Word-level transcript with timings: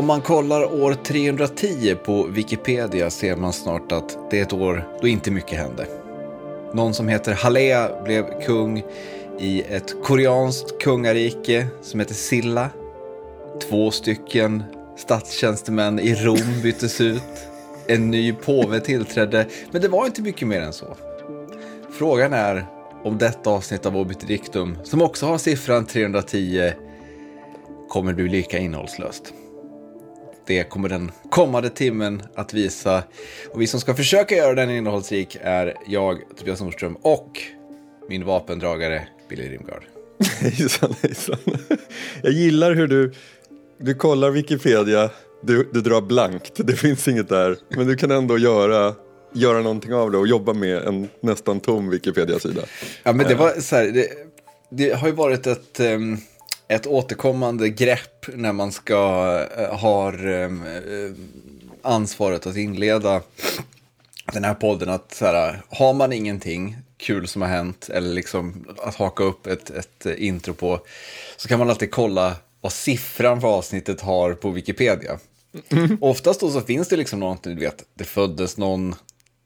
Om 0.00 0.06
man 0.06 0.20
kollar 0.20 0.82
år 0.82 0.94
310 0.94 1.94
på 2.04 2.26
Wikipedia 2.26 3.10
ser 3.10 3.36
man 3.36 3.52
snart 3.52 3.92
att 3.92 4.30
det 4.30 4.38
är 4.38 4.42
ett 4.42 4.52
år 4.52 4.88
då 5.00 5.08
inte 5.08 5.30
mycket 5.30 5.58
hände. 5.58 5.86
Någon 6.74 6.94
som 6.94 7.08
heter 7.08 7.32
Halea 7.32 8.02
blev 8.04 8.42
kung 8.42 8.82
i 9.38 9.62
ett 9.62 10.02
koreanskt 10.02 10.82
kungarike 10.82 11.66
som 11.82 12.00
heter 12.00 12.14
Silla. 12.14 12.70
Två 13.68 13.90
stycken 13.90 14.62
statstjänstemän 14.96 15.98
i 15.98 16.14
Rom 16.14 16.62
byttes 16.62 17.00
ut. 17.00 17.48
En 17.86 18.10
ny 18.10 18.32
påve 18.32 18.80
tillträdde, 18.80 19.46
men 19.70 19.82
det 19.82 19.88
var 19.88 20.06
inte 20.06 20.22
mycket 20.22 20.48
mer 20.48 20.60
än 20.60 20.72
så. 20.72 20.96
Frågan 21.98 22.32
är 22.32 22.66
om 23.04 23.18
detta 23.18 23.50
avsnitt 23.50 23.86
av 23.86 23.96
Obit 23.96 24.50
som 24.84 25.02
också 25.02 25.26
har 25.26 25.38
siffran 25.38 25.86
310, 25.86 26.72
kommer 27.88 28.12
bli 28.12 28.28
lika 28.28 28.58
innehållslöst. 28.58 29.34
Det 30.46 30.64
kommer 30.64 30.88
den 30.88 31.10
kommande 31.30 31.70
timmen 31.70 32.22
att 32.34 32.54
visa. 32.54 33.02
Och 33.50 33.60
vi 33.60 33.66
som 33.66 33.80
ska 33.80 33.94
försöka 33.94 34.34
göra 34.36 34.54
den 34.54 34.70
innehållsrik 34.70 35.38
är 35.42 35.74
jag, 35.86 36.18
Tobias 36.38 36.60
Nordström, 36.60 36.96
och 37.02 37.40
min 38.08 38.24
vapendragare 38.24 39.08
Billy 39.28 39.48
Rimgard. 39.48 39.84
Hejsan, 40.40 40.94
hejsan. 41.02 41.38
Jag 42.22 42.32
gillar 42.32 42.74
hur 42.74 42.88
du, 42.88 43.12
du 43.78 43.94
kollar 43.94 44.30
Wikipedia, 44.30 45.10
du, 45.42 45.70
du 45.72 45.80
drar 45.80 46.00
blankt, 46.00 46.52
det 46.54 46.76
finns 46.76 47.08
inget 47.08 47.28
där, 47.28 47.56
men 47.68 47.86
du 47.86 47.96
kan 47.96 48.10
ändå 48.10 48.38
göra 48.38 48.94
göra 49.32 49.62
någonting 49.62 49.94
av 49.94 50.10
det 50.10 50.18
och 50.18 50.26
jobba 50.26 50.52
med 50.52 50.82
en 50.82 51.08
nästan 51.20 51.60
tom 51.60 51.90
Wikipedia-sida. 51.90 52.62
Ja, 53.02 53.12
men 53.12 53.28
det 53.28 53.34
var 53.34 53.60
så 53.60 53.76
här, 53.76 53.84
det, 53.84 54.08
det 54.70 54.92
har 54.92 55.08
ju 55.08 55.14
varit 55.14 55.46
ett, 55.46 55.80
ehm, 55.80 56.16
ett 56.70 56.86
återkommande 56.86 57.68
grepp 57.68 58.26
när 58.34 58.52
man 58.52 58.72
ska 58.72 58.96
uh, 59.58 59.74
ha 59.74 60.12
um, 60.12 60.64
ansvaret 61.82 62.46
att 62.46 62.56
inleda 62.56 63.22
den 64.32 64.44
här 64.44 64.54
podden. 64.54 64.88
Att 64.88 65.14
så 65.14 65.24
här, 65.24 65.62
har 65.68 65.92
man 65.92 66.12
ingenting 66.12 66.76
kul 66.96 67.28
som 67.28 67.42
har 67.42 67.48
hänt 67.48 67.88
eller 67.88 68.14
liksom 68.14 68.66
att 68.78 68.94
haka 68.94 69.24
upp 69.24 69.46
ett, 69.46 69.70
ett 69.70 70.06
intro 70.18 70.54
på 70.54 70.80
så 71.36 71.48
kan 71.48 71.58
man 71.58 71.70
alltid 71.70 71.90
kolla 71.90 72.36
vad 72.60 72.72
siffran 72.72 73.40
för 73.40 73.48
avsnittet 73.48 74.00
har 74.00 74.34
på 74.34 74.50
Wikipedia. 74.50 75.18
Mm. 75.68 75.98
Oftast 76.00 76.40
då 76.40 76.50
så 76.50 76.60
finns 76.60 76.88
det 76.88 76.96
liksom 76.96 77.20
något, 77.20 77.42
du 77.42 77.54
vet, 77.54 77.84
det 77.94 78.04
föddes 78.04 78.56
någon 78.56 78.94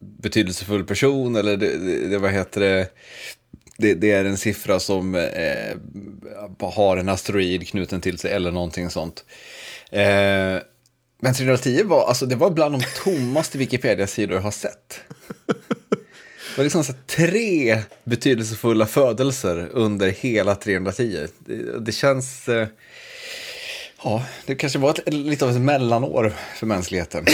betydelsefull 0.00 0.84
person 0.84 1.36
eller 1.36 1.56
det, 1.56 1.78
det, 1.78 2.08
det 2.08 2.18
vad 2.18 2.32
heter 2.32 2.60
det, 2.60 2.88
det, 3.78 3.94
det, 3.94 4.10
är 4.10 4.24
en 4.24 4.38
siffra 4.38 4.80
som 4.80 5.14
eh, 5.14 5.76
har 6.60 6.96
en 6.96 7.08
asteroid 7.08 7.68
knuten 7.68 8.00
till 8.00 8.18
sig 8.18 8.32
eller 8.32 8.50
någonting 8.50 8.90
sånt. 8.90 9.24
Eh, 9.90 10.58
men 11.20 11.34
310 11.34 11.82
var, 11.84 12.06
alltså, 12.06 12.26
det 12.26 12.36
var 12.36 12.50
bland 12.50 12.74
de 12.74 12.84
tommaste 13.04 13.58
Wikipedia-sidor 13.58 14.34
jag 14.34 14.42
har 14.42 14.50
sett. 14.50 15.00
Det 15.46 16.56
var 16.58 16.64
liksom 16.64 16.84
så 16.84 16.92
tre 17.06 17.80
betydelsefulla 18.04 18.86
födelser 18.86 19.68
under 19.72 20.08
hela 20.08 20.54
310. 20.54 21.26
Det, 21.38 21.80
det 21.80 21.92
känns... 21.92 22.48
Eh, 22.48 22.68
Ja, 24.04 24.26
det 24.46 24.54
kanske 24.54 24.78
var 24.78 24.90
ett, 24.90 25.14
lite 25.14 25.44
av 25.44 25.50
ett 25.50 25.60
mellanår 25.60 26.32
för 26.56 26.66
mänskligheten. 26.66 27.24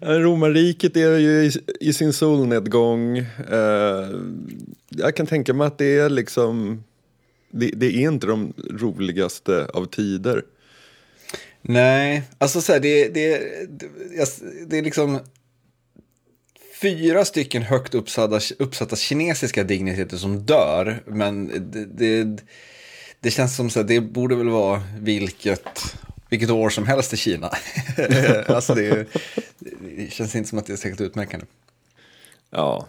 Romarriket 0.00 0.96
är 0.96 1.18
ju 1.18 1.44
i, 1.44 1.52
i 1.80 1.92
sin 1.92 2.12
solnedgång. 2.12 3.18
Eh, 3.18 4.10
jag 4.88 5.16
kan 5.16 5.26
tänka 5.26 5.54
mig 5.54 5.66
att 5.66 5.78
det 5.78 5.98
är 5.98 6.08
liksom... 6.08 6.84
Det, 7.50 7.66
det, 7.66 7.86
är 7.86 8.00
inte 8.00 8.26
de 8.26 8.52
roligaste 8.70 9.66
av 9.74 9.86
tider. 9.86 10.44
Nej, 11.62 12.22
alltså 12.38 12.60
så 12.60 12.72
här, 12.72 12.80
det, 12.80 13.08
det, 13.08 13.38
det, 13.68 14.40
det 14.66 14.78
är 14.78 14.82
liksom 14.82 15.20
fyra 16.80 17.24
stycken 17.24 17.62
högt 17.62 17.94
uppsatta, 17.94 18.40
uppsatta 18.58 18.96
kinesiska 18.96 19.64
digniteter 19.64 20.16
som 20.16 20.38
dör, 20.38 21.02
men 21.06 21.52
det, 21.96 22.36
det 23.26 23.30
känns 23.30 23.56
som 23.56 23.66
att 23.66 23.88
det 23.88 24.00
borde 24.00 24.36
väl 24.36 24.48
vara 24.48 24.82
vilket, 25.00 25.96
vilket 26.28 26.50
år 26.50 26.70
som 26.70 26.86
helst 26.86 27.12
i 27.12 27.16
Kina. 27.16 27.50
alltså 28.46 28.74
det, 28.74 29.06
det, 29.96 30.12
känns 30.12 30.34
inte 30.34 30.48
som 30.48 30.58
att 30.58 30.66
det 30.66 30.72
är 30.72 30.76
särskilt 30.76 31.00
utmärkande. 31.00 31.46
Ja. 32.50 32.86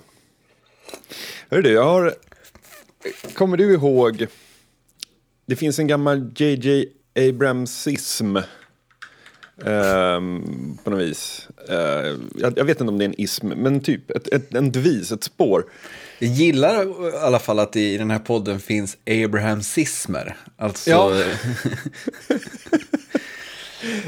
Hör 1.50 1.62
du, 1.62 1.72
jag 1.72 1.84
har... 1.84 2.16
Kommer 3.34 3.58
du 3.58 3.74
ihåg? 3.74 4.28
Det 5.46 5.56
finns 5.56 5.80
en 5.80 5.88
gammal 5.88 6.31
JJ 6.36 6.86
Abramsism. 7.16 8.38
Um, 9.58 10.78
på 10.84 10.90
något 10.90 11.00
vis. 11.00 11.48
Uh, 11.69 11.75
jag, 12.36 12.58
jag, 12.58 12.66
vet 12.66 12.81
inte 12.81 12.92
om 12.92 12.98
det 12.98 13.04
är 13.04 13.09
en 13.09 13.22
ism, 13.22 13.48
men 13.48 13.80
typ 13.80 14.12
ett, 14.12 14.28
ett, 14.28 14.54
en 14.54 14.72
devis, 14.72 15.12
ett 15.12 15.24
spår. 15.24 15.66
Jag 16.19 16.29
gillar 16.29 16.83
i 16.83 17.17
alla 17.17 17.39
fall 17.39 17.59
att 17.59 17.75
i 17.75 17.97
den 17.97 18.11
här 18.11 18.19
podden 18.19 18.59
finns 18.59 18.97
Abrahamsismer. 19.25 20.38
Alltså... 20.57 20.89
Ja. 20.89 21.11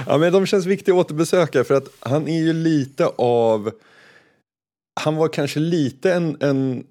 ja, 0.08 0.18
men 0.18 0.34
de 0.34 0.46
känns 0.46 0.66
viktiga 0.66 0.96
att 0.96 1.06
återbesöka 1.06 1.64
för 1.64 1.74
att 1.74 1.88
han 2.00 2.28
är 2.28 2.40
ju 2.40 2.54
lite 2.54 3.06
av... 3.18 3.72
Han 5.02 5.16
var 5.16 5.28
kanske 5.28 5.60
lite 5.60 6.14
en, 6.14 6.38
en, 6.42 6.84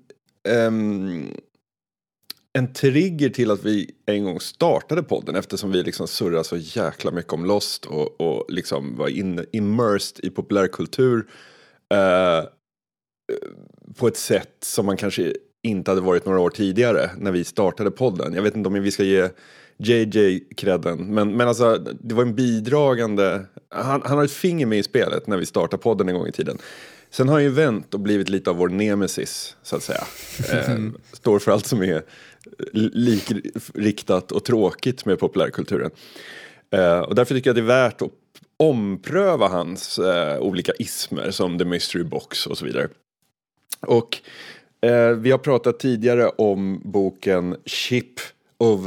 um, 0.48 1.36
en 2.52 2.72
trigger 2.72 3.28
till 3.28 3.50
att 3.50 3.64
vi 3.64 3.90
en 4.06 4.24
gång 4.24 4.40
startade 4.40 5.02
podden 5.02 5.36
eftersom 5.36 5.72
vi 5.72 5.82
liksom 5.82 6.08
surrade 6.08 6.44
så 6.44 6.56
jäkla 6.56 7.10
mycket 7.10 7.32
om 7.32 7.44
Lost 7.44 7.86
och, 7.86 8.20
och 8.20 8.44
liksom 8.48 8.96
var 8.96 9.08
in, 9.08 9.46
immersed 9.52 10.24
i 10.24 10.30
populärkultur. 10.30 11.26
Uh, 11.94 12.48
på 13.96 14.08
ett 14.08 14.16
sätt 14.16 14.56
som 14.60 14.86
man 14.86 14.96
kanske 14.96 15.34
inte 15.62 15.90
hade 15.90 16.00
varit 16.00 16.26
några 16.26 16.40
år 16.40 16.50
tidigare 16.50 17.10
när 17.18 17.32
vi 17.32 17.44
startade 17.44 17.90
podden. 17.90 18.34
Jag 18.34 18.42
vet 18.42 18.56
inte 18.56 18.68
om 18.68 18.82
vi 18.82 18.90
ska 18.90 19.04
ge 19.04 19.28
JJ 19.76 20.40
credden, 20.56 21.14
men, 21.14 21.36
men 21.36 21.48
alltså 21.48 21.78
det 21.78 22.14
var 22.14 22.22
en 22.22 22.34
bidragande, 22.34 23.44
han, 23.68 24.02
han 24.04 24.18
har 24.18 24.24
ett 24.24 24.32
finger 24.32 24.66
med 24.66 24.78
i 24.78 24.82
spelet 24.82 25.26
när 25.26 25.36
vi 25.36 25.46
startade 25.46 25.82
podden 25.82 26.08
en 26.08 26.14
gång 26.14 26.26
i 26.26 26.32
tiden. 26.32 26.58
Sen 27.10 27.28
har 27.28 27.34
han 27.34 27.42
ju 27.42 27.50
vänt 27.50 27.94
och 27.94 28.00
blivit 28.00 28.28
lite 28.28 28.50
av 28.50 28.56
vår 28.56 28.68
nemesis, 28.68 29.56
så 29.62 29.76
att 29.76 29.82
säga. 29.82 30.04
Eh, 30.52 30.76
står 31.12 31.38
för 31.38 31.52
allt 31.52 31.66
som 31.66 31.82
är 31.82 32.02
likriktat 33.72 34.32
och 34.32 34.44
tråkigt 34.44 35.04
med 35.04 35.18
populärkulturen. 35.18 35.90
Eh, 36.70 36.98
och 36.98 37.14
därför 37.14 37.34
tycker 37.34 37.50
jag 37.50 37.56
det 37.56 37.60
är 37.60 37.82
värt 37.82 38.02
att 38.02 38.10
ompröva 38.56 39.48
hans 39.48 39.98
eh, 39.98 40.38
olika 40.38 40.72
ismer 40.78 41.30
som 41.30 41.58
The 41.58 41.64
Mystery 41.64 42.04
Box 42.04 42.46
och 42.46 42.58
så 42.58 42.64
vidare. 42.64 42.88
Och 43.80 44.18
eh, 44.80 45.10
vi 45.10 45.30
har 45.30 45.38
pratat 45.38 45.78
tidigare 45.78 46.28
om 46.28 46.80
boken 46.84 47.56
Ship 47.66 48.20
of 48.58 48.80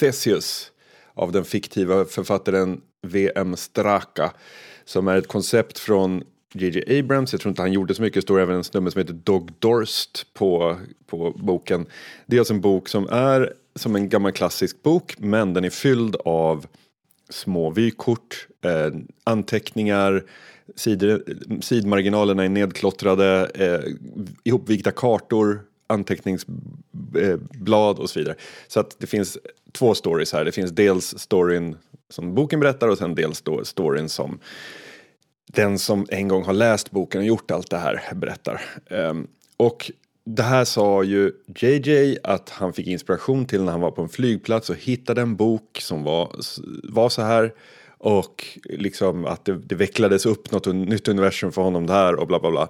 Theseus 0.00 0.72
av 1.14 1.32
den 1.32 1.44
fiktiva 1.44 2.04
författaren 2.04 2.80
V.M. 3.02 3.56
Straka 3.56 4.32
som 4.84 5.08
är 5.08 5.16
ett 5.16 5.28
koncept 5.28 5.78
från 5.78 6.22
J.J. 6.54 6.98
Abrams, 6.98 7.32
jag 7.32 7.40
tror 7.40 7.50
inte 7.50 7.62
han 7.62 7.72
gjorde 7.72 7.94
så 7.94 8.02
mycket, 8.02 8.14
det 8.14 8.22
står 8.22 8.40
även 8.40 8.56
en 8.56 8.64
snubbe 8.64 8.90
som 8.90 8.98
heter 8.98 9.14
Dog 9.14 9.52
Dorst 9.58 10.34
på, 10.34 10.76
på 11.06 11.30
boken. 11.30 11.86
Det 12.26 12.36
är 12.36 12.40
alltså 12.40 12.54
en 12.54 12.60
bok 12.60 12.88
som 12.88 13.08
är 13.08 13.52
som 13.76 13.96
en 13.96 14.08
gammal 14.08 14.32
klassisk 14.32 14.82
bok 14.82 15.14
men 15.18 15.54
den 15.54 15.64
är 15.64 15.70
fylld 15.70 16.16
av 16.24 16.66
små 17.28 17.70
vykort, 17.70 18.46
eh, 18.64 19.00
anteckningar, 19.24 20.24
sidor, 20.76 21.22
sidmarginalerna 21.60 22.44
är 22.44 22.48
nedklottrade, 22.48 23.50
eh, 23.54 23.80
ihopvikta 24.44 24.90
kartor, 24.90 25.62
anteckningsblad 25.86 27.98
och 27.98 28.10
så 28.10 28.18
vidare. 28.18 28.36
Så 28.68 28.80
att 28.80 28.96
det 28.98 29.06
finns 29.06 29.38
två 29.72 29.94
stories 29.94 30.32
här. 30.32 30.44
Det 30.44 30.52
finns 30.52 30.70
dels 30.70 31.18
storyn 31.18 31.76
som 32.08 32.34
boken 32.34 32.60
berättar 32.60 32.88
och 32.88 32.98
sen 32.98 33.14
dels 33.14 33.42
då 33.42 33.64
storyn 33.64 34.08
som 34.08 34.38
den 35.46 35.78
som 35.78 36.06
en 36.08 36.28
gång 36.28 36.44
har 36.44 36.52
läst 36.52 36.90
boken 36.90 37.20
och 37.20 37.26
gjort 37.26 37.50
allt 37.50 37.70
det 37.70 37.76
här 37.76 38.14
berättar. 38.14 38.62
Um, 38.90 39.26
och 39.56 39.90
det 40.24 40.42
här 40.42 40.64
sa 40.64 41.02
ju 41.02 41.32
JJ 41.60 42.18
att 42.22 42.50
han 42.50 42.72
fick 42.72 42.86
inspiration 42.86 43.46
till 43.46 43.62
när 43.62 43.72
han 43.72 43.80
var 43.80 43.90
på 43.90 44.02
en 44.02 44.08
flygplats 44.08 44.70
och 44.70 44.76
hittade 44.76 45.22
en 45.22 45.36
bok 45.36 45.78
som 45.80 46.02
var, 46.02 46.36
var 46.92 47.08
så 47.08 47.22
här. 47.22 47.52
Och 48.04 48.58
liksom 48.64 49.24
att 49.24 49.44
det, 49.44 49.58
det 49.58 49.74
vecklades 49.74 50.26
upp 50.26 50.52
något 50.52 50.66
nytt 50.66 51.08
universum 51.08 51.52
för 51.52 51.62
honom 51.62 51.86
där 51.86 52.14
och 52.14 52.26
bla 52.26 52.40
bla 52.40 52.50
bla. 52.50 52.68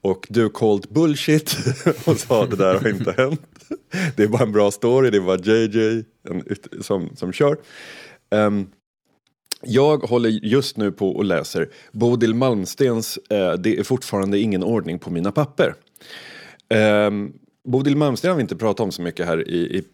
Och 0.00 0.26
du 0.30 0.48
called 0.48 0.86
bullshit 0.90 1.56
och 2.06 2.18
sa 2.18 2.46
det 2.46 2.56
där 2.56 2.74
har 2.74 2.88
inte 2.88 3.12
hänt. 3.12 3.40
Det 4.16 4.22
är 4.22 4.28
bara 4.28 4.42
en 4.42 4.52
bra 4.52 4.70
story, 4.70 5.10
det 5.10 5.16
är 5.16 5.20
bara 5.20 5.38
JJ 5.38 6.04
som, 6.82 7.16
som 7.16 7.32
kör. 7.32 7.56
Um, 8.30 8.70
jag 9.62 9.98
håller 9.98 10.28
just 10.30 10.76
nu 10.76 10.92
på 10.92 11.10
och 11.10 11.24
läser 11.24 11.68
Bodil 11.92 12.34
Malmstens 12.34 13.18
uh, 13.32 13.52
Det 13.52 13.78
är 13.78 13.82
fortfarande 13.82 14.38
ingen 14.38 14.62
ordning 14.62 14.98
på 14.98 15.10
mina 15.10 15.32
papper. 15.32 15.74
Um, 17.06 17.32
Bodil 17.64 17.96
Malmsten 17.96 18.30
har 18.30 18.36
vi 18.36 18.42
inte 18.42 18.56
pratat 18.56 18.80
om 18.80 18.92
så 18.92 19.02
mycket 19.02 19.26
här 19.26 19.48
i, 19.48 19.78
i, 19.78 19.84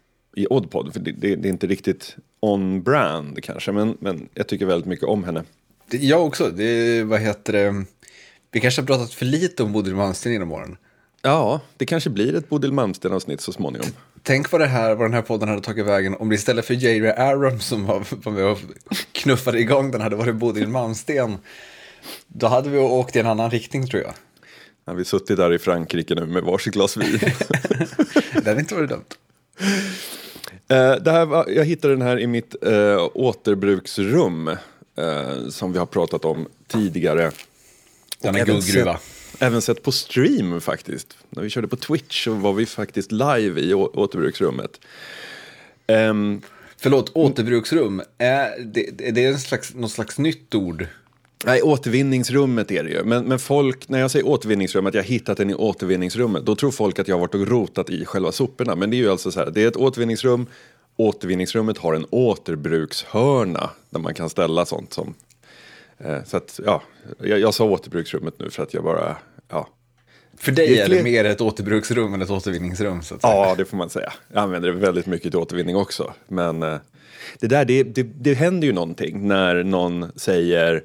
i 0.43 0.47
Oddpod, 0.47 0.93
för 0.93 1.01
det, 1.01 1.13
det, 1.13 1.37
det, 1.37 1.49
är 1.49 1.51
inte 1.51 1.67
riktigt 1.67 2.17
on 2.41 2.83
brand 2.83 3.45
kanske, 3.45 3.73
men, 3.73 3.97
men 4.01 4.29
jag 4.35 4.49
tycker 4.49 4.67
väldigt 4.67 4.89
mycket 4.89 5.05
om 5.05 5.25
henne. 5.25 5.45
Det, 5.91 5.97
jag 5.97 6.27
också. 6.27 6.51
Det, 6.51 7.03
vad 7.03 7.21
heter 7.21 7.53
det? 7.53 7.85
Vi 8.51 8.61
kanske 8.61 8.83
har 8.83 8.87
pratat 8.87 9.15
för 9.15 9.27
lite 9.27 9.63
om 9.63 9.73
Bodil 9.73 9.95
Malmsten 9.95 10.33
genom 10.33 10.53
åren. 10.53 10.77
Ja, 11.23 11.61
det 11.77 11.87
kanske 11.87 12.11
blir 12.11 12.35
ett 12.35 12.49
Bodil 12.49 12.73
Malmsten-avsnitt 12.73 13.41
så 13.41 13.53
småningom. 13.53 13.89
Tänk 14.23 14.53
vad 14.53 14.61
det 14.61 14.67
här, 14.67 14.95
vad 14.95 15.07
den 15.07 15.15
här 15.15 15.23
podden 15.23 15.49
hade 15.49 15.63
tagit 15.63 15.87
vägen 15.87 16.15
om 16.15 16.29
det 16.29 16.35
istället 16.35 16.65
för 16.65 16.75
J.R. 16.75 17.15
Abrams 17.19 17.67
som 17.67 17.87
var, 17.87 18.07
var 18.25 18.33
med 18.33 18.45
och 18.45 18.59
knuffade 19.13 19.61
igång 19.61 19.91
den 19.91 20.01
hade 20.01 20.17
varit 20.17 20.35
Bodil 20.35 20.69
Malmsten. 20.69 21.39
Då 22.27 22.47
hade 22.47 22.71
vi 22.71 22.79
åkt 22.79 23.17
i 23.17 23.19
en 23.19 23.27
annan 23.27 23.51
riktning 23.51 23.87
tror 23.87 24.03
jag. 24.03 24.13
Ja, 24.85 24.93
vi 24.93 25.05
suttit 25.05 25.37
där 25.37 25.53
i 25.53 25.59
Frankrike 25.59 26.15
nu 26.15 26.27
med 26.27 26.43
varsitt 26.43 26.75
glas 26.75 26.97
vin. 26.97 27.19
det 28.33 28.47
hade 28.47 28.61
inte 28.61 28.75
varit 28.75 28.91
dumt. 28.91 29.05
Uh, 30.73 31.03
det 31.03 31.11
här 31.11 31.27
var, 31.27 31.49
jag 31.49 31.65
hittade 31.65 31.95
den 31.95 32.03
här 32.03 32.21
i 32.21 32.27
mitt 32.27 32.57
uh, 32.67 33.09
återbruksrum 33.15 34.49
uh, 34.49 35.49
som 35.49 35.73
vi 35.73 35.79
har 35.79 35.87
pratat 35.87 36.25
om 36.25 36.49
tidigare. 36.69 37.31
Denna 38.19 38.45
guldgruva. 38.45 38.99
Även 39.39 39.63
sett 39.63 39.83
på 39.83 39.93
stream 39.93 40.61
faktiskt. 40.61 41.17
När 41.31 41.43
vi 41.43 41.51
körde 41.51 41.69
på 41.69 41.77
Twitch 41.77 42.25
så 42.25 42.35
var 42.35 42.53
vi 42.53 42.67
faktiskt 42.67 43.13
live 43.13 43.61
i 43.61 43.75
återbruksrummet. 43.75 44.81
Um, 45.87 46.43
Förlåt, 46.83 47.11
återbruksrum, 47.15 48.03
är 48.19 48.59
det, 48.65 49.09
är 49.09 49.13
det 49.13 49.25
en 49.25 49.39
slags, 49.39 49.75
något 49.75 49.91
slags 49.91 50.19
nytt 50.19 50.55
ord? 50.55 50.87
Nej, 51.45 51.63
återvinningsrummet 51.63 52.71
är 52.71 52.85
det 52.85 52.91
ju. 52.91 53.05
Men, 53.05 53.25
men 53.25 53.39
folk, 53.39 53.89
när 53.89 54.01
jag 54.01 54.11
säger 54.11 54.27
återvinningsrum, 54.27 54.87
att 54.87 54.95
jag 54.95 55.03
hittat 55.03 55.39
den 55.39 55.51
i 55.51 55.55
återvinningsrummet, 55.55 56.47
då 56.47 56.57
tror 56.57 56.71
folk 56.71 56.99
att 56.99 57.09
jag 57.09 57.17
har 57.17 57.21
varit 57.21 57.35
och 57.35 57.49
rotat 57.49 57.91
i 57.91 58.05
själva 58.05 58.33
soporna. 58.33 58.77
Men 58.77 58.91
det 58.91 58.97
är 58.97 58.99
ju 58.99 59.11
alltså 59.11 59.31
så 59.31 59.41
här, 59.41 59.51
det 59.51 59.63
är 59.63 59.69
ett 59.69 59.77
återvinningsrum, 59.77 60.47
återvinningsrummet 60.97 61.79
har 61.79 61.95
en 61.95 62.07
återbrukshörna 62.11 63.71
där 63.91 64.01
man 64.01 64.15
kan 64.15 64.31
ställa 64.31 64.67
sånt 64.67 64.93
som 64.93 65.15
Eh, 66.05 66.25
så 66.25 66.37
att, 66.37 66.61
ja, 66.65 66.83
jag, 67.19 67.39
jag 67.39 67.55
sa 67.55 67.65
återbruksrummet 67.65 68.35
nu 68.39 68.51
för 68.51 68.63
att 68.63 68.75
jag 68.75 68.85
bara, 68.85 69.17
ja. 69.49 69.69
För 70.37 70.53
dig 70.53 70.79
är, 70.79 70.89
det 70.89 71.03
mer 71.03 71.25
ett 71.25 71.41
återbruksrum 71.41 72.15
än 72.15 72.23
ett 72.23 72.31
återvinningsrum? 72.31 73.03
Så 73.03 73.15
att 73.15 73.23
säga. 73.23 73.35
Ja, 73.35 73.55
det 73.59 73.65
får 73.65 73.77
man 73.77 73.91
säga. 73.91 74.13
Jag 74.33 74.43
använder 74.43 74.69
det 74.69 74.75
väldigt 74.75 75.07
mycket 75.07 75.31
till 75.31 75.41
återvinning 75.41 75.77
också. 75.77 76.13
Men 76.29 76.63
eh, 76.63 76.77
det 77.41 77.47
där, 77.47 77.65
det, 77.65 77.83
det, 77.83 78.03
det 78.03 78.35
händer 78.35 78.67
ju 78.67 78.73
någonting 78.73 79.29
när 79.29 79.63
någon 79.63 80.13
säger 80.17 80.85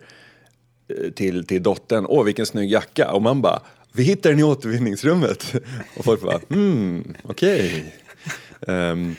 till, 1.16 1.46
till 1.46 1.64
dottern, 1.64 2.06
åh 2.10 2.26
vilken 2.26 2.46
snygg 2.46 2.72
jacka, 2.72 3.12
och 3.12 3.22
man 3.22 3.42
bara, 3.42 3.62
vi 3.94 4.04
hittar 4.04 4.30
den 4.30 4.40
i 4.40 4.44
återvinningsrummet. 4.44 5.54
Och 5.98 6.06
folk 6.06 6.22
bara, 6.22 6.40
hmm, 6.50 7.16
okej. 7.24 7.94
Okay. 8.62 8.76
Um, 8.76 9.16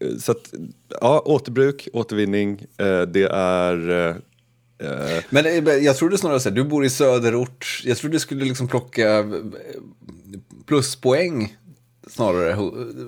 ehm, 0.00 0.18
så 0.20 0.32
att, 0.32 0.54
ja, 1.00 1.22
återbruk, 1.24 1.88
återvinning, 1.92 2.66
uh, 2.82 3.02
det 3.02 3.28
är 3.32 3.90
uh, 3.90 4.16
men 5.30 5.46
eh, 5.46 5.74
jag 5.74 5.96
trodde 5.96 6.18
snarare 6.18 6.40
så 6.40 6.48
här, 6.48 6.56
du 6.56 6.64
bor 6.64 6.84
i 6.84 6.90
söderort, 6.90 7.82
jag 7.84 7.96
trodde 7.96 8.16
du 8.16 8.20
skulle 8.20 8.44
liksom 8.44 8.68
plocka 8.68 9.18
eh, 9.18 9.26
pluspoäng 10.66 11.56
snarare 12.10 12.56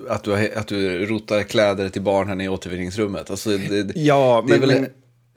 att 0.09 0.23
du, 0.23 0.53
att 0.55 0.67
du 0.67 1.05
rotar 1.05 1.43
kläder 1.43 1.89
till 1.89 2.01
barnen 2.01 2.41
i 2.41 2.49
återvinningsrummet. 2.49 3.29
Alltså, 3.29 3.49
det, 3.49 3.91
ja, 3.95 4.45
det 4.47 4.55
är 4.55 4.59
väl 4.59 4.81
men, 4.81 4.89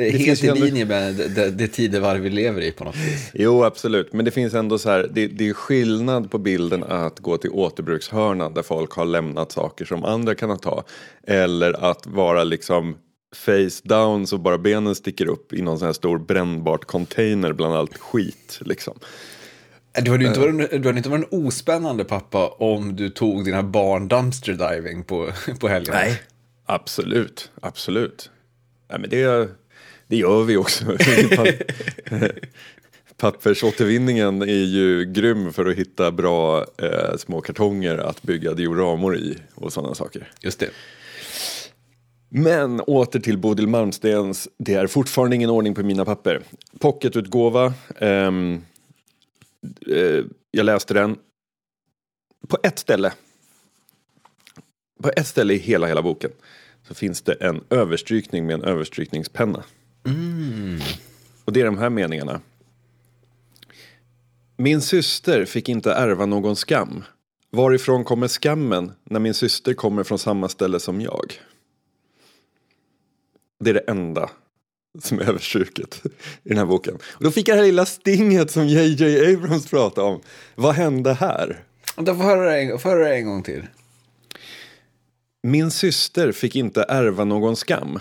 det 0.03 0.19
helt 0.19 0.45
i 0.45 0.53
linje 0.53 0.85
med 0.85 1.15
det, 1.15 1.51
det 1.51 1.69
tidevarv 1.69 2.21
vi 2.21 2.31
lever 2.31 2.61
i 2.61 2.73
på 2.73 2.85
något 2.85 2.97
vis. 2.97 3.31
Jo, 3.35 3.65
absolut. 3.65 4.13
Men 4.13 4.25
det 4.25 4.31
finns 4.31 4.55
ändå 4.55 4.79
så 4.79 4.91
här, 4.91 5.11
det, 5.15 5.27
det 5.27 5.49
är 5.49 5.53
skillnad 5.53 6.31
på 6.31 6.39
bilden 6.39 6.85
att 6.85 7.21
gå 7.21 7.37
till 7.37 7.51
återbrukshörnan 7.51 8.55
där 8.55 8.63
folk 8.63 8.93
har 8.93 9.05
lämnat 9.05 9.53
saker 9.53 9.85
som 9.85 10.05
andra 10.05 10.35
kan 10.35 10.59
ta. 10.59 10.85
Eller 11.27 11.91
att 11.91 12.07
vara 12.07 12.45
liksom 12.45 12.97
face 13.35 13.81
down 13.83 14.27
så 14.27 14.39
bara 14.39 14.59
benen 14.59 14.95
sticker 14.95 15.27
upp 15.27 15.53
i 15.53 15.63
någon 15.63 15.79
sån 15.79 15.87
här 15.87 15.93
stor 15.93 16.19
brännbart 16.19 16.85
container 16.85 17.53
bland 17.53 17.75
allt 17.75 17.99
skit 17.99 18.59
liksom. 18.61 18.99
Du 19.95 20.11
hade, 20.11 20.25
inte 20.25 20.41
varit, 20.41 20.71
du 20.71 20.89
hade 20.89 20.97
inte 20.97 21.09
varit 21.09 21.33
en 21.33 21.47
ospännande 21.47 22.05
pappa 22.05 22.49
om 22.49 22.97
du 22.97 23.11
tog 23.11 23.45
dina 23.45 23.63
barn 23.63 24.09
dumpster 24.09 24.53
diving 24.53 25.05
på, 25.05 25.31
på 25.61 25.69
helgen. 25.69 25.95
Nej, 25.95 26.23
absolut, 26.67 27.51
absolut. 27.61 28.31
Nej, 28.91 29.01
men 29.01 29.11
det, 29.11 29.49
det 30.13 30.19
gör 30.19 30.43
vi 30.43 30.57
också. 30.57 30.85
Pappersåtervinningen 33.17 34.43
är 34.43 34.65
ju 34.65 35.05
grym 35.05 35.53
för 35.53 35.67
att 35.67 35.77
hitta 35.77 36.13
bra 36.13 36.67
eh, 36.79 37.17
små 37.17 37.41
kartonger 37.41 37.99
att 37.99 38.23
bygga 38.23 38.55
dioramor 38.55 39.17
i 39.17 39.39
och 39.55 39.73
sådana 39.73 39.95
saker. 39.95 40.31
Just 40.41 40.59
det. 40.59 40.71
Men 42.29 42.81
åter 42.81 43.21
till 43.21 43.39
Bodil 43.39 43.67
Malmstens, 43.67 44.49
det 44.59 44.75
är 44.75 44.87
fortfarande 44.87 45.37
ingen 45.37 45.51
ordning 45.51 45.75
på 45.75 45.83
mina 45.83 46.05
papper. 46.05 46.43
Pocketutgåva, 46.79 47.75
um, 48.01 48.65
uh, 49.89 50.25
jag 50.51 50.65
läste 50.67 50.95
den 50.95 51.17
på 52.49 52.59
ett 52.63 52.79
ställe. 52.79 53.13
På 55.03 55.11
ett 55.17 55.27
ställe 55.27 55.55
i 55.55 55.59
hela, 55.59 55.87
hela 55.87 56.03
boken 56.03 56.31
så 56.89 56.95
finns 56.95 57.23
det 57.23 57.33
en 57.33 57.65
överstrykning 57.71 58.47
med 58.47 58.55
en 58.55 58.65
överstrykningspenna. 58.65 59.65
Mm. 60.07 60.81
Och 61.45 61.53
det 61.53 61.61
är 61.61 61.65
de 61.65 61.79
här 61.79 61.91
meningarna. 61.91 62.41
Min 64.57 64.81
syster 64.81 65.45
fick 65.45 65.69
inte 65.69 65.93
ärva 65.93 66.27
någon 66.27 66.57
skam. 66.57 67.05
Varifrån 67.51 68.05
kommer 68.05 68.29
skammen 68.29 68.93
när 69.05 69.21
min 69.21 69.35
syster 69.35 69.75
kommer 69.75 70.05
från 70.05 70.19
samma 70.19 70.49
ställe 70.49 70.81
som 70.81 71.01
jag? 71.01 71.41
Det 73.61 73.71
är 73.71 73.75
det 73.75 73.85
enda 73.87 74.31
som 74.99 75.19
är 75.19 75.23
överstruket 75.29 76.03
i 76.43 76.49
den 76.49 76.59
här 76.59 76.67
boken. 76.67 76.95
Och 76.95 77.25
då 77.25 77.31
fick 77.31 77.49
jag 77.49 77.57
det 77.57 77.61
här 77.61 77.67
lilla 77.67 77.87
stinget 77.87 78.51
som 78.51 78.67
JJ 78.67 79.35
Abrams 79.35 79.71
pratade 79.71 80.07
om. 80.07 80.21
Vad 80.55 80.75
hände 80.75 81.13
här? 81.13 81.65
Då 81.97 82.15
får 82.15 82.25
höra 82.25 82.51
det 82.51 82.61
en, 82.61 82.79
får 82.79 82.91
höra 82.91 83.09
det 83.09 83.15
en 83.15 83.27
gång 83.27 83.43
till. 83.43 83.67
Min 85.43 85.71
syster 85.71 86.33
fick 86.33 86.57
inte 86.57 86.83
ärva 86.89 87.25
någon 87.25 87.57
skam. 87.57 87.99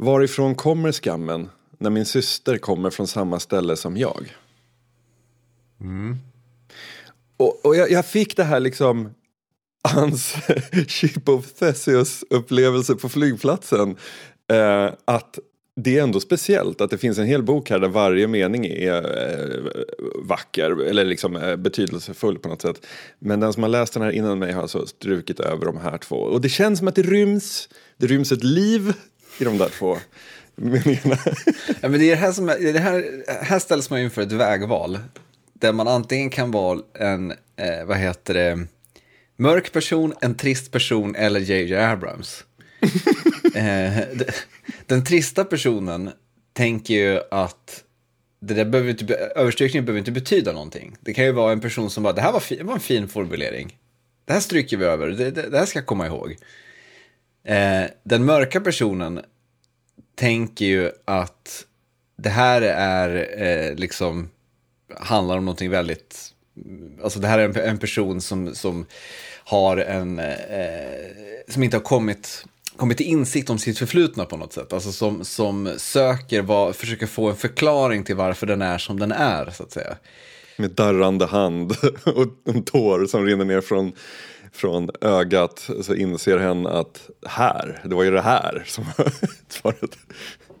Varifrån 0.00 0.54
kommer 0.54 0.92
skammen 0.92 1.48
när 1.78 1.90
min 1.90 2.04
syster 2.04 2.58
kommer 2.58 2.90
från 2.90 3.06
samma 3.06 3.40
ställe 3.40 3.76
som 3.76 3.96
jag? 3.96 4.36
Mm. 5.80 6.16
Och, 7.36 7.66
och 7.66 7.76
jag, 7.76 7.90
jag, 7.90 8.06
fick 8.06 8.36
det 8.36 8.44
här 8.44 8.60
liksom 8.60 9.10
hans 9.82 10.34
Ship 10.88 11.28
of 11.28 11.52
Theseus 11.52 12.24
upplevelse 12.30 12.94
på 12.94 13.08
flygplatsen 13.08 13.96
eh, 14.50 14.90
att 15.04 15.38
det 15.76 15.98
är 15.98 16.02
ändå 16.02 16.20
speciellt 16.20 16.80
att 16.80 16.90
det 16.90 16.98
finns 16.98 17.18
en 17.18 17.26
hel 17.26 17.42
bok 17.42 17.70
här 17.70 17.78
där 17.78 17.88
varje 17.88 18.26
mening 18.26 18.66
är 18.66 19.02
eh, 19.02 19.82
vacker 20.22 20.82
eller 20.82 21.04
liksom 21.04 21.36
eh, 21.36 21.56
betydelsefull 21.56 22.38
på 22.38 22.48
något 22.48 22.62
sätt. 22.62 22.86
Men 23.18 23.40
den 23.40 23.52
som 23.52 23.62
har 23.62 23.70
läst 23.70 23.94
den 23.94 24.02
här 24.02 24.10
innan 24.10 24.38
mig 24.38 24.52
har 24.52 24.62
alltså 24.62 24.86
strukit 24.86 25.40
över 25.40 25.66
de 25.66 25.76
här 25.78 25.98
två. 25.98 26.16
Och 26.16 26.40
det 26.40 26.48
känns 26.48 26.78
som 26.78 26.88
att 26.88 26.94
det 26.94 27.02
ryms, 27.02 27.68
det 27.96 28.06
ryms 28.06 28.32
ett 28.32 28.44
liv 28.44 28.92
i 29.38 29.44
de 29.44 29.58
där 29.58 29.68
två 29.68 29.98
meningarna. 30.58 31.18
Ja, 31.80 31.88
men 31.88 31.92
det 31.92 32.06
är 32.06 32.10
det 32.10 32.16
här, 32.16 32.32
som, 32.32 32.46
det 32.46 32.78
här, 32.78 33.24
här 33.42 33.58
ställs 33.58 33.90
man 33.90 34.00
inför 34.00 34.22
ett 34.22 34.32
vägval. 34.32 34.98
Där 35.52 35.72
man 35.72 35.88
antingen 35.88 36.30
kan 36.30 36.50
vara 36.50 36.80
en, 36.94 37.30
eh, 37.30 37.84
vad 37.86 37.96
heter 37.96 38.34
det, 38.34 38.66
mörk 39.36 39.72
person, 39.72 40.14
en 40.20 40.34
trist 40.34 40.72
person 40.72 41.14
eller 41.14 41.40
JJ 41.40 41.76
Abrams. 41.76 42.44
Eh, 43.54 44.02
den 44.86 45.04
trista 45.04 45.44
personen 45.44 46.10
tänker 46.52 46.94
ju 46.94 47.20
att 47.30 47.84
det 48.40 48.54
där 48.54 48.64
behöver 48.64 48.90
inte, 48.90 49.14
överstrykningen 49.14 49.84
behöver 49.84 49.98
inte 49.98 50.12
betyda 50.12 50.52
någonting. 50.52 50.96
Det 51.00 51.14
kan 51.14 51.24
ju 51.24 51.32
vara 51.32 51.52
en 51.52 51.60
person 51.60 51.90
som 51.90 52.02
bara, 52.02 52.12
det 52.12 52.20
här 52.20 52.32
var, 52.32 52.42
det 52.48 52.62
var 52.62 52.74
en 52.74 52.80
fin 52.80 53.08
formulering. 53.08 53.78
Det 54.24 54.32
här 54.32 54.40
stryker 54.40 54.76
vi 54.76 54.84
över, 54.84 55.08
det, 55.08 55.30
det, 55.30 55.50
det 55.50 55.58
här 55.58 55.66
ska 55.66 55.78
jag 55.78 55.86
komma 55.86 56.06
ihåg. 56.06 56.36
Eh, 57.48 57.90
den 58.02 58.24
mörka 58.24 58.60
personen 58.60 59.20
tänker 60.14 60.64
ju 60.64 60.90
att 61.04 61.64
det 62.16 62.28
här 62.28 62.62
är 62.62 63.28
eh, 63.42 63.74
liksom, 63.74 64.30
handlar 64.96 65.38
om 65.38 65.44
någonting 65.44 65.70
väldigt, 65.70 66.34
alltså 67.02 67.20
det 67.20 67.28
här 67.28 67.38
är 67.38 67.48
en, 67.48 67.56
en 67.56 67.78
person 67.78 68.20
som, 68.20 68.54
som 68.54 68.86
har 69.44 69.76
en, 69.76 70.18
eh, 70.18 70.26
som 71.48 71.62
inte 71.62 71.76
har 71.76 71.84
kommit 71.84 72.44
kommit 72.76 72.96
till 72.96 73.06
insikt 73.06 73.50
om 73.50 73.58
sitt 73.58 73.78
förflutna 73.78 74.24
på 74.24 74.36
något 74.36 74.52
sätt. 74.52 74.72
Alltså 74.72 74.92
som, 74.92 75.24
som 75.24 75.72
söker, 75.76 76.42
vad, 76.42 76.76
försöker 76.76 77.06
få 77.06 77.28
en 77.28 77.36
förklaring 77.36 78.04
till 78.04 78.16
varför 78.16 78.46
den 78.46 78.62
är 78.62 78.78
som 78.78 78.98
den 79.00 79.12
är, 79.12 79.50
så 79.50 79.62
att 79.62 79.72
säga. 79.72 79.96
Med 80.56 80.70
darrande 80.70 81.26
hand 81.26 81.72
och 82.04 82.26
en 82.44 82.62
tår 82.62 83.06
som 83.06 83.26
rinner 83.26 83.44
ner 83.44 83.60
från, 83.60 83.92
från 84.52 84.90
ögat 85.00 85.70
så 85.82 85.94
inser 85.94 86.38
hen 86.38 86.66
att 86.66 87.10
här, 87.26 87.80
det 87.84 87.94
var 87.94 88.04
ju 88.04 88.10
det 88.10 88.20
här 88.20 88.64
som 88.66 88.84
var 88.96 89.12
svaret. 89.48 89.98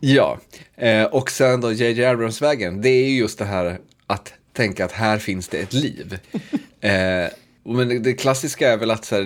Ja, 0.00 0.38
eh, 0.76 1.04
och 1.04 1.30
sen 1.30 1.60
då 1.60 1.72
JJ 1.72 2.04
Abrams-vägen, 2.04 2.82
det 2.82 2.88
är 2.88 3.08
ju 3.08 3.18
just 3.18 3.38
det 3.38 3.44
här 3.44 3.78
att 4.06 4.32
tänka 4.52 4.84
att 4.84 4.92
här 4.92 5.18
finns 5.18 5.48
det 5.48 5.58
ett 5.58 5.72
liv. 5.72 6.18
Eh, 6.80 7.28
men 7.64 8.02
det 8.02 8.12
klassiska 8.12 8.72
är 8.72 8.76
väl 8.76 8.90
att 8.90 9.04
så 9.04 9.14
här, 9.14 9.24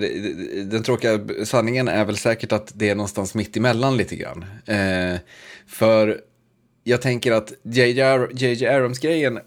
den 0.64 0.82
tråkiga 0.82 1.20
sanningen 1.44 1.88
är 1.88 2.04
väl 2.04 2.16
säkert 2.16 2.52
att 2.52 2.72
det 2.74 2.90
är 2.90 2.94
någonstans 2.94 3.34
mitt 3.34 3.56
emellan 3.56 3.96
lite 3.96 4.16
grann. 4.16 4.44
Eh, 4.66 5.18
för 5.66 6.20
jag 6.84 7.02
tänker 7.02 7.32
att 7.32 7.52
JJ 7.62 8.66
Abrams-grejen 8.66 9.38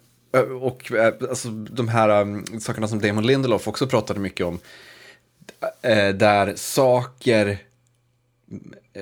och 0.61 0.91
alltså, 1.29 1.49
de 1.49 1.87
här 1.87 2.21
um, 2.21 2.45
sakerna 2.59 2.87
som 2.87 2.99
Damon 2.99 3.27
Lindelof 3.27 3.67
också 3.67 3.87
pratade 3.87 4.19
mycket 4.19 4.45
om, 4.45 4.59
Eh, 5.81 6.09
där 6.09 6.55
saker 6.55 7.57
eh, 8.93 9.01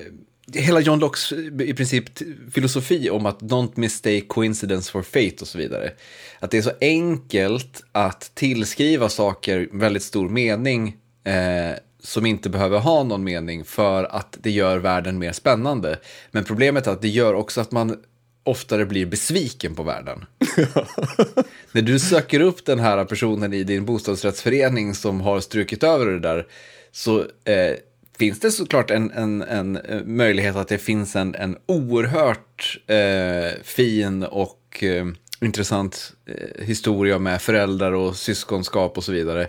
hela 0.53 0.79
John 0.79 0.99
Lockes 0.99 1.31
eh, 1.31 1.61
i 1.61 1.73
princip 1.73 2.05
filosofi 2.53 3.09
om 3.09 3.25
att 3.25 3.41
don't 3.41 3.71
mistake 3.75 4.21
coincidence 4.21 4.91
for 4.91 5.01
fate 5.01 5.35
och 5.41 5.47
så 5.47 5.57
vidare. 5.57 5.91
Att 6.39 6.51
det 6.51 6.57
är 6.57 6.61
så 6.61 6.71
enkelt 6.81 7.83
att 7.91 8.31
tillskriva 8.35 9.09
saker 9.09 9.69
väldigt 9.71 10.03
stor 10.03 10.29
mening 10.29 10.97
eh, 11.23 11.77
som 11.99 12.25
inte 12.25 12.49
behöver 12.49 12.79
ha 12.79 13.03
någon 13.03 13.23
mening 13.23 13.65
för 13.65 14.03
att 14.03 14.37
det 14.41 14.51
gör 14.51 14.77
världen 14.77 15.19
mer 15.19 15.31
spännande. 15.31 15.99
Men 16.31 16.43
problemet 16.43 16.87
är 16.87 16.91
att 16.91 17.01
det 17.01 17.07
gör 17.07 17.33
också 17.33 17.61
att 17.61 17.71
man 17.71 17.97
oftare 18.43 18.85
blir 18.85 19.05
besviken 19.05 19.75
på 19.75 19.83
världen. 19.83 20.25
När 21.71 21.81
du 21.81 21.99
söker 21.99 22.39
upp 22.39 22.65
den 22.65 22.79
här 22.79 23.05
personen 23.05 23.53
i 23.53 23.63
din 23.63 23.85
bostadsrättsförening 23.85 24.95
som 24.95 25.21
har 25.21 25.39
strukit 25.39 25.83
över 25.83 26.05
det 26.05 26.19
där 26.19 26.47
så 26.91 27.19
eh, 27.19 27.75
finns 28.17 28.39
det 28.39 28.51
såklart 28.51 28.91
en, 28.91 29.11
en, 29.11 29.41
en 29.41 29.77
eh, 29.77 30.03
möjlighet 30.03 30.55
att 30.55 30.67
det 30.67 30.77
finns 30.77 31.15
en, 31.15 31.35
en 31.35 31.57
oerhört 31.65 32.79
eh, 32.87 33.61
fin 33.63 34.23
och 34.23 34.83
eh, 34.83 35.05
intressant 35.41 36.13
eh, 36.25 36.65
historia 36.65 37.19
med 37.19 37.41
föräldrar 37.41 37.91
och 37.91 38.15
syskonskap 38.15 38.97
och 38.97 39.03
så 39.03 39.11
vidare. 39.11 39.47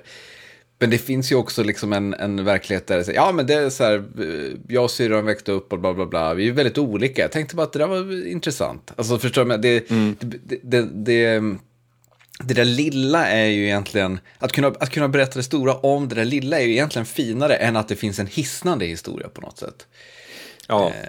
Men 0.84 0.90
det 0.90 0.98
finns 0.98 1.32
ju 1.32 1.36
också 1.36 1.62
liksom 1.62 1.92
en, 1.92 2.14
en 2.14 2.44
verklighet 2.44 2.86
där 2.86 2.98
det 2.98 3.04
säger, 3.04 3.18
ja 3.18 3.32
men 3.32 3.46
det 3.46 3.54
är 3.54 3.70
så 3.70 3.84
här, 3.84 4.04
eh, 4.18 4.58
jag 4.68 4.84
och 4.84 4.90
syrran 4.90 5.24
växte 5.26 5.52
upp 5.52 5.72
och 5.72 5.78
bla 5.80 5.94
bla 5.94 6.06
bla, 6.06 6.34
vi 6.34 6.48
är 6.48 6.52
väldigt 6.52 6.78
olika. 6.78 7.22
Jag 7.22 7.32
tänkte 7.32 7.56
bara 7.56 7.62
att 7.62 7.72
det 7.72 7.78
där 7.78 7.86
var 7.86 8.26
intressant. 8.26 8.92
Alltså 8.96 9.18
förstår 9.18 9.44
du, 9.44 9.56
det, 9.56 9.90
mm. 9.90 10.16
det, 10.20 10.38
det, 10.44 10.58
det, 10.62 10.88
det 10.92 11.56
det 12.44 12.54
där 12.54 12.64
lilla 12.64 13.26
är 13.26 13.46
ju 13.46 13.64
egentligen, 13.64 14.20
att 14.38 14.52
kunna, 14.52 14.68
att 14.68 14.90
kunna 14.90 15.08
berätta 15.08 15.38
det 15.38 15.42
stora 15.42 15.74
om 15.74 16.08
det 16.08 16.14
där 16.14 16.24
lilla 16.24 16.60
är 16.60 16.64
ju 16.64 16.72
egentligen 16.72 17.06
finare 17.06 17.54
än 17.54 17.76
att 17.76 17.88
det 17.88 17.96
finns 17.96 18.18
en 18.18 18.26
hisnande 18.26 18.84
historia 18.84 19.28
på 19.28 19.40
något 19.40 19.58
sätt. 19.58 19.86
Ja. 20.68 20.88
Eh. 20.88 21.08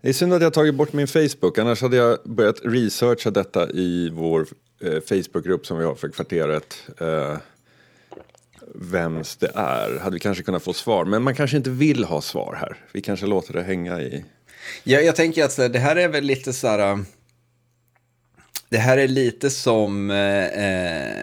Det 0.00 0.08
är 0.08 0.12
synd 0.12 0.32
att 0.32 0.42
jag 0.42 0.52
tagit 0.52 0.74
bort 0.74 0.92
min 0.92 1.08
Facebook, 1.08 1.58
annars 1.58 1.82
hade 1.82 1.96
jag 1.96 2.18
börjat 2.24 2.60
researcha 2.64 3.30
detta 3.30 3.70
i 3.70 4.10
vår 4.12 4.46
eh, 4.80 5.00
Facebookgrupp 5.00 5.66
som 5.66 5.78
vi 5.78 5.84
har 5.84 5.94
för 5.94 6.08
kvarteret. 6.08 6.82
Eh, 6.98 7.36
vems 8.74 9.36
det 9.36 9.50
är, 9.54 9.98
hade 9.98 10.14
vi 10.14 10.20
kanske 10.20 10.42
kunnat 10.42 10.62
få 10.62 10.72
svar. 10.72 11.04
Men 11.04 11.22
man 11.22 11.34
kanske 11.34 11.56
inte 11.56 11.70
vill 11.70 12.04
ha 12.04 12.20
svar 12.20 12.56
här. 12.60 12.76
Vi 12.92 13.00
kanske 13.00 13.26
låter 13.26 13.52
det 13.52 13.62
hänga 13.62 14.00
i... 14.00 14.24
Ja, 14.84 15.00
jag 15.00 15.16
tänker 15.16 15.44
att 15.44 15.56
det 15.72 15.78
här 15.78 15.96
är 15.96 16.08
väl 16.08 16.24
lite 16.24 16.52
så 16.52 16.68
här 16.68 17.04
det 18.70 18.78
här 18.78 18.98
är 18.98 19.08
lite 19.08 19.50
som 19.50 20.10
eh, 20.10 20.44
eh, 20.44 21.14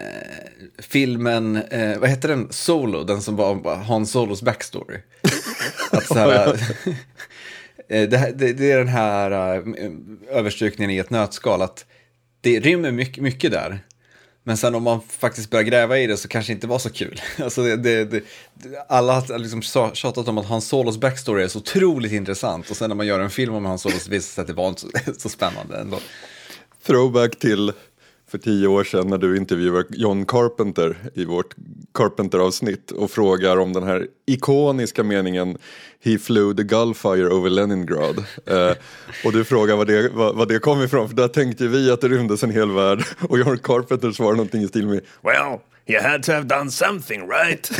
filmen, 0.78 1.56
eh, 1.56 1.98
vad 1.98 2.10
heter 2.10 2.28
den, 2.28 2.48
Solo, 2.50 3.04
den 3.04 3.22
som 3.22 3.36
var 3.36 3.76
Han 3.76 4.06
Solos 4.06 4.42
backstory. 4.42 4.98
Att 5.90 6.06
så 6.06 6.14
här, 6.14 6.48
eh, 7.88 8.08
det, 8.08 8.32
det, 8.36 8.52
det, 8.52 8.72
är 8.72 8.78
den 8.78 8.88
här 8.88 9.58
uh, 9.58 9.74
överstrykningen 10.30 10.90
i 10.90 10.98
ett 10.98 11.10
nötskal, 11.10 11.62
att 11.62 11.86
det 12.40 12.60
rymmer 12.60 12.90
mycket, 12.90 13.22
mycket 13.22 13.52
där. 13.52 13.78
Men 14.48 14.56
sen 14.56 14.74
om 14.74 14.82
man 14.82 15.00
faktiskt 15.08 15.50
börjar 15.50 15.64
gräva 15.64 15.98
i 15.98 16.06
det 16.06 16.16
så 16.16 16.28
kanske 16.28 16.52
det 16.52 16.54
inte 16.54 16.66
var 16.66 16.78
så 16.78 16.90
kul. 16.90 17.20
Alltså 17.42 17.62
det, 17.62 17.76
det, 17.76 18.04
det, 18.04 18.22
alla 18.88 19.12
har 19.12 19.38
liksom 19.38 19.62
tjatat 19.94 20.28
om 20.28 20.38
att 20.38 20.46
Hans 20.46 20.68
Solos 20.68 20.98
backstory 20.98 21.42
är 21.42 21.48
så 21.48 21.58
otroligt 21.58 22.12
intressant 22.12 22.70
och 22.70 22.76
sen 22.76 22.88
när 22.88 22.96
man 22.96 23.06
gör 23.06 23.20
en 23.20 23.30
film 23.30 23.54
om 23.54 23.64
Hans 23.64 23.82
Solos 23.82 24.08
visar 24.08 24.14
det 24.14 24.22
sig 24.22 24.42
att 24.42 24.46
det 24.46 24.52
var 24.52 24.68
inte 24.68 24.80
så, 24.80 24.88
så 25.18 25.28
spännande 25.28 25.78
ändå 25.78 25.98
throwback 26.86 27.38
till 27.38 27.72
för 28.30 28.38
tio 28.38 28.66
år 28.66 28.84
sedan 28.84 29.08
när 29.08 29.18
du 29.18 29.36
intervjuade 29.36 29.84
John 29.90 30.26
Carpenter 30.26 30.96
i 31.14 31.24
vårt 31.24 31.54
Carpenter-avsnitt 31.94 32.90
och 32.90 33.10
frågar 33.10 33.56
om 33.56 33.72
den 33.72 33.82
här 33.82 34.06
ikoniska 34.26 35.02
meningen 35.02 35.58
He 36.04 36.18
flew 36.18 36.56
the 36.56 36.62
Gulfire 36.62 37.28
over 37.28 37.50
Leningrad. 37.50 38.24
Eh, 38.46 38.72
och 39.24 39.32
du 39.32 39.44
frågar 39.44 39.76
vad 39.76 39.86
det, 39.86 40.08
vad, 40.08 40.36
vad 40.36 40.48
det 40.48 40.58
kom 40.58 40.82
ifrån, 40.82 41.08
för 41.08 41.16
där 41.16 41.28
tänkte 41.28 41.66
vi 41.66 41.90
att 41.90 42.00
det 42.00 42.08
rymdes 42.08 42.42
en 42.42 42.50
hel 42.50 42.70
värld. 42.70 43.04
Och 43.28 43.38
John 43.38 43.58
Carpenter 43.58 44.10
svarar 44.10 44.32
någonting 44.32 44.62
i 44.62 44.68
stil 44.68 44.86
med 44.86 45.00
Well, 45.22 45.58
you 45.86 46.02
had 46.02 46.22
to 46.22 46.32
have 46.32 46.44
done 46.44 46.70
something 46.70 47.28
right? 47.28 47.70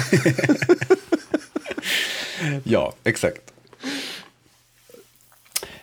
ja, 2.64 2.94
exakt. 3.04 3.40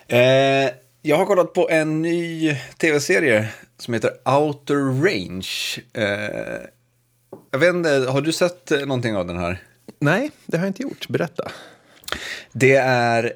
Eh, 0.08 0.18
jag 1.02 1.16
har 1.16 1.26
kollat 1.26 1.52
på 1.52 1.68
en 1.70 2.02
ny 2.02 2.56
tv-serie 2.78 3.48
som 3.78 3.94
heter 3.94 4.10
Outer 4.24 5.02
Range. 5.04 5.48
Eh, 5.92 6.60
jag 7.50 7.58
vet 7.58 7.74
inte, 7.74 7.90
har 7.90 8.20
du 8.20 8.32
sett 8.32 8.70
någonting 8.70 9.16
av 9.16 9.26
den 9.26 9.38
här? 9.38 9.62
Nej, 9.98 10.30
det 10.46 10.56
har 10.56 10.64
jag 10.64 10.70
inte 10.70 10.82
gjort. 10.82 11.08
Berätta. 11.08 11.52
Det 12.52 12.76
är... 12.76 13.32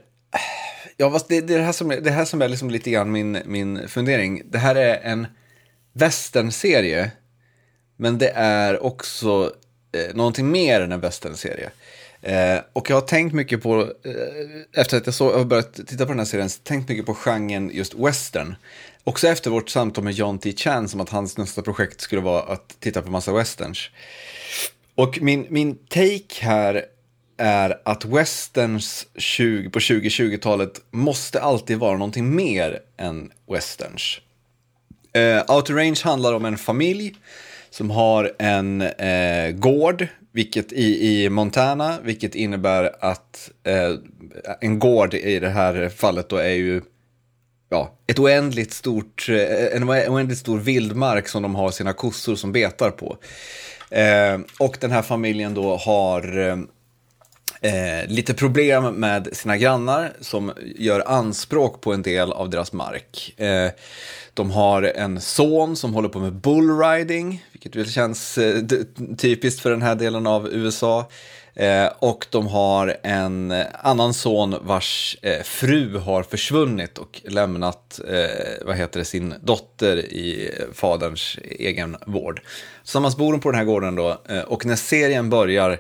Ja, 0.97 1.21
det, 1.29 1.41
det, 1.41 1.59
här 1.59 1.73
som, 1.73 1.89
det 1.89 2.11
här 2.11 2.25
som 2.25 2.43
är 2.43 2.49
liksom 2.49 2.71
lite 2.71 2.91
grann 2.91 3.13
min, 3.13 3.39
min 3.47 3.89
fundering. 3.89 4.43
Det 4.51 4.59
här 4.59 4.75
är 4.75 5.01
en 5.03 5.27
westernserie, 5.93 7.11
men 7.97 8.19
det 8.19 8.31
är 8.35 8.83
också 8.83 9.55
eh, 9.93 10.15
någonting 10.15 10.51
mer 10.51 10.81
än 10.81 10.93
en 10.93 11.01
westernserie. 11.01 11.71
Eh, 12.23 12.59
och 12.73 12.91
jag 12.91 12.97
har 12.97 13.01
tänkt 13.01 13.33
mycket 13.33 13.63
på, 13.63 13.81
eh, 13.81 14.81
efter 14.81 14.97
att 14.97 15.07
jag 15.07 15.15
så, 15.15 15.39
har 15.39 15.45
börjat 15.45 15.75
titta 15.75 16.07
på 16.07 16.13
den 16.13 16.19
här 16.19 16.27
serien, 16.27 16.49
tänkt 16.63 16.89
mycket 16.89 17.07
på 17.07 17.15
genren 17.15 17.71
just 17.75 17.95
western. 17.95 18.55
Också 19.05 19.29
efter 19.29 19.51
vårt 19.51 19.69
samtal 19.69 20.05
med 20.05 20.13
John 20.13 20.39
T. 20.39 20.53
Chan, 20.57 20.89
som 20.89 21.01
att 21.01 21.09
hans 21.09 21.39
nästa 21.39 21.63
projekt 21.63 22.01
skulle 22.01 22.23
vara 22.23 22.43
att 22.43 22.77
titta 22.81 23.03
på 23.03 23.11
massa 23.11 23.33
westerns. 23.33 23.91
Och 24.95 25.19
min, 25.23 25.47
min 25.51 25.79
take 25.89 26.41
här 26.41 26.85
är 27.37 27.81
att 27.85 28.05
westerns 28.05 29.07
20, 29.17 29.71
på 29.71 29.79
2020-talet 29.79 30.81
måste 30.91 31.41
alltid 31.41 31.79
vara 31.79 31.93
någonting 31.93 32.35
mer 32.35 32.81
än 32.97 33.33
westerns. 33.47 34.21
Eh, 35.13 35.57
Outer 35.57 35.75
Range 35.75 36.01
handlar 36.05 36.33
om 36.33 36.45
en 36.45 36.59
familj 36.59 37.15
som 37.71 37.91
har 37.91 38.33
en 38.39 38.81
eh, 38.81 39.51
gård 39.51 40.09
vilket 40.33 40.73
i, 40.73 41.25
i 41.25 41.31
Montana, 41.31 41.99
vilket 42.03 42.35
innebär 42.35 42.97
att 43.01 43.51
eh, 43.65 43.95
en 44.61 44.79
gård 44.79 45.15
i 45.15 45.39
det 45.39 45.49
här 45.49 45.89
fallet 45.89 46.29
då 46.29 46.37
är 46.37 46.55
ju 46.55 46.83
ja, 47.69 47.93
ett 48.07 48.19
oändligt 48.19 48.73
stort, 48.73 49.27
eh, 49.29 49.77
en 49.77 49.85
oändligt 49.91 50.39
stor 50.39 50.59
vildmark 50.59 51.29
som 51.29 51.43
de 51.43 51.55
har 51.55 51.71
sina 51.71 51.93
kossor 51.93 52.35
som 52.35 52.53
betar 52.53 52.91
på. 52.91 53.17
Eh, 53.91 54.41
och 54.59 54.77
den 54.81 54.91
här 54.91 55.03
familjen 55.03 55.55
då 55.55 55.77
har 55.77 56.39
eh, 56.39 56.59
eh, 57.61 58.07
lite 58.07 58.35
problem 58.35 58.85
med 58.85 59.29
sina 59.33 59.57
grannar 59.57 60.13
som 60.21 60.53
gör 60.77 61.03
anspråk 61.07 61.81
på 61.81 61.93
en 61.93 62.03
del 62.03 62.33
av 62.33 62.51
deras 62.51 62.73
mark. 62.73 63.35
Eh, 63.41 63.71
de 64.35 64.51
har 64.51 64.83
en 64.83 65.21
son 65.21 65.77
som 65.77 65.95
håller 65.95 66.09
på 66.09 66.19
med 66.19 66.33
bullriding, 66.33 67.45
vilket 67.61 67.77
väl 67.77 67.91
känns 67.91 68.39
eh, 68.39 68.63
typiskt 69.19 69.61
för 69.61 69.71
den 69.71 69.83
här 69.83 69.95
delen 69.95 70.27
av 70.27 70.49
USA. 70.53 71.11
Eh, 71.55 71.89
och 71.99 72.27
de 72.31 72.47
har 72.47 72.97
en 73.03 73.51
eh, 73.51 73.67
annan 73.75 74.15
son 74.15 74.57
vars 74.63 75.17
eh, 75.23 75.43
fru 75.43 75.99
har 75.99 76.23
försvunnit 76.23 76.99
och 76.99 77.21
lämnat 77.25 78.01
eh, 78.09 78.67
vad 78.67 78.77
heter 78.77 78.99
det, 78.99 79.05
sin 79.05 79.35
dotter 79.43 79.97
i 79.97 80.51
eh, 80.59 80.65
faderns 80.73 81.39
egen 81.43 81.97
vård. 82.07 82.41
Tillsammans 82.83 83.17
bor 83.17 83.33
de 83.33 83.41
på 83.41 83.51
den 83.51 83.59
här 83.59 83.65
gården 83.65 83.95
då 83.95 84.23
eh, 84.29 84.41
och 84.41 84.67
när 84.67 84.77
serien 84.77 85.31
börjar 85.31 85.79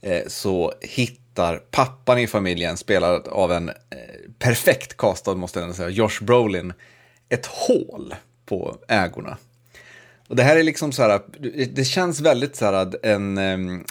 eh, 0.00 0.22
så 0.26 0.72
hittar 0.80 1.56
pappan 1.56 2.18
i 2.18 2.26
familjen, 2.26 2.76
spelad 2.76 3.28
av 3.28 3.52
en 3.52 3.70
perfekt 4.38 4.96
castad 4.96 5.34
måste 5.34 5.60
jag 5.60 5.74
säga, 5.74 5.88
Josh 5.88 6.22
Brolin, 6.24 6.72
ett 7.28 7.46
hål 7.46 8.14
på 8.46 8.76
ägorna. 8.88 9.36
Och 10.30 10.36
det 10.36 10.42
här 10.42 10.56
är 10.56 10.62
liksom 10.62 10.92
så 10.92 11.02
här, 11.02 11.20
det 11.74 11.84
känns 11.84 12.20
väldigt 12.20 12.56
så 12.56 12.64
här 12.64 13.06
en, 13.06 13.34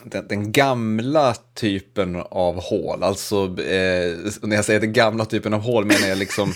den, 0.03 0.27
den 0.27 0.51
gamla 0.51 1.35
typen 1.53 2.15
av 2.15 2.61
hål. 2.61 3.03
Alltså, 3.03 3.43
eh, 3.45 4.17
när 4.41 4.55
jag 4.55 4.65
säger 4.65 4.79
den 4.79 4.93
gamla 4.93 5.25
typen 5.25 5.53
av 5.53 5.61
hål 5.61 5.85
menar 5.85 6.07
jag 6.07 6.17
liksom, 6.17 6.53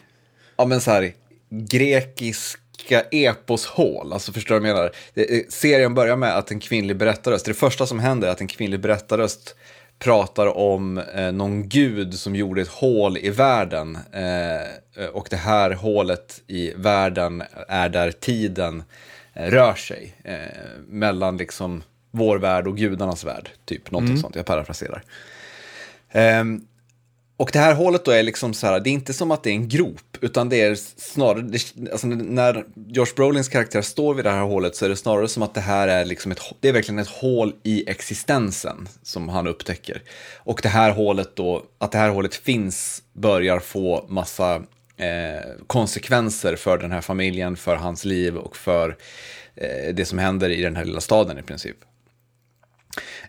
ja 0.56 0.64
men 0.64 0.80
så 0.80 0.90
här, 0.90 1.12
grekiska 1.50 3.00
eposhål. 3.10 4.12
Alltså 4.12 4.32
förstår 4.32 4.54
du 4.54 4.60
vad 4.60 4.68
jag 4.68 4.74
menar? 4.74 4.92
Eh, 5.14 5.40
serien 5.48 5.94
börjar 5.94 6.16
med 6.16 6.36
att 6.36 6.50
en 6.50 6.60
kvinnlig 6.60 6.96
berättarröst, 6.96 7.46
det 7.46 7.54
första 7.54 7.86
som 7.86 7.98
händer 7.98 8.28
är 8.28 8.32
att 8.32 8.40
en 8.40 8.48
kvinnlig 8.48 8.80
berättarröst 8.80 9.54
pratar 9.98 10.56
om 10.56 10.98
eh, 10.98 11.32
någon 11.32 11.68
gud 11.68 12.14
som 12.14 12.36
gjorde 12.36 12.62
ett 12.62 12.68
hål 12.68 13.18
i 13.18 13.30
världen. 13.30 13.98
Eh, 14.12 15.06
och 15.06 15.26
det 15.30 15.36
här 15.36 15.70
hålet 15.70 16.42
i 16.46 16.72
världen 16.76 17.42
är 17.68 17.88
där 17.88 18.12
tiden 18.12 18.78
eh, 18.78 18.84
rör 19.34 19.74
sig. 19.74 20.14
Eh, 20.24 20.36
mellan 20.88 21.36
liksom 21.36 21.82
vår 22.10 22.38
värld 22.38 22.66
och 22.66 22.76
gudarnas 22.76 23.24
värld. 23.24 23.50
Typ 23.64 23.90
någonting 23.90 24.12
mm. 24.12 24.22
sånt, 24.22 24.36
jag 24.36 24.46
parafraserar. 24.46 25.02
Ehm, 26.10 26.66
och 27.36 27.50
det 27.52 27.58
här 27.58 27.74
hålet 27.74 28.04
då 28.04 28.10
är 28.10 28.22
liksom 28.22 28.54
så 28.54 28.66
här, 28.66 28.80
det 28.80 28.90
är 28.90 28.92
inte 28.92 29.12
som 29.12 29.30
att 29.30 29.42
det 29.42 29.50
är 29.50 29.54
en 29.54 29.68
grop, 29.68 30.16
utan 30.20 30.48
det 30.48 30.60
är 30.60 30.74
snarare, 30.96 31.42
det, 31.42 31.92
alltså 31.92 32.06
när 32.06 32.64
Josh 32.86 33.14
Brolins 33.16 33.48
karaktär 33.48 33.82
står 33.82 34.14
vid 34.14 34.24
det 34.24 34.30
här 34.30 34.42
hålet 34.42 34.76
så 34.76 34.84
är 34.84 34.88
det 34.88 34.96
snarare 34.96 35.28
som 35.28 35.42
att 35.42 35.54
det 35.54 35.60
här 35.60 35.88
är 35.88 36.04
liksom 36.04 36.32
ett, 36.32 36.40
det 36.60 36.68
är 36.68 36.72
verkligen 36.72 36.98
ett 36.98 37.08
hål 37.08 37.52
i 37.62 37.90
existensen 37.90 38.88
som 39.02 39.28
han 39.28 39.46
upptäcker. 39.46 40.02
Och 40.36 40.60
det 40.62 40.68
här 40.68 40.90
hålet 40.90 41.36
då, 41.36 41.62
att 41.78 41.92
det 41.92 41.98
här 41.98 42.08
hålet 42.08 42.34
finns 42.34 43.02
börjar 43.12 43.58
få 43.58 44.06
massa 44.08 44.62
eh, 44.96 45.50
konsekvenser 45.66 46.56
för 46.56 46.78
den 46.78 46.92
här 46.92 47.00
familjen, 47.00 47.56
för 47.56 47.76
hans 47.76 48.04
liv 48.04 48.36
och 48.36 48.56
för 48.56 48.96
eh, 49.54 49.94
det 49.94 50.04
som 50.04 50.18
händer 50.18 50.50
i 50.50 50.62
den 50.62 50.76
här 50.76 50.84
lilla 50.84 51.00
staden 51.00 51.38
i 51.38 51.42
princip. 51.42 51.76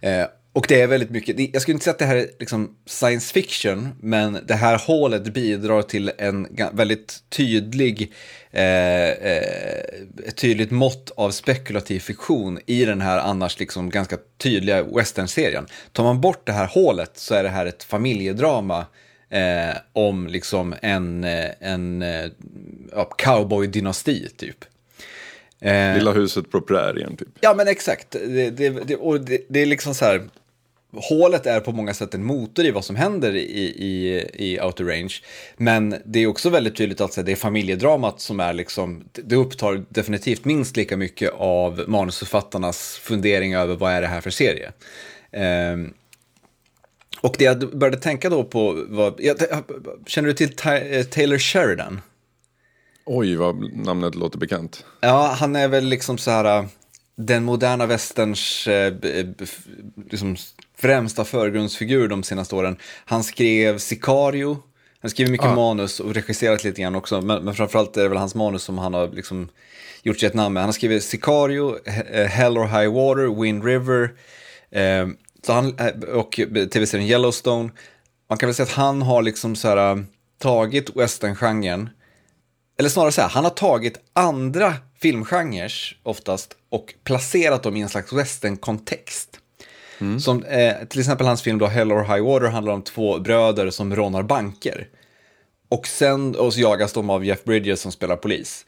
Eh, 0.01 0.25
och 0.55 0.65
det 0.70 0.82
är 0.82 0.88
väldigt 0.88 1.10
mycket, 1.10 1.53
jag 1.53 1.62
skulle 1.62 1.74
inte 1.74 1.84
säga 1.84 1.91
att 1.91 2.00
det 2.00 2.05
här 2.05 2.15
är 2.15 2.27
liksom 2.39 2.75
science 2.86 3.34
fiction, 3.34 3.89
men 4.00 4.39
det 4.48 4.53
här 4.53 4.77
hålet 4.77 5.24
bidrar 5.24 5.82
till 5.82 6.12
en 6.17 6.48
väldigt 6.74 7.24
tydlig, 7.29 8.12
eh, 8.51 9.10
eh, 9.10 9.84
ett 10.27 10.36
tydligt 10.36 10.72
mått 10.72 11.12
av 11.17 11.32
spekulativ 11.32 12.00
fiktion 12.00 12.60
i 12.65 12.86
den 12.86 13.01
här 13.01 13.17
annars 13.17 13.60
liksom 13.60 13.89
ganska 13.89 14.17
tydliga 14.38 14.84
western-serien. 14.84 15.65
Tar 15.91 16.03
man 16.03 16.22
bort 16.22 16.46
det 16.46 16.53
här 16.53 16.67
hålet 16.67 17.12
så 17.15 17.36
är 17.36 17.43
det 17.43 17.50
här 17.50 17.65
ett 17.65 17.84
familjedrama 17.84 18.86
eh, 19.34 19.78
om 19.94 20.28
liksom 20.28 20.75
en, 20.82 21.24
eh, 21.24 21.50
en 21.60 22.02
eh, 22.02 22.32
ja, 22.92 23.10
cowboy-dynasti 23.18 24.28
typ. 24.38 24.66
Lilla 25.96 26.12
huset 26.12 26.52
på 26.52 26.62
prärien 26.62 27.18
typ. 27.18 27.28
Ja 27.42 27.54
men 27.54 27.68
exakt, 27.68 28.12
det, 28.12 28.50
det, 28.50 28.70
det 28.70 28.96
och 28.96 29.22
det, 29.22 29.46
det 29.50 29.62
är 29.62 29.66
liksom 29.66 29.96
så 29.96 30.06
här 30.06 30.22
hålet 31.10 31.46
är 31.46 31.60
på 31.60 31.72
många 31.72 31.94
sätt 31.94 32.13
en 32.13 32.24
motor 32.24 32.66
i 32.66 32.72
vad 32.72 32.86
som 32.86 32.96
händer 32.96 33.36
i, 33.36 33.40
i, 33.40 34.25
i 34.34 34.60
Outer 34.62 34.84
Range. 34.84 35.13
Men 35.58 35.96
det 36.06 36.19
är 36.19 36.28
också 36.28 36.50
väldigt 36.50 36.76
tydligt 36.76 37.02
att 37.02 37.26
det 37.26 37.32
är 37.32 37.36
familjedramat 37.36 38.22
som 38.22 38.39
är 38.39 38.54
liksom, 38.54 39.04
det 39.12 39.36
upptar 39.36 39.86
definitivt 39.89 40.46
minst 40.46 40.78
lika 40.78 40.98
mycket 40.98 41.32
av 41.38 41.84
manusförfattarnas 41.88 43.00
fundering 43.04 43.54
över 43.54 43.76
vad 43.76 43.91
är 43.91 44.02
det 44.02 44.08
här 44.08 44.22
för 44.22 44.30
serie. 44.30 44.72
Um, 45.74 45.93
och 47.24 47.36
det 47.38 47.44
jag 47.44 47.78
började 47.78 47.98
tänka 47.98 48.30
då 48.30 48.44
på 48.44 48.86
var, 48.88 49.16
jag, 49.18 49.38
känner 50.08 50.28
du 50.28 50.34
till 50.34 50.52
eh, 50.66 51.04
Taylor 51.04 51.38
Sheridan? 51.38 52.02
Oj, 53.06 53.36
vad 53.36 53.74
namnet 53.74 54.16
låter 54.16 54.38
bekant. 54.38 54.86
Ja, 55.02 55.36
han 55.40 55.56
är 55.56 55.68
väl 55.68 55.86
liksom 55.86 56.18
så 56.18 56.32
här 56.32 56.68
den 57.16 57.44
moderna 57.44 57.86
västerns 57.86 58.68
eh, 58.68 58.94
liksom, 60.10 60.36
främsta 60.78 61.26
förgrundsfigur 61.26 62.08
de 62.08 62.24
senaste 62.24 62.56
åren. 62.56 62.78
Han 63.06 63.24
skrev 63.24 63.78
Sicario, 63.78 64.58
han 65.02 65.10
skriver 65.10 65.32
mycket 65.32 65.48
ah. 65.48 65.56
manus 65.56 66.00
och 66.00 66.14
regisserat 66.14 66.64
lite 66.64 66.82
grann 66.82 66.96
också, 66.96 67.22
men, 67.22 67.46
men 67.46 67.56
framförallt 67.56 67.98
är 67.98 68.04
det 68.04 68.10
väl 68.10 68.18
hans 68.18 68.36
manus 68.36 68.64
som 68.64 68.78
han 68.78 68.94
har 68.94 69.08
liksom 69.08 69.50
gjort 70.04 70.20
sig 70.20 70.28
ett 70.28 70.34
namn 70.34 70.54
med. 70.54 70.64
Han 70.64 70.68
har 70.68 70.74
skrivit 70.74 71.04
Sicario, 71.04 71.78
eh, 72.12 72.28
Hell 72.28 72.58
or 72.58 72.66
High 72.66 72.94
Water, 72.94 73.42
Wind 73.42 73.66
River 73.66 74.12
eh, 74.72 75.08
så 75.45 75.53
han, 75.53 75.77
eh, 75.77 76.15
och 76.15 76.39
tv-serien 76.71 77.10
Yellowstone. 77.10 77.69
Man 78.29 78.38
kan 78.38 78.47
väl 78.47 78.56
säga 78.56 78.63
att 78.63 78.71
han 78.71 79.01
har 79.01 79.21
liksom 79.21 79.56
så 79.56 79.67
här, 79.67 80.06
tagit 80.38 80.95
western-genren, 80.95 81.89
eller 82.79 82.89
snarare 82.89 83.12
så 83.12 83.21
här, 83.21 83.29
han 83.29 83.43
har 83.43 83.51
tagit 83.51 83.99
andra 84.13 84.73
filmgenrer 85.01 85.73
oftast 86.03 86.56
och 86.69 86.93
placerat 87.03 87.63
dem 87.63 87.75
i 87.75 87.82
en 87.82 87.89
slags 87.89 88.13
western-kontext. 88.13 89.39
Mm. 89.99 90.19
Som, 90.19 90.43
eh, 90.43 90.73
till 90.89 90.99
exempel 90.99 91.27
hans 91.27 91.41
film 91.41 91.58
då, 91.58 91.65
Hell 91.65 91.91
or 91.91 92.03
High 92.03 92.25
Water 92.25 92.47
handlar 92.47 92.73
om 92.73 92.82
två 92.82 93.19
bröder 93.19 93.69
som 93.69 93.95
rånar 93.95 94.23
banker. 94.23 94.88
Och 95.69 95.88
sen 95.88 96.36
och 96.36 96.53
så 96.53 96.60
jagas 96.60 96.93
de 96.93 97.10
av 97.10 97.25
Jeff 97.25 97.43
Bridges 97.43 97.82
som 97.82 97.91
spelar 97.91 98.15
polis. 98.15 98.65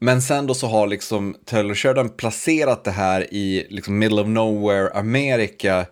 Men 0.00 0.22
sen 0.22 0.46
då 0.46 0.54
så 0.54 0.66
har 0.66 0.86
liksom 0.86 1.36
Taylor 1.44 1.74
Sheridan 1.74 2.08
placerat 2.08 2.84
det 2.84 2.90
här 2.90 3.34
i 3.34 3.66
liksom 3.70 3.98
middle 3.98 4.20
of 4.20 4.28
nowhere 4.28 4.90
Amerika 4.90 5.86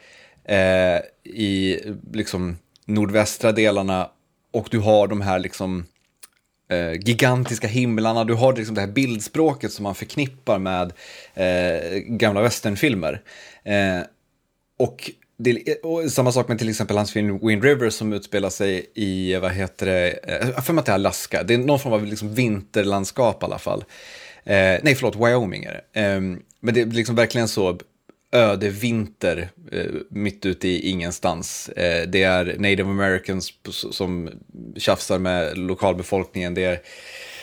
eh, 0.45 0.99
i 1.35 1.81
liksom 2.13 2.59
nordvästra 2.87 3.53
delarna 3.53 4.11
och 4.53 4.69
du 4.71 4.79
har 4.79 5.07
de 5.07 5.21
här 5.21 5.39
liksom 5.39 5.87
eh, 6.71 6.93
gigantiska 6.93 7.67
himlarna, 7.67 8.25
du 8.25 8.35
har 8.35 8.57
liksom 8.57 8.75
det 8.75 8.81
här 8.81 8.89
bildspråket 8.89 9.73
som 9.73 9.83
man 9.83 9.95
förknippar 9.95 10.59
med 10.59 10.93
eh, 11.35 11.99
gamla 11.99 12.43
västernfilmer. 12.43 13.23
Eh, 13.65 14.01
och, 14.79 15.11
det, 15.37 15.75
och 15.83 16.13
samma 16.13 16.33
sak 16.33 16.49
med 16.49 16.59
till 16.59 16.69
exempel 16.69 16.97
hans 16.97 17.13
film 17.13 17.39
Wind 17.39 17.65
River 17.65 17.91
som 17.91 18.13
utspelar 18.13 18.51
sig 18.51 18.91
i, 18.95 19.37
vad 19.37 19.53
heter 19.53 19.87
det, 19.87 20.11
eh, 20.11 20.49
jag 20.55 20.67
för 20.67 20.73
mig 20.73 20.81
att 20.81 20.87
det 20.87 20.93
är 20.93 20.95
Alaska, 20.95 21.43
det 21.43 21.55
är 21.55 21.59
någon 21.59 21.81
form 21.81 21.93
av 21.93 22.07
liksom 22.07 22.35
vinterlandskap 22.35 23.43
i 23.43 23.47
alla 23.47 23.59
fall. 23.59 23.85
Eh, 24.45 24.79
nej, 24.83 24.95
förlåt, 24.95 25.17
Wyoming 25.17 25.65
är 25.65 25.73
det. 25.93 26.01
Eh, 26.01 26.21
men 26.61 26.75
det 26.75 26.81
är 26.81 26.87
liksom 26.87 27.17
verkligen 27.17 27.49
så 27.49 27.79
öde 28.35 28.71
vinter 28.71 29.49
eh, 29.73 29.87
mitt 30.11 30.47
ute 30.47 30.69
i 30.69 30.91
ingenstans. 30.91 31.69
Eh, 31.69 32.09
det 32.09 32.23
är 32.23 32.45
native 32.45 32.91
americans 32.91 33.53
som 33.71 34.31
tjafsar 34.77 35.19
med 35.19 35.59
lokalbefolkningen. 35.59 36.55
Det 36.55 36.65
är, 36.65 36.81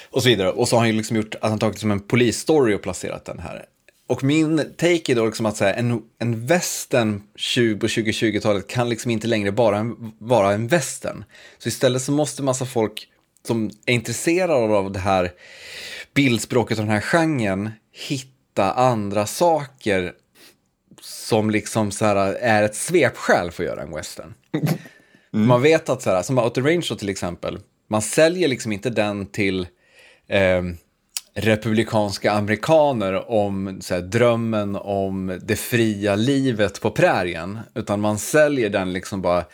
och 0.09 0.23
så 0.23 0.29
vidare. 0.29 0.51
Och 0.51 0.67
så 0.67 0.75
har 0.75 0.81
han 0.81 0.89
ju 0.89 0.95
liksom 0.95 1.17
gjort 1.17 1.35
att 1.35 1.49
han 1.49 1.59
tagit 1.59 1.79
som 1.79 1.91
en 1.91 1.99
polisstory 1.99 2.75
och 2.75 2.81
placerat 2.81 3.25
den 3.25 3.39
här. 3.39 3.65
Och 4.11 4.23
min 4.23 4.73
take 4.77 5.11
är 5.11 5.15
då 5.15 5.25
liksom 5.25 5.45
att 5.45 5.57
säga, 5.57 5.73
en, 5.73 6.01
en 6.19 6.45
western 6.45 7.23
20 7.35 7.79
på 7.79 7.87
2020-talet 7.87 8.67
kan 8.67 8.89
liksom 8.89 9.11
inte 9.11 9.27
längre 9.27 9.51
bara 9.51 9.77
en, 9.77 10.13
vara 10.17 10.53
en 10.53 10.67
western. 10.67 11.23
Så 11.57 11.69
istället 11.69 12.01
så 12.01 12.11
måste 12.11 12.43
massa 12.43 12.65
folk 12.65 13.07
som 13.47 13.71
är 13.85 13.93
intresserade 13.93 14.53
av 14.53 14.91
det 14.91 14.99
här 14.99 15.31
bildspråket 16.13 16.77
och 16.77 16.85
den 16.85 16.93
här 16.93 17.01
genren 17.01 17.69
hitta 17.91 18.71
andra 18.71 19.25
saker 19.25 20.13
som 21.01 21.49
liksom 21.49 21.91
så 21.91 22.05
här 22.05 22.15
är 22.33 22.63
ett 22.63 22.75
svepskäl 22.75 23.51
för 23.51 23.63
att 23.63 23.69
göra 23.69 23.81
en 23.81 23.95
western. 23.95 24.33
Mm. 25.33 25.47
Man 25.47 25.61
vet 25.61 25.89
att 25.89 26.01
så 26.01 26.09
här, 26.09 26.21
som 26.21 26.37
Outer 26.37 26.61
Range 26.61 26.95
till 26.99 27.09
exempel, 27.09 27.59
man 27.87 28.01
säljer 28.01 28.47
liksom 28.47 28.71
inte 28.71 28.89
den 28.89 29.25
till 29.25 29.67
eh, 30.27 30.61
republikanska 31.33 32.31
amerikaner 32.31 33.31
om 33.31 33.81
så 33.81 33.93
här, 33.93 34.01
drömmen 34.01 34.75
om 34.75 35.39
det 35.43 35.55
fria 35.55 36.15
livet 36.15 36.81
på 36.81 36.91
prärien, 36.91 37.59
utan 37.73 38.01
man 38.01 38.17
säljer 38.17 38.69
den 38.69 38.93
liksom 38.93 39.21
bara 39.21 39.45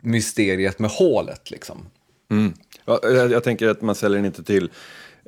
mysteriet 0.00 0.78
med 0.78 0.90
hålet 0.90 1.50
liksom. 1.50 1.86
Mm. 2.30 2.52
Ja, 2.84 3.00
jag, 3.02 3.30
jag, 3.32 3.44
tänker 3.44 3.68
att 3.68 3.82
man 3.82 3.94
säljer 3.94 4.16
den 4.16 4.26
inte 4.26 4.42
till 4.42 4.70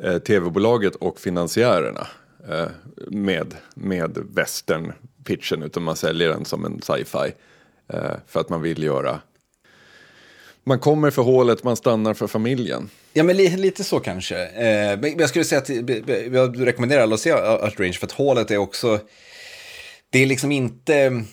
eh, 0.03 0.19
tv-bolaget 0.19 0.95
och 0.95 1.21
finansiärerna 1.21 2.07
eh, 2.49 2.69
med, 3.07 3.55
med 3.75 4.19
western-pitchen. 4.19 5.64
utan 5.64 5.83
man 5.83 5.97
säljer 5.97 6.29
den 6.29 6.45
som 6.45 6.64
en 6.64 6.83
sci-fi. 6.83 7.33
Eh, 7.88 8.16
för 8.27 8.40
att 8.40 8.49
man 8.49 8.62
vill 8.62 8.83
göra 8.83 9.21
man 10.66 10.79
kommer 10.79 11.11
för 11.11 11.22
hålet, 11.22 11.64
man 11.64 11.76
stannar 11.76 12.14
för 12.14 12.26
familjen. 12.26 12.90
Ja, 13.12 13.22
men 13.22 13.37
li 13.37 13.57
lite 13.57 13.85
så 13.85 14.00
kanske. 14.00 14.46
Eh, 14.46 14.98
men 15.00 15.18
jag 15.18 15.29
skulle 15.29 15.44
säga 15.44 15.61
att 15.61 15.68
jag 16.33 16.66
rekommenderar 16.66 17.02
alla 17.02 17.14
att 17.14 17.20
se 17.20 17.33
Outrange 17.33 17.92
för 17.92 18.07
att 18.07 18.12
hålet 18.12 18.50
är 18.50 18.57
också, 18.57 19.00
det 20.11 20.22
är 20.22 20.26
liksom 20.26 20.52
inte 20.52 21.24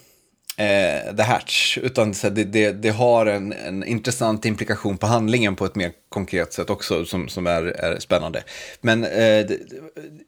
eh, 0.57 1.15
The 1.15 1.23
Hatch, 1.23 1.77
utan 1.77 2.13
så 2.13 2.29
det, 2.29 2.43
det, 2.43 2.71
det, 2.71 2.89
har 2.89 3.25
en, 3.25 3.53
en 3.53 3.83
intressant 3.83 4.45
implikation 4.45 4.97
på 4.97 5.07
handlingen 5.07 5.55
på 5.55 5.65
ett 5.65 5.75
mer 5.75 5.91
konkret 6.09 6.53
sätt 6.53 6.69
också 6.69 7.05
som, 7.05 7.29
som 7.29 7.47
är, 7.47 7.63
är 7.63 7.99
spännande. 7.99 8.43
Men 8.81 9.03
eh, 9.03 9.45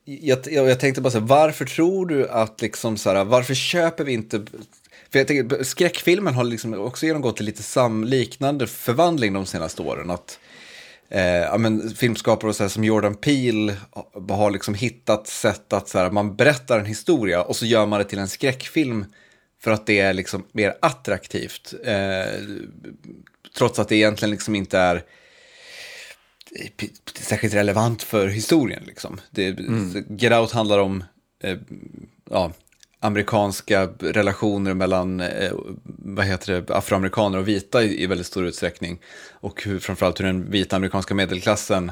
jag, 0.05 0.39
jag, 0.51 0.79
tänkte 0.79 1.01
bara 1.01 1.11
så 1.11 1.19
här, 1.19 1.27
varför 1.27 1.65
tror 1.65 2.05
du 2.05 2.29
att 2.29 2.61
liksom 2.61 2.97
så 2.97 3.09
här, 3.09 3.25
varför 3.25 3.53
köper 3.53 4.03
vi 4.03 4.13
inte 4.13 4.45
för 5.15 5.19
jag 5.19 5.27
tänker, 5.27 5.63
skräckfilmen 5.63 6.33
har 6.33 6.43
liksom 6.43 6.73
också 6.73 7.05
genomgått 7.05 7.39
en 7.39 7.45
lite 7.45 7.63
samliknande 7.63 8.67
förvandling 8.67 9.33
de 9.33 9.45
senaste 9.45 9.81
åren. 9.81 10.09
Att, 10.09 10.39
eh, 11.09 11.21
ja, 11.21 11.57
men, 11.57 11.89
filmskapare 11.89 12.49
och 12.49 12.55
så 12.55 12.69
som 12.69 12.83
Jordan 12.83 13.15
Peele 13.15 13.75
har 14.29 14.51
liksom 14.51 14.73
hittat 14.73 15.27
sätt 15.27 15.73
att 15.73 15.89
så 15.89 15.97
här, 15.97 16.11
man 16.11 16.35
berättar 16.35 16.79
en 16.79 16.85
historia 16.85 17.41
och 17.41 17.55
så 17.55 17.65
gör 17.65 17.85
man 17.85 17.99
det 17.99 18.05
till 18.05 18.19
en 18.19 18.27
skräckfilm 18.27 19.05
för 19.61 19.71
att 19.71 19.85
det 19.85 19.99
är 19.99 20.13
liksom 20.13 20.43
mer 20.51 20.77
attraktivt. 20.81 21.73
Eh, 21.85 22.41
trots 23.57 23.79
att 23.79 23.89
det 23.89 23.95
egentligen 23.95 24.31
liksom 24.31 24.55
inte 24.55 24.79
är 24.79 25.03
särskilt 27.19 27.53
relevant 27.53 28.03
för 28.03 28.27
historien. 28.27 28.83
Liksom. 28.85 29.21
Det, 29.31 29.47
mm. 29.47 30.05
Get 30.09 30.33
Out 30.33 30.51
handlar 30.51 30.79
om 30.79 31.03
eh, 31.43 31.57
ja, 32.29 32.51
amerikanska 33.05 33.89
relationer 33.99 34.73
mellan 34.73 35.19
eh, 35.19 35.51
vad 35.83 36.25
heter 36.25 36.53
det, 36.53 36.75
afroamerikaner 36.75 37.37
och 37.37 37.47
vita 37.47 37.83
i, 37.83 38.03
i 38.03 38.07
väldigt 38.07 38.27
stor 38.27 38.45
utsträckning. 38.45 38.99
Och 39.31 39.63
hur, 39.63 39.79
framförallt 39.79 40.19
hur 40.19 40.25
den 40.25 40.51
vita 40.51 40.75
amerikanska 40.75 41.15
medelklassen 41.15 41.91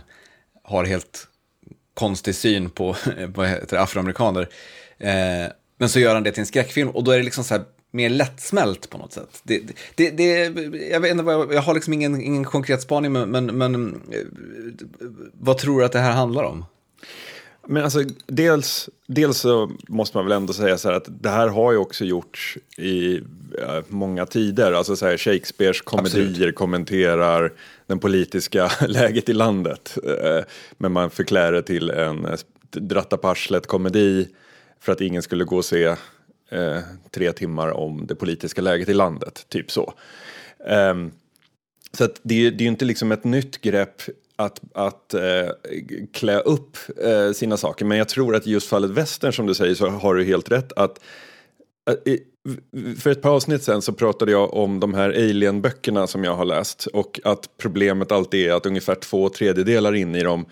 har 0.63 0.83
helt 0.83 1.27
konstig 1.93 2.35
syn 2.35 2.69
på 2.69 2.95
vad 3.35 3.47
heter 3.47 3.77
det, 3.77 3.81
afroamerikaner. 3.81 4.49
Eh, 4.97 5.51
men 5.77 5.89
så 5.89 5.99
gör 5.99 6.13
han 6.13 6.23
det 6.23 6.31
till 6.31 6.39
en 6.39 6.45
skräckfilm 6.45 6.89
och 6.89 7.03
då 7.03 7.11
är 7.11 7.17
det 7.17 7.23
liksom 7.23 7.43
så 7.43 7.53
här, 7.53 7.63
mer 7.91 8.09
lättsmält 8.09 8.89
på 8.89 8.97
något 8.97 9.13
sätt. 9.13 9.41
Det, 9.43 9.61
det, 9.95 10.09
det, 10.09 10.33
jag, 10.89 10.99
vet 10.99 11.11
inte, 11.11 11.23
jag 11.31 11.61
har 11.61 11.73
liksom 11.73 11.93
ingen, 11.93 12.21
ingen 12.21 12.45
konkret 12.45 12.81
spaning, 12.81 13.11
men, 13.11 13.29
men, 13.29 13.45
men 13.45 14.01
eh, 14.11 14.19
vad 15.33 15.57
tror 15.57 15.79
du 15.79 15.85
att 15.85 15.91
det 15.91 15.99
här 15.99 16.11
handlar 16.11 16.43
om? 16.43 16.65
Men 17.67 17.83
alltså, 17.83 18.03
dels, 18.27 18.89
dels 19.07 19.37
så 19.37 19.71
måste 19.87 20.17
man 20.17 20.25
väl 20.25 20.37
ändå 20.37 20.53
säga 20.53 20.77
så 20.77 20.89
här 20.89 20.95
att 20.95 21.07
det 21.21 21.29
här 21.29 21.47
har 21.47 21.71
ju 21.71 21.77
också 21.77 22.05
gjorts 22.05 22.57
i 22.77 23.21
ja, 23.57 23.83
många 23.87 24.25
tider. 24.25 24.71
Alltså 24.71 24.95
så 24.95 25.05
här, 25.05 25.17
Shakespeares 25.17 25.81
komedier 25.81 26.29
Absolut. 26.29 26.55
kommenterar 26.55 27.53
den 27.87 27.99
politiska 27.99 28.71
läget 28.87 29.29
i 29.29 29.33
landet. 29.33 29.97
Eh, 30.03 30.43
men 30.77 30.91
man 30.91 31.09
förklär 31.09 31.51
det 31.51 31.61
till 31.61 31.89
en 31.89 32.25
eh, 32.25 32.37
dratta 32.71 33.35
komedi 33.67 34.27
för 34.79 34.91
att 34.91 35.01
ingen 35.01 35.21
skulle 35.21 35.43
gå 35.43 35.57
och 35.57 35.65
se 35.65 35.95
tre 37.11 37.31
timmar 37.31 37.71
om 37.71 38.07
det 38.07 38.15
politiska 38.15 38.61
läget 38.61 38.89
i 38.89 38.93
landet. 38.93 39.45
Typ 39.49 39.71
så. 39.71 39.93
Um, 40.67 41.11
så 41.97 42.03
att 42.03 42.19
det, 42.23 42.49
det 42.49 42.61
är 42.61 42.65
ju 42.65 42.67
inte 42.67 42.85
liksom 42.85 43.11
ett 43.11 43.23
nytt 43.23 43.61
grepp 43.61 44.01
att, 44.45 44.61
att 44.73 45.13
eh, 45.13 45.49
klä 46.13 46.39
upp 46.39 46.77
eh, 47.03 47.31
sina 47.31 47.57
saker. 47.57 47.85
Men 47.85 47.97
jag 47.97 48.09
tror 48.09 48.35
att 48.35 48.47
i 48.47 48.51
just 48.51 48.67
fallet 48.67 48.91
västern 48.91 49.33
som 49.33 49.45
du 49.45 49.53
säger 49.53 49.75
så 49.75 49.87
har 49.87 50.15
du 50.15 50.23
helt 50.23 50.51
rätt 50.51 50.73
att 50.73 50.99
eh, 52.05 52.17
för 52.99 53.09
ett 53.09 53.21
par 53.21 53.29
avsnitt 53.29 53.63
sen 53.63 53.81
så 53.81 53.93
pratade 53.93 54.31
jag 54.31 54.53
om 54.53 54.79
de 54.79 54.93
här 54.93 55.09
Alien-böckerna 55.09 56.07
som 56.07 56.23
jag 56.23 56.35
har 56.35 56.45
läst 56.45 56.85
och 56.85 57.19
att 57.23 57.49
problemet 57.57 58.11
alltid 58.11 58.47
är 58.47 58.53
att 58.53 58.65
ungefär 58.65 58.95
två 58.95 59.29
tredjedelar 59.29 59.95
in 59.95 60.15
i 60.15 60.23
dem 60.23 60.45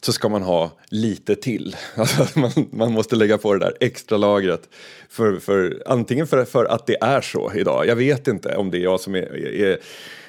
så 0.00 0.12
ska 0.12 0.28
man 0.28 0.42
ha 0.42 0.70
lite 0.88 1.36
till. 1.36 1.76
Alltså 1.94 2.38
man, 2.38 2.50
man 2.70 2.92
måste 2.92 3.16
lägga 3.16 3.38
på 3.38 3.54
det 3.54 3.58
där 3.58 3.74
extra 3.80 4.18
lagret. 4.18 4.68
För, 5.08 5.36
för, 5.36 5.82
antingen 5.86 6.26
för, 6.26 6.44
för 6.44 6.64
att 6.64 6.86
det 6.86 6.96
är 7.00 7.20
så 7.20 7.52
idag, 7.54 7.86
jag 7.86 7.96
vet 7.96 8.28
inte 8.28 8.56
om 8.56 8.70
det 8.70 8.78
är 8.78 8.82
jag 8.82 9.00
som 9.00 9.14
är, 9.14 9.36
är, 9.36 9.78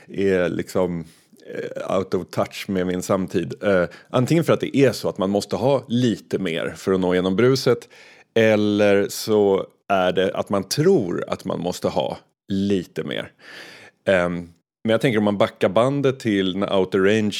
är 0.07 0.49
liksom 0.49 1.05
Eh, 1.49 1.97
out 1.97 2.13
of 2.13 2.27
touch 2.29 2.65
med 2.67 2.87
min 2.87 3.01
samtid. 3.01 3.53
Uh, 3.63 3.85
antingen 4.09 4.43
för 4.43 4.53
att 4.53 4.59
det 4.59 4.77
är 4.77 4.91
så 4.91 5.09
att 5.09 5.17
man 5.17 5.29
måste 5.29 5.55
ha 5.55 5.85
lite 5.87 6.39
mer 6.39 6.73
för 6.77 6.91
att 6.91 6.99
nå 6.99 7.13
igenom 7.13 7.35
bruset 7.35 7.89
eller 8.35 9.07
så 9.09 9.65
är 9.87 10.11
det 10.11 10.31
att 10.33 10.49
man 10.49 10.63
tror 10.63 11.23
att 11.27 11.45
man 11.45 11.59
måste 11.59 11.87
ha 11.87 12.17
lite 12.47 13.03
mer. 13.03 13.31
Um, 14.07 14.49
men 14.83 14.91
jag 14.91 15.01
tänker 15.01 15.17
om 15.17 15.23
man 15.23 15.37
backar 15.37 15.69
bandet 15.69 16.19
till 16.19 16.57
när 16.57 16.77
Outer 16.77 16.99
Range 16.99 17.37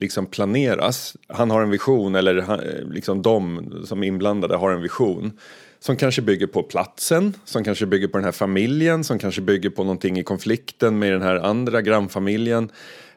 liksom 0.00 0.26
planeras. 0.26 1.16
Han 1.28 1.50
har 1.50 1.62
en 1.62 1.70
vision, 1.70 2.14
eller 2.14 2.40
han, 2.40 2.60
eh, 2.60 2.88
liksom 2.90 3.22
de 3.22 3.64
som 3.86 4.02
är 4.02 4.06
inblandade 4.06 4.56
har 4.56 4.70
en 4.70 4.82
vision. 4.82 5.38
Som 5.78 5.96
kanske 5.96 6.22
bygger 6.22 6.46
på 6.46 6.62
platsen, 6.62 7.34
som 7.44 7.64
kanske 7.64 7.86
bygger 7.86 8.08
på 8.08 8.18
den 8.18 8.24
här 8.24 8.32
familjen, 8.32 9.04
som 9.04 9.18
kanske 9.18 9.40
bygger 9.40 9.70
på 9.70 9.84
någonting 9.84 10.18
i 10.18 10.22
konflikten 10.22 10.98
med 10.98 11.12
den 11.12 11.22
här 11.22 11.36
andra 11.36 11.82
grannfamiljen. 11.82 12.70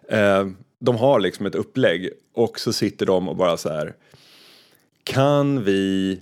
Eh, 0.10 0.48
de 0.80 0.96
har 0.96 1.20
liksom 1.20 1.46
ett 1.46 1.56
upplägg 1.56 2.10
och 2.34 2.60
så 2.60 2.74
sitter 2.74 3.06
de 3.06 3.30
och 3.30 3.36
bara 3.36 3.58
så 3.58 3.70
här. 3.70 3.96
Kan 5.04 5.64
vi 5.64 6.20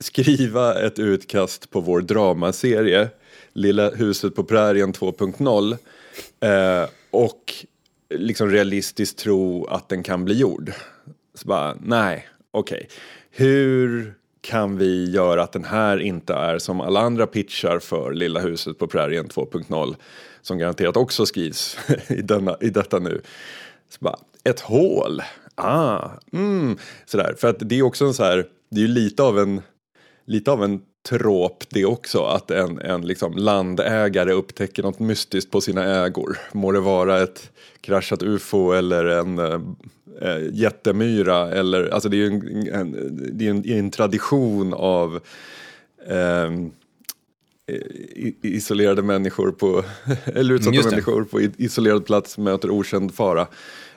skriva 0.00 0.80
ett 0.80 0.98
utkast 0.98 1.70
på 1.70 1.80
vår 1.80 2.00
dramaserie 2.00 3.08
Lilla 3.52 3.90
huset 3.90 4.34
på 4.34 4.44
prärien 4.44 4.92
2.0 4.92 5.72
eh, 6.40 6.88
och 7.10 7.54
liksom 8.14 8.50
realistiskt 8.50 9.18
tro 9.18 9.64
att 9.66 9.88
den 9.88 10.02
kan 10.02 10.24
bli 10.24 10.34
gjord. 10.34 10.72
Så 11.34 11.48
bara, 11.48 11.76
nej, 11.80 12.28
okej. 12.50 12.76
Okay. 12.76 12.88
Hur 13.30 14.14
kan 14.40 14.78
vi 14.78 15.10
göra 15.10 15.42
att 15.42 15.52
den 15.52 15.64
här 15.64 15.98
inte 15.98 16.34
är 16.34 16.58
som 16.58 16.80
alla 16.80 17.00
andra 17.00 17.26
pitchar 17.26 17.78
för 17.78 18.12
Lilla 18.12 18.40
huset 18.40 18.78
på 18.78 18.86
prärien 18.86 19.28
2.0 19.28 19.96
som 20.48 20.58
garanterat 20.58 20.96
också 20.96 21.26
skrivs 21.26 21.76
i, 22.08 22.22
denna, 22.22 22.56
i 22.60 22.70
detta 22.70 22.98
nu. 22.98 23.20
Så 23.88 23.98
bara, 24.00 24.18
ett 24.44 24.60
hål, 24.60 25.22
ah, 25.54 26.10
mm, 26.32 26.78
sådär. 27.06 27.34
För 27.38 27.48
att 27.48 27.56
det 27.60 27.78
är 27.78 27.82
också 27.82 28.04
en 28.04 28.14
så 28.14 28.24
här, 28.24 28.46
det 28.70 28.80
är 28.80 28.82
ju 28.82 28.88
lite 28.88 29.22
av 29.22 29.38
en, 29.38 29.62
lite 30.26 30.50
av 30.50 30.64
en 30.64 30.80
trop 31.08 31.64
det 31.70 31.84
också 31.84 32.22
att 32.22 32.50
en, 32.50 32.80
en 32.80 33.06
liksom 33.06 33.32
landägare 33.32 34.32
upptäcker 34.32 34.82
något 34.82 34.98
mystiskt 34.98 35.50
på 35.50 35.60
sina 35.60 36.04
ägor. 36.04 36.38
Må 36.52 36.72
det 36.72 36.80
vara 36.80 37.22
ett 37.22 37.50
kraschat 37.80 38.22
ufo 38.22 38.72
eller 38.72 39.04
en 39.04 39.38
äh, 39.38 40.38
jättemyra 40.52 41.50
eller 41.50 41.88
alltså 41.88 42.08
det 42.08 42.16
är 42.16 42.18
ju 42.18 42.26
en, 42.26 42.74
en, 42.74 43.18
det 43.32 43.46
är 43.46 43.50
en, 43.50 43.70
en 43.70 43.90
tradition 43.90 44.74
av 44.74 45.20
äh, 46.08 46.50
isolerade 48.42 49.02
människor 49.02 49.50
på, 49.50 49.84
eller 50.24 50.54
utsatta 50.54 50.90
människor 50.90 51.24
på 51.24 51.40
isolerad 51.40 52.06
plats 52.06 52.38
möter 52.38 52.70
okänd 52.70 53.14
fara. 53.14 53.46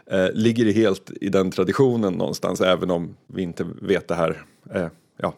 Eh, 0.05 0.31
ligger 0.33 0.65
det 0.65 0.71
helt 0.71 1.11
i 1.21 1.29
den 1.29 1.51
traditionen 1.51 2.13
någonstans 2.13 2.61
även 2.61 2.91
om 2.91 3.15
vi 3.27 3.41
inte 3.41 3.65
vet 3.81 4.07
det 4.07 4.15
här. 4.15 4.45
Eh, 4.73 4.87
ja, 5.17 5.33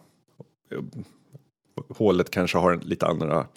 hålet 1.90 2.30
kanske 2.30 2.58
har 2.58 2.80
lite 2.84 3.06
andra, 3.06 3.48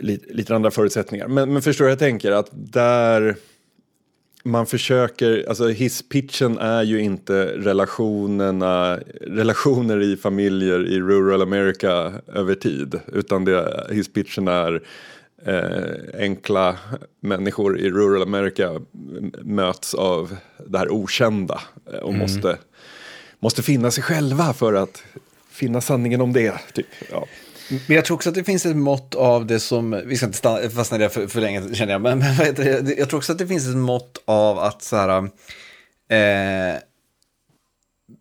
lite, 0.00 0.32
lite 0.32 0.54
andra 0.54 0.70
förutsättningar. 0.70 1.28
Men, 1.28 1.52
men 1.52 1.62
förstår 1.62 1.88
jag 1.88 1.98
tänker 1.98 2.32
att 2.32 2.48
där 2.52 3.36
man 4.42 4.66
försöker, 4.66 5.48
alltså 5.48 5.68
hisspitchen 5.68 6.58
är 6.58 6.82
ju 6.82 7.00
inte 7.00 7.44
relationerna, 7.44 8.98
relationer 9.20 10.02
i 10.02 10.16
familjer 10.16 10.86
i 10.86 11.00
rural 11.00 11.42
America 11.42 12.12
över 12.34 12.54
tid. 12.54 13.00
Utan 13.12 13.44
det, 13.44 13.86
hisspitchen 13.90 14.48
är 14.48 14.82
eh, 15.44 16.20
enkla 16.20 16.76
människor 17.20 17.78
i 17.78 17.90
rural 17.90 18.22
America 18.22 18.80
möts 19.42 19.94
av 19.94 20.36
det 20.66 20.78
här 20.78 20.92
okända 20.92 21.60
och 21.84 22.08
mm. 22.08 22.18
måste, 22.18 22.58
måste 23.38 23.62
finna 23.62 23.90
sig 23.90 24.02
själva 24.02 24.52
för 24.52 24.74
att 24.74 25.02
finna 25.50 25.80
sanningen 25.80 26.20
om 26.20 26.32
det. 26.32 26.54
Typ. 26.72 26.86
Ja. 27.10 27.26
Men 27.70 27.96
jag 27.96 28.04
tror 28.04 28.14
också 28.14 28.28
att 28.28 28.34
det 28.34 28.44
finns 28.44 28.66
ett 28.66 28.76
mått 28.76 29.14
av 29.14 29.46
det 29.46 29.60
som, 29.60 30.02
vi 30.06 30.16
ska 30.16 30.26
inte 30.26 30.38
stanna, 30.38 30.70
fastna 30.70 30.96
i 30.96 31.00
det 31.00 31.10
för, 31.10 31.26
för 31.26 31.40
länge 31.40 31.74
känner 31.74 31.92
jag, 31.92 32.00
men, 32.00 32.18
men 32.18 32.56
jag 32.98 33.08
tror 33.08 33.18
också 33.18 33.32
att 33.32 33.38
det 33.38 33.46
finns 33.46 33.68
ett 33.68 33.76
mått 33.76 34.22
av 34.24 34.58
att 34.58 34.82
så 34.82 34.96
här, 34.96 35.30
eh, 36.08 36.78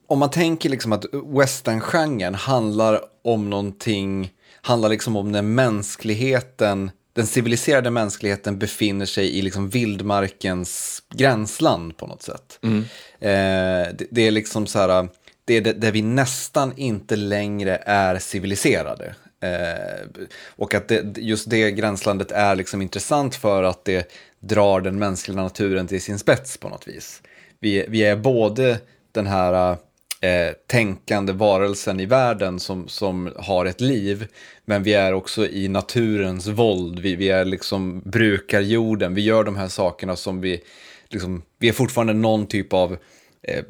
om 0.07 0.19
man 0.19 0.29
tänker 0.29 0.69
liksom 0.69 0.93
att 0.93 1.05
westerngenren 1.25 2.35
handlar 2.35 2.99
om 3.23 3.49
någonting, 3.49 4.31
handlar 4.61 4.89
liksom 4.89 5.15
om 5.15 5.31
när 5.31 5.41
mänskligheten, 5.41 6.91
den 7.13 7.27
civiliserade 7.27 7.91
mänskligheten 7.91 8.59
befinner 8.59 9.05
sig 9.05 9.37
i 9.37 9.41
liksom 9.41 9.69
vildmarkens 9.69 11.03
gränsland 11.13 11.97
på 11.97 12.07
något 12.07 12.21
sätt. 12.21 12.59
Mm. 12.63 12.79
Eh, 13.19 13.93
det, 13.95 14.07
det, 14.11 14.21
är 14.21 14.31
liksom 14.31 14.67
så 14.67 14.79
här, 14.79 15.07
det 15.45 15.57
är 15.57 15.61
där 15.61 15.91
vi 15.91 16.01
nästan 16.01 16.73
inte 16.77 17.15
längre 17.15 17.75
är 17.85 18.19
civiliserade. 18.19 19.15
Eh, 19.41 20.23
och 20.55 20.73
att 20.73 20.87
det, 20.87 21.17
just 21.17 21.49
det 21.49 21.71
gränslandet 21.71 22.31
är 22.31 22.55
liksom 22.55 22.81
intressant 22.81 23.35
för 23.35 23.63
att 23.63 23.85
det 23.85 24.11
drar 24.39 24.81
den 24.81 24.99
mänskliga 24.99 25.41
naturen 25.41 25.87
till 25.87 26.01
sin 26.01 26.19
spets 26.19 26.57
på 26.57 26.69
något 26.69 26.87
vis. 26.87 27.21
Vi, 27.59 27.85
vi 27.87 28.03
är 28.03 28.15
både 28.15 28.79
den 29.11 29.27
här 29.27 29.77
eh, 30.21 30.53
tänkande 30.67 31.33
varelsen 31.33 31.99
i 31.99 32.05
världen 32.05 32.59
som, 32.59 32.87
som 32.87 33.33
har 33.37 33.65
ett 33.65 33.81
liv, 33.81 34.27
men 34.65 34.83
vi 34.83 34.93
är 34.93 35.13
också 35.13 35.47
i 35.47 35.67
naturens 35.67 36.47
våld. 36.47 36.99
Vi, 36.99 37.15
vi 37.15 37.29
är 37.29 37.45
liksom 37.45 38.01
brukar 38.05 38.61
jorden, 38.61 39.15
vi 39.15 39.21
gör 39.21 39.43
de 39.43 39.55
här 39.55 39.67
sakerna 39.67 40.15
som 40.15 40.41
vi, 40.41 40.61
liksom, 41.09 41.41
vi 41.59 41.69
är 41.69 41.73
fortfarande 41.73 42.13
någon 42.13 42.47
typ 42.47 42.73
av 42.73 42.97
eh, 43.41 43.63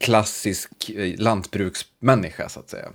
klassisk 0.00 0.90
eh, 0.90 1.14
lantbruksmänniska 1.18 2.48
så 2.48 2.60
att 2.60 2.70
säga. 2.70 2.88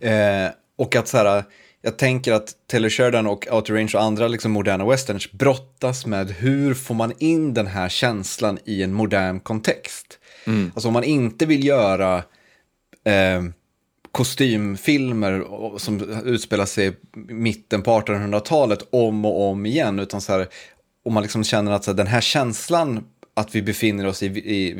Eh, 0.00 0.52
och 0.82 0.96
att 0.96 1.08
så 1.08 1.16
här, 1.16 1.44
jag 1.82 1.96
tänker 1.96 2.32
att 2.32 2.54
Taylor 2.66 2.88
Sheridan 2.88 3.26
och 3.26 3.46
Outer 3.50 3.74
Range 3.74 3.90
och 3.94 4.02
andra 4.02 4.28
liksom 4.28 4.52
moderna 4.52 4.86
westerns 4.86 5.32
brottas 5.32 6.06
med 6.06 6.30
hur 6.30 6.74
får 6.74 6.94
man 6.94 7.12
in 7.18 7.54
den 7.54 7.66
här 7.66 7.88
känslan 7.88 8.58
i 8.64 8.82
en 8.82 8.92
modern 8.92 9.40
kontext. 9.40 10.18
Mm. 10.46 10.72
Alltså 10.74 10.88
om 10.88 10.94
man 10.94 11.04
inte 11.04 11.46
vill 11.46 11.66
göra 11.66 12.16
eh, 13.04 13.42
kostymfilmer 14.12 15.44
som 15.78 16.22
utspelar 16.24 16.66
sig 16.66 16.88
i 16.88 16.92
mitten 17.32 17.82
på 17.82 18.00
1800-talet 18.00 18.88
om 18.90 19.24
och 19.24 19.50
om 19.50 19.66
igen, 19.66 19.98
utan 19.98 20.20
så 20.20 20.32
här, 20.32 20.48
om 21.04 21.14
man 21.14 21.22
liksom 21.22 21.44
känner 21.44 21.72
att 21.72 21.84
så 21.84 21.90
här, 21.90 21.96
den 21.96 22.06
här 22.06 22.20
känslan 22.20 23.04
att 23.34 23.54
vi 23.54 23.62
befinner 23.62 24.06
oss 24.06 24.22
i, 24.22 24.26
i 24.26 24.74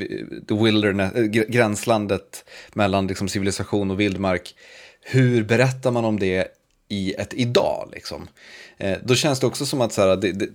the 0.49 0.55
wilderness, 0.55 1.13
gränslandet 1.49 2.45
mellan 2.73 3.07
liksom 3.07 3.29
civilisation 3.29 3.91
och 3.91 4.01
vildmark 4.01 4.55
hur 5.03 5.45
berättar 5.45 5.91
man 5.91 6.05
om 6.05 6.19
det 6.19 6.49
i 6.89 7.15
ett 7.15 7.35
idag? 7.35 7.89
Liksom? 7.93 8.29
Eh, 8.77 8.99
då 9.05 9.15
känns 9.15 9.41
det 9.41 9.47
också 9.47 9.67
som 9.67 9.81
att 9.81 9.93
så 9.93 10.01
här, 10.01 10.17
det, 10.17 10.33
det, 10.33 10.49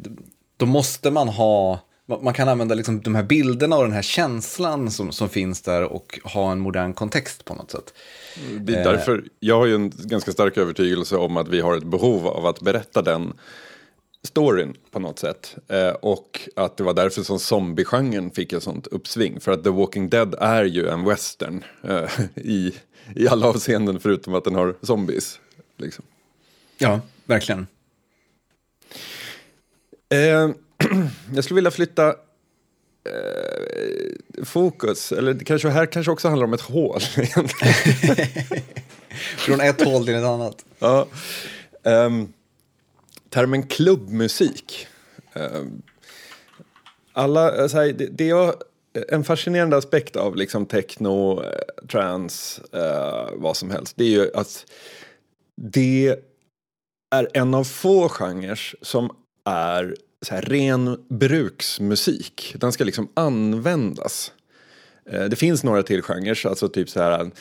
då 0.57 0.65
måste 0.65 1.11
man 1.11 1.27
ha 1.27 1.79
man 2.21 2.33
kan 2.33 2.49
använda 2.49 2.75
liksom 2.75 3.01
de 3.01 3.15
här 3.15 3.23
bilderna 3.23 3.77
och 3.77 3.83
den 3.83 3.91
här 3.91 4.01
känslan 4.01 4.91
som, 4.91 5.11
som 5.11 5.29
finns 5.29 5.61
där 5.61 5.83
och 5.83 6.19
ha 6.23 6.51
en 6.51 6.59
modern 6.59 6.93
kontext 6.93 7.45
på 7.45 7.53
något 7.53 7.71
sätt. 7.71 7.93
Det 8.59 8.75
är 8.75 8.83
därför, 8.83 9.23
jag 9.39 9.57
har 9.57 9.65
ju 9.65 9.75
en 9.75 9.91
ganska 9.95 10.31
stark 10.31 10.57
övertygelse 10.57 11.15
om 11.15 11.37
att 11.37 11.47
vi 11.47 11.61
har 11.61 11.77
ett 11.77 11.83
behov 11.83 12.27
av 12.27 12.45
att 12.45 12.61
berätta 12.61 13.01
den 13.01 13.33
storyn 14.23 14.75
på 14.91 14.99
något 14.99 15.19
sätt. 15.19 15.55
Eh, 15.67 15.89
och 15.89 16.49
att 16.55 16.77
det 16.77 16.83
var 16.83 16.93
därför 16.93 17.21
som 17.23 17.39
zombiegenren 17.39 18.31
fick 18.31 18.53
ett 18.53 18.63
sånt 18.63 18.87
uppsving. 18.87 19.39
För 19.39 19.51
att 19.51 19.63
The 19.63 19.69
Walking 19.69 20.09
Dead 20.09 20.35
är 20.39 20.63
ju 20.63 20.87
en 20.87 21.05
western 21.05 21.63
eh, 21.83 22.09
i, 22.35 22.73
i 23.15 23.27
alla 23.27 23.47
avseenden 23.47 23.99
förutom 23.99 24.33
att 24.33 24.43
den 24.43 24.55
har 24.55 24.75
zombies. 24.81 25.39
Liksom. 25.77 26.05
Ja, 26.77 27.01
verkligen. 27.25 27.67
Eh, 30.09 30.17
jag 31.33 31.43
skulle 31.43 31.55
vilja 31.55 31.71
flytta 31.71 32.07
eh, 32.07 32.15
fokus, 34.43 35.11
eller 35.11 35.33
det 35.33 35.45
kanske 35.45 35.69
här 35.69 35.85
kanske 35.85 36.11
också 36.11 36.27
handlar 36.27 36.47
om 36.47 36.53
ett 36.53 36.61
hål. 36.61 37.01
Från 39.37 39.61
ett 39.61 39.83
hål 39.83 40.05
till 40.05 40.15
ett 40.15 40.23
annat. 40.23 40.65
Ja. 40.79 41.07
Um, 41.83 42.33
termen 43.29 43.67
klubbmusik. 43.67 44.87
Um, 45.33 45.81
alla, 47.13 47.51
här, 47.51 47.93
det, 47.93 48.05
det 48.05 48.29
är 48.29 48.53
en 49.09 49.23
fascinerande 49.23 49.77
aspekt 49.77 50.15
av 50.15 50.35
liksom 50.35 50.65
techno, 50.65 51.43
eh, 51.43 52.05
eh, 52.73 53.29
vad 53.33 53.57
som 53.57 53.71
helst. 53.71 53.93
Det 53.97 54.03
är 54.03 54.09
ju 54.09 54.31
att 54.33 54.65
det 55.61 56.15
är 57.15 57.29
en 57.33 57.53
av 57.53 57.63
få 57.63 58.09
genrer 58.09 58.59
som 58.81 59.09
är 59.45 59.95
så 60.21 60.35
här, 60.35 60.41
ren 60.41 61.05
bruksmusik. 61.09 62.55
Den 62.57 62.71
ska 62.71 62.83
liksom 62.83 63.09
användas. 63.13 64.31
Eh, 65.09 65.25
det 65.25 65.35
finns 65.35 65.63
några 65.63 65.83
till 65.83 66.01
genrer, 66.01 66.47
alltså 66.47 66.69
typ 66.69 66.89
så 66.89 67.01
här 67.01 67.31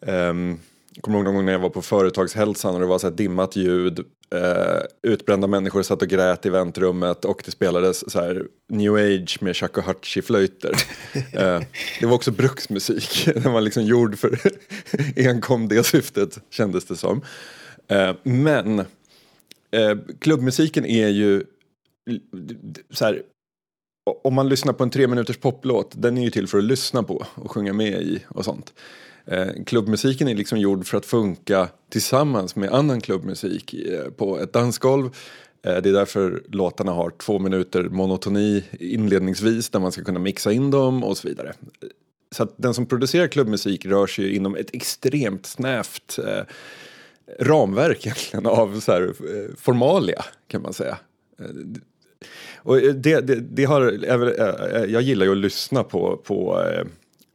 um, 0.00 0.60
kommer 1.00 1.18
ihåg 1.18 1.24
någon 1.24 1.34
gång 1.34 1.44
när 1.44 1.52
jag 1.52 1.58
var 1.58 1.70
på 1.70 1.82
företagshälsan 1.82 2.74
och 2.74 2.80
det 2.80 2.86
var 2.86 2.98
så 2.98 3.10
dimmat 3.10 3.56
ljud. 3.56 3.98
Eh, 4.34 4.80
utbrända 5.02 5.46
människor 5.46 5.82
satt 5.82 6.02
och 6.02 6.08
grät 6.08 6.46
i 6.46 6.50
väntrummet 6.50 7.24
och 7.24 7.42
det 7.44 7.50
spelades 7.50 8.10
så 8.12 8.20
här 8.20 8.46
new 8.68 8.94
age 8.94 9.38
med 9.40 9.56
shakuhachi-flöjter. 9.56 10.72
eh, 11.14 11.60
det 12.00 12.06
var 12.06 12.14
också 12.14 12.30
bruksmusik. 12.30 13.28
Den 13.34 13.52
var 13.52 13.60
liksom 13.60 13.82
gjord 13.82 14.18
för 14.18 14.38
enkom 15.16 15.68
det 15.68 15.84
syftet 15.86 16.38
kändes 16.50 16.84
det 16.84 16.96
som. 16.96 17.22
Eh, 17.88 18.12
men 18.22 18.78
eh, 18.78 19.96
klubbmusiken 20.18 20.86
är 20.86 21.08
ju 21.08 21.44
så 22.90 23.04
här, 23.04 23.22
om 24.06 24.34
man 24.34 24.48
lyssnar 24.48 24.72
på 24.72 24.84
en 24.84 24.90
tre 24.90 25.06
minuters 25.06 25.36
poplåt, 25.36 25.92
den 25.96 26.18
är 26.18 26.22
ju 26.22 26.30
till 26.30 26.48
för 26.48 26.58
att 26.58 26.64
lyssna 26.64 27.02
på 27.02 27.26
och 27.34 27.50
sjunga 27.50 27.72
med 27.72 28.02
i 28.02 28.24
och 28.28 28.44
sånt. 28.44 28.74
Eh, 29.26 29.48
klubbmusiken 29.66 30.28
är 30.28 30.34
liksom 30.34 30.58
gjord 30.58 30.86
för 30.86 30.98
att 30.98 31.06
funka 31.06 31.68
tillsammans 31.90 32.56
med 32.56 32.72
annan 32.72 33.00
klubbmusik 33.00 33.74
eh, 33.74 34.10
på 34.10 34.38
ett 34.38 34.52
dansgolv. 34.52 35.04
Eh, 35.62 35.76
det 35.76 35.88
är 35.88 35.92
därför 35.92 36.42
låtarna 36.48 36.92
har 36.92 37.10
två 37.10 37.38
minuter 37.38 37.82
monotoni 37.82 38.64
inledningsvis 38.80 39.68
där 39.68 39.80
man 39.80 39.92
ska 39.92 40.04
kunna 40.04 40.18
mixa 40.18 40.52
in 40.52 40.70
dem 40.70 41.04
och 41.04 41.16
så 41.18 41.28
vidare. 41.28 41.52
Så 42.30 42.42
att 42.42 42.54
den 42.56 42.74
som 42.74 42.86
producerar 42.86 43.26
klubbmusik 43.26 43.86
rör 43.86 44.06
sig 44.06 44.36
inom 44.36 44.56
ett 44.56 44.74
extremt 44.74 45.46
snävt 45.46 46.18
eh, 46.18 46.42
ramverk 47.38 48.06
egentligen 48.06 48.46
av 48.46 48.80
så 48.80 48.92
här, 48.92 49.02
eh, 49.02 49.54
formalia 49.56 50.24
kan 50.46 50.62
man 50.62 50.72
säga. 50.72 50.98
Eh, 51.38 51.46
och 52.56 52.78
eh, 52.78 52.94
det, 52.94 53.20
det, 53.20 53.34
det 53.34 53.64
har, 53.64 54.04
eh, 54.04 54.82
eh, 54.82 54.84
jag 54.84 55.02
gillar 55.02 55.26
ju 55.26 55.32
att 55.32 55.38
lyssna 55.38 55.84
på, 55.84 56.16
på 56.16 56.64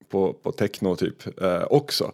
på, 0.10 0.34
på 0.34 0.52
techno 0.52 0.96
typ 0.96 1.16
också. 1.70 2.12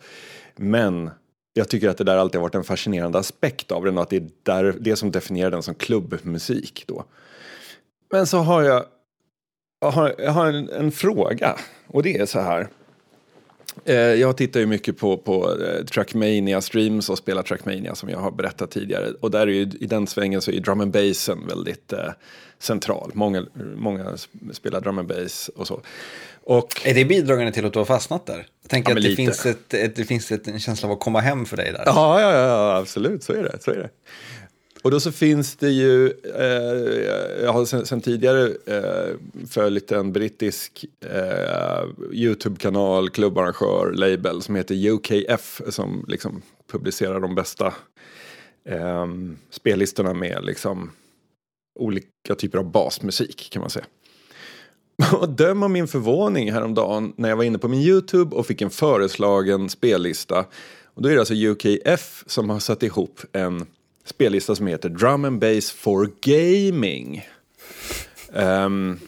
Men 0.56 1.10
jag 1.54 1.70
tycker 1.70 1.90
att 1.90 1.98
det 1.98 2.04
där 2.04 2.18
alltid 2.18 2.36
har 2.36 2.44
varit 2.44 2.56
en 2.56 2.64
fascinerande 2.64 3.20
aspekt 3.20 3.72
av 3.72 3.86
den 3.86 3.98
och 3.98 4.04
att 4.04 4.10
det 4.10 4.16
är 4.16 4.30
där, 4.44 4.76
det 4.80 4.96
som 4.96 5.12
definierar 5.12 5.52
den 5.52 5.64
som 5.64 5.76
klubbmusik 5.76 6.84
då. 6.88 7.04
Men 8.12 8.28
så 8.28 8.38
har 8.38 8.64
jag, 8.64 8.86
jag 9.82 9.92
har, 9.92 10.16
jag 10.18 10.32
har 10.32 10.48
en, 10.48 10.70
en 10.70 10.92
fråga 10.92 11.56
och 11.88 12.04
det 12.04 12.18
är 12.18 12.26
så 12.26 12.40
här. 12.40 12.68
Jag 14.16 14.38
tittar 14.38 14.60
ju 14.60 14.66
mycket 14.66 14.98
på, 14.98 15.18
på 15.18 15.58
Trackmania 15.92 16.62
streams 16.62 17.10
och 17.10 17.18
spelar 17.18 17.44
Trackmania 17.44 17.96
som 17.96 18.10
jag 18.10 18.20
har 18.20 18.32
berättat 18.32 18.72
tidigare. 18.72 19.12
Och 19.22 19.32
där 19.32 19.42
är 19.42 19.52
ju, 19.52 19.62
i 19.62 19.86
den 19.86 20.08
svängen 20.08 20.42
så 20.42 20.52
är 20.52 20.60
drum 20.60 20.82
and 20.82 20.92
bassen 20.92 21.48
väldigt 21.48 21.94
eh, 21.94 22.10
central. 22.60 23.12
Många, 23.14 23.46
många 23.76 24.18
spelar 24.52 24.82
drum 24.82 24.98
and 24.98 25.08
bass 25.08 25.50
och 25.56 25.68
så. 25.68 25.82
Och, 26.44 26.82
är 26.86 26.94
det 26.94 27.06
bidragande 27.06 27.52
till 27.52 27.66
att 27.66 27.74
du 27.74 27.80
har 27.80 27.86
fastnat 27.86 28.26
där? 28.26 28.48
Jag 28.62 28.70
tänker 28.70 28.92
ja, 28.92 28.98
att 28.98 29.04
det 29.04 29.16
finns, 29.16 29.46
ett, 29.46 29.74
ett, 29.74 29.96
det 29.96 30.06
finns 30.06 30.32
ett, 30.32 30.48
en 30.48 30.60
känsla 30.60 30.88
av 30.88 30.94
att 30.94 31.00
komma 31.00 31.20
hem 31.20 31.46
för 31.46 31.58
dig 31.58 31.72
där. 31.72 31.84
Ja, 31.86 32.22
ja, 32.22 32.34
ja 32.34 32.78
absolut, 32.78 33.24
så 33.24 33.34
är 33.34 33.44
det. 33.44 33.64
Så 33.64 33.72
är 33.72 33.76
det. 33.76 33.90
Och 34.82 34.92
då 34.92 35.00
så 35.00 35.12
finns 35.12 35.56
det 35.56 35.70
ju, 35.70 36.06
eh, 36.36 37.44
jag 37.44 37.54
har 37.54 37.66
sen, 37.66 37.86
sen 37.86 38.02
tidigare 38.02 38.52
eh, 38.66 39.16
följt 39.50 39.92
en 39.92 40.14
brittisk 40.14 40.86
eh, 41.06 41.86
YouTube-kanal, 42.12 43.10
klubbarrangör, 43.10 43.92
label 43.96 44.42
som 44.42 44.56
heter 44.56 44.76
UKF 44.76 45.62
som 45.70 46.06
liksom 46.08 46.42
publicerar 46.72 47.20
de 47.20 47.36
bästa 47.36 47.74
eh, 48.66 49.08
spellistorna 49.50 50.14
med 50.14 50.40
liksom 50.44 50.92
olika 51.78 52.36
typer 52.38 52.58
av 52.58 52.72
basmusik 52.72 53.50
kan 53.52 53.60
man 53.60 53.70
säga. 53.70 53.86
Och 55.14 55.30
döm 55.30 55.64
om 55.64 55.72
min 55.72 55.88
förvåning 55.88 56.52
häromdagen 56.52 57.14
när 57.16 57.30
jag 57.30 57.36
var 57.36 57.44
inne 57.44 57.58
på 57.58 57.68
min 57.68 57.82
YouTube 57.82 58.36
och 58.36 58.48
fick 58.48 58.62
en 58.62 58.70
föreslagen 58.70 59.70
spellista. 59.70 60.46
Och 60.84 61.02
då 61.02 61.10
är 61.10 61.14
det 61.14 61.20
alltså 61.20 61.34
UKF 61.34 62.24
som 62.28 62.50
har 62.50 62.60
satt 62.60 62.84
ihop 62.84 63.22
en 63.32 63.66
spellista 64.06 64.56
som 64.56 64.68
heter 64.68 64.90
Drum 64.90 65.26
and 65.26 65.40
Bass 65.40 65.72
for 65.72 66.10
Gaming. 66.22 67.26
Um, 68.34 69.00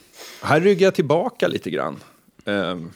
här 0.42 0.60
ryggar 0.60 0.86
jag 0.86 0.94
tillbaka 0.94 1.48
lite 1.48 1.70
grann. 1.70 2.00
Um, 2.44 2.90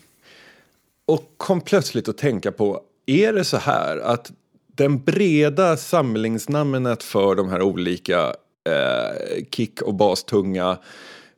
och 1.07 1.35
kom 1.37 1.61
plötsligt 1.61 2.09
att 2.09 2.19
tänka 2.19 2.53
på, 2.53 2.81
är 3.07 3.33
det 3.33 3.45
så 3.45 3.57
här 3.57 3.99
att 3.99 4.33
den 4.67 5.05
breda 5.05 5.77
samlingsnamnet 5.77 7.03
för 7.03 7.35
de 7.35 7.49
här 7.49 7.63
olika 7.63 8.35
eh, 8.65 9.45
kick 9.51 9.83
och 9.83 9.95
bastunga 9.95 10.79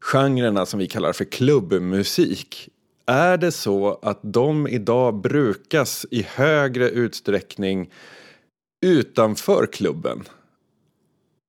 genrerna 0.01 0.67
som 0.67 0.79
vi 0.79 0.87
kallar 0.87 1.12
för 1.12 1.25
klubbmusik. 1.25 2.69
Är 3.07 3.37
det 3.37 3.53
så 3.53 3.99
att 4.03 4.21
de 4.23 4.69
idag 4.69 5.21
brukas 5.21 6.07
i 6.11 6.23
högre 6.23 6.89
utsträckning 6.89 7.91
utanför 8.81 9.67
klubben 9.67 10.25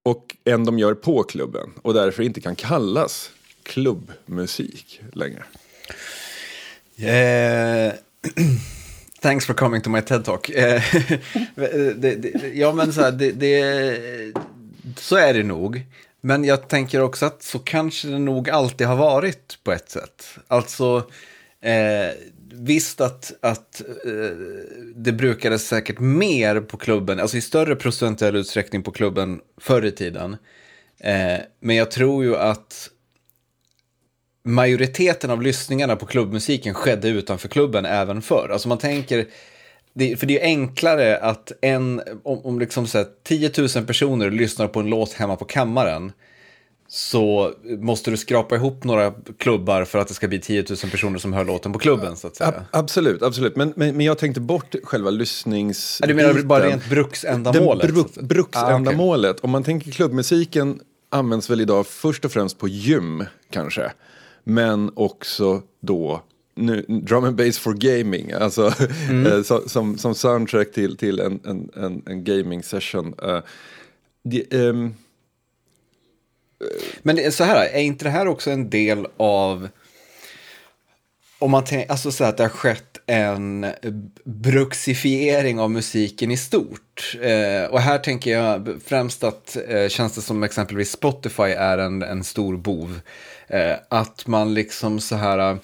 och 0.06 0.36
än 0.46 0.66
de 0.66 0.80
gör 0.80 0.94
på 0.94 1.24
klubben 1.24 1.70
och 1.82 1.94
därför 1.94 2.24
inte 2.24 2.42
kan 2.42 2.56
kallas 2.56 3.32
klubbmusik 3.64 5.02
längre? 5.14 5.44
Yeah. 6.98 7.88
Eh, 7.88 7.94
thanks 9.22 9.46
for 9.46 9.54
coming 9.54 9.82
to 9.82 9.90
my 9.90 10.00
TED-talk. 10.00 10.50
Eh, 10.50 10.84
ja, 12.54 12.74
men 12.74 12.94
så 12.94 13.02
här, 13.02 13.12
det, 13.12 13.32
det, 13.32 14.34
så 15.00 15.16
är 15.16 15.34
det 15.34 15.44
nog. 15.44 15.86
Men 16.22 16.44
jag 16.44 16.68
tänker 16.68 17.02
också 17.02 17.26
att 17.26 17.44
så 17.44 17.60
kanske 17.60 18.08
det 18.08 18.20
nog 18.20 18.50
alltid 18.50 18.88
har 18.88 18.96
varit 18.96 19.60
på 19.64 19.72
ett 19.72 19.90
sätt. 19.90 20.26
Alltså, 20.48 21.12
eh, 21.62 22.16
visst 22.52 23.02
att, 23.02 23.34
att 23.42 23.82
eh, 24.06 24.38
det 24.96 25.12
brukades 25.12 25.68
säkert 25.68 26.00
mer 26.00 26.60
på 26.62 26.78
klubben, 26.78 27.20
alltså 27.20 27.38
i 27.38 27.42
större 27.42 27.76
procentuell 27.76 28.36
utsträckning 28.36 28.84
på 28.84 28.92
klubben 28.92 29.40
förr 29.58 29.86
i 29.86 29.92
tiden. 29.92 30.38
Eh, 31.00 31.38
men 31.60 31.76
jag 31.76 31.92
tror 31.92 32.24
ju 32.24 32.36
att 32.36 32.90
majoriteten 34.44 35.30
av 35.30 35.42
lyssningarna 35.42 35.96
på 35.96 36.06
klubbmusiken 36.06 36.74
skedde 36.74 37.10
utanför 37.10 37.48
klubben 37.48 37.86
även 37.86 38.22
förr. 38.22 38.50
Alltså 38.54 38.68
man 38.68 38.78
tänker 38.78 39.26
det, 39.98 40.18
för 40.18 40.28
det 40.28 40.42
är 40.42 40.46
enklare 40.46 41.18
att 41.18 41.52
en, 41.62 42.02
om, 42.24 42.46
om 42.46 42.60
liksom 42.60 42.88
så 42.88 42.98
här, 42.98 43.08
10 43.24 43.52
000 43.76 43.86
personer 43.86 44.32
lyssnar 44.32 44.68
på 44.68 44.80
en 44.80 44.90
låt 44.90 45.14
hemma 45.14 45.36
på 45.36 45.46
kammaren 45.46 46.12
så 46.88 47.54
måste 47.80 48.12
du 48.12 48.18
skrapa 48.18 48.56
ihop 48.56 48.84
några 48.84 49.14
klubbar 49.38 49.86
för 49.86 50.00
att 50.00 50.08
det 50.08 50.14
ska 50.14 50.28
bli 50.28 50.40
10 50.40 50.66
000 50.70 50.78
personer 50.92 51.20
som 51.20 51.34
hör 51.34 51.46
låten 51.46 51.74
på 51.74 51.80
klubben. 51.80 52.16
Så 52.16 52.28
att 52.28 52.36
säga. 52.36 52.66
Absolut, 52.72 53.24
absolut. 53.24 53.56
Men, 53.56 53.74
men, 53.76 53.98
men, 53.98 54.06
jag 54.06 54.18
tänkte 54.18 54.42
bort 54.42 54.76
själva 54.84 55.10
lyssnings... 55.10 56.02
Du 56.08 56.14
menar 56.14 56.34
bara 56.44 56.68
rent 56.68 56.90
bruksändamålet? 56.90 57.94
Bru 57.94 58.04
bruksändamålet. 58.22 59.30
Ah, 59.30 59.34
okay. 59.34 59.44
Om 59.44 59.52
man 59.52 59.64
tänker 59.64 59.92
klubbmusiken 59.92 60.80
används 61.10 61.50
väl 61.50 61.62
idag 61.62 61.88
först 61.88 62.26
och 62.26 62.32
främst 62.32 62.58
på 62.58 62.68
gym 62.68 63.24
kanske. 63.50 63.92
Men 64.44 64.92
också 64.96 65.62
då 65.82 66.22
nu, 66.58 66.86
drum 66.88 67.24
and 67.24 67.36
bass 67.36 67.58
for 67.58 67.74
gaming, 67.74 68.32
alltså 68.32 68.74
mm. 69.10 69.26
Eh, 69.26 69.42
som, 69.68 69.98
som 69.98 70.16
soundtrack 70.16 70.72
till, 70.72 70.98
till 70.98 71.20
en, 71.20 71.40
en, 71.76 72.02
en, 72.06 72.24
gaming 72.24 72.64
session. 72.64 73.16
Uh, 73.24 73.40
det, 74.24 74.54
um, 74.54 74.96
Men 77.02 77.32
så 77.32 77.44
här, 77.44 77.66
är 77.66 77.82
inte 77.82 78.06
det 78.06 78.10
här 78.10 78.28
också 78.28 78.52
en 78.52 78.70
del 78.70 79.08
av 79.18 79.70
om 81.40 81.52
man 81.52 81.64
tänker, 81.64 81.92
alltså 81.92 82.12
så 82.12 82.24
att 82.24 82.38
det 82.38 82.44
har 82.44 82.50
skett 82.50 82.98
en 83.06 83.66
bruxifiering 84.24 85.60
av 85.60 85.72
musiken 85.72 86.32
i 86.32 86.38
stort. 86.38 87.16
Eh, 87.22 87.72
och 87.72 87.82
här 87.82 87.98
tänker 87.98 88.32
jag 88.32 88.80
främst 88.86 89.24
att 89.24 89.58
eh, 89.68 89.88
känns 89.88 90.16
det 90.16 90.22
som 90.22 90.44
exempelvis 90.44 90.92
Spotify 90.92 91.44
är 91.44 91.78
en, 91.78 92.02
en 92.02 92.24
stor 92.24 92.58
bov. 92.58 93.00
Eh, 93.48 93.76
att 93.90 94.28
man 94.28 94.54
liksom 94.54 95.00
så 95.00 95.16
här, 95.16 95.52
eh, 95.52 95.58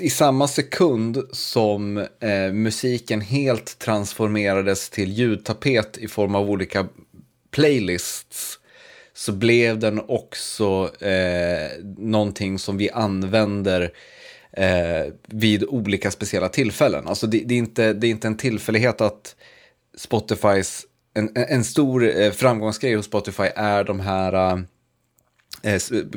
i 0.00 0.10
samma 0.10 0.48
sekund 0.48 1.22
som 1.32 1.98
eh, 1.98 2.52
musiken 2.52 3.20
helt 3.20 3.78
transformerades 3.78 4.90
till 4.90 5.12
ljudtapet 5.12 5.98
i 5.98 6.08
form 6.08 6.34
av 6.34 6.50
olika 6.50 6.86
playlists 7.50 8.58
så 9.14 9.32
blev 9.32 9.78
den 9.78 10.00
också 10.08 10.90
eh, 11.00 11.70
någonting 11.98 12.58
som 12.58 12.76
vi 12.76 12.90
använder 12.90 13.92
eh, 14.56 15.12
vid 15.28 15.64
olika 15.64 16.10
speciella 16.10 16.48
tillfällen. 16.48 17.06
Alltså 17.06 17.26
det, 17.26 17.42
det, 17.46 17.54
är 17.54 17.58
inte, 17.58 17.92
det 17.92 18.06
är 18.06 18.10
inte 18.10 18.26
en 18.26 18.36
tillfällighet 18.36 19.00
att 19.00 19.36
Spotifys, 19.96 20.86
en, 21.14 21.30
en 21.34 21.64
stor 21.64 22.20
eh, 22.20 22.30
framgångsgrej 22.30 22.94
hos 22.94 23.06
Spotify 23.06 23.48
är 23.54 23.84
de 23.84 24.00
här 24.00 24.32
eh, 24.32 24.58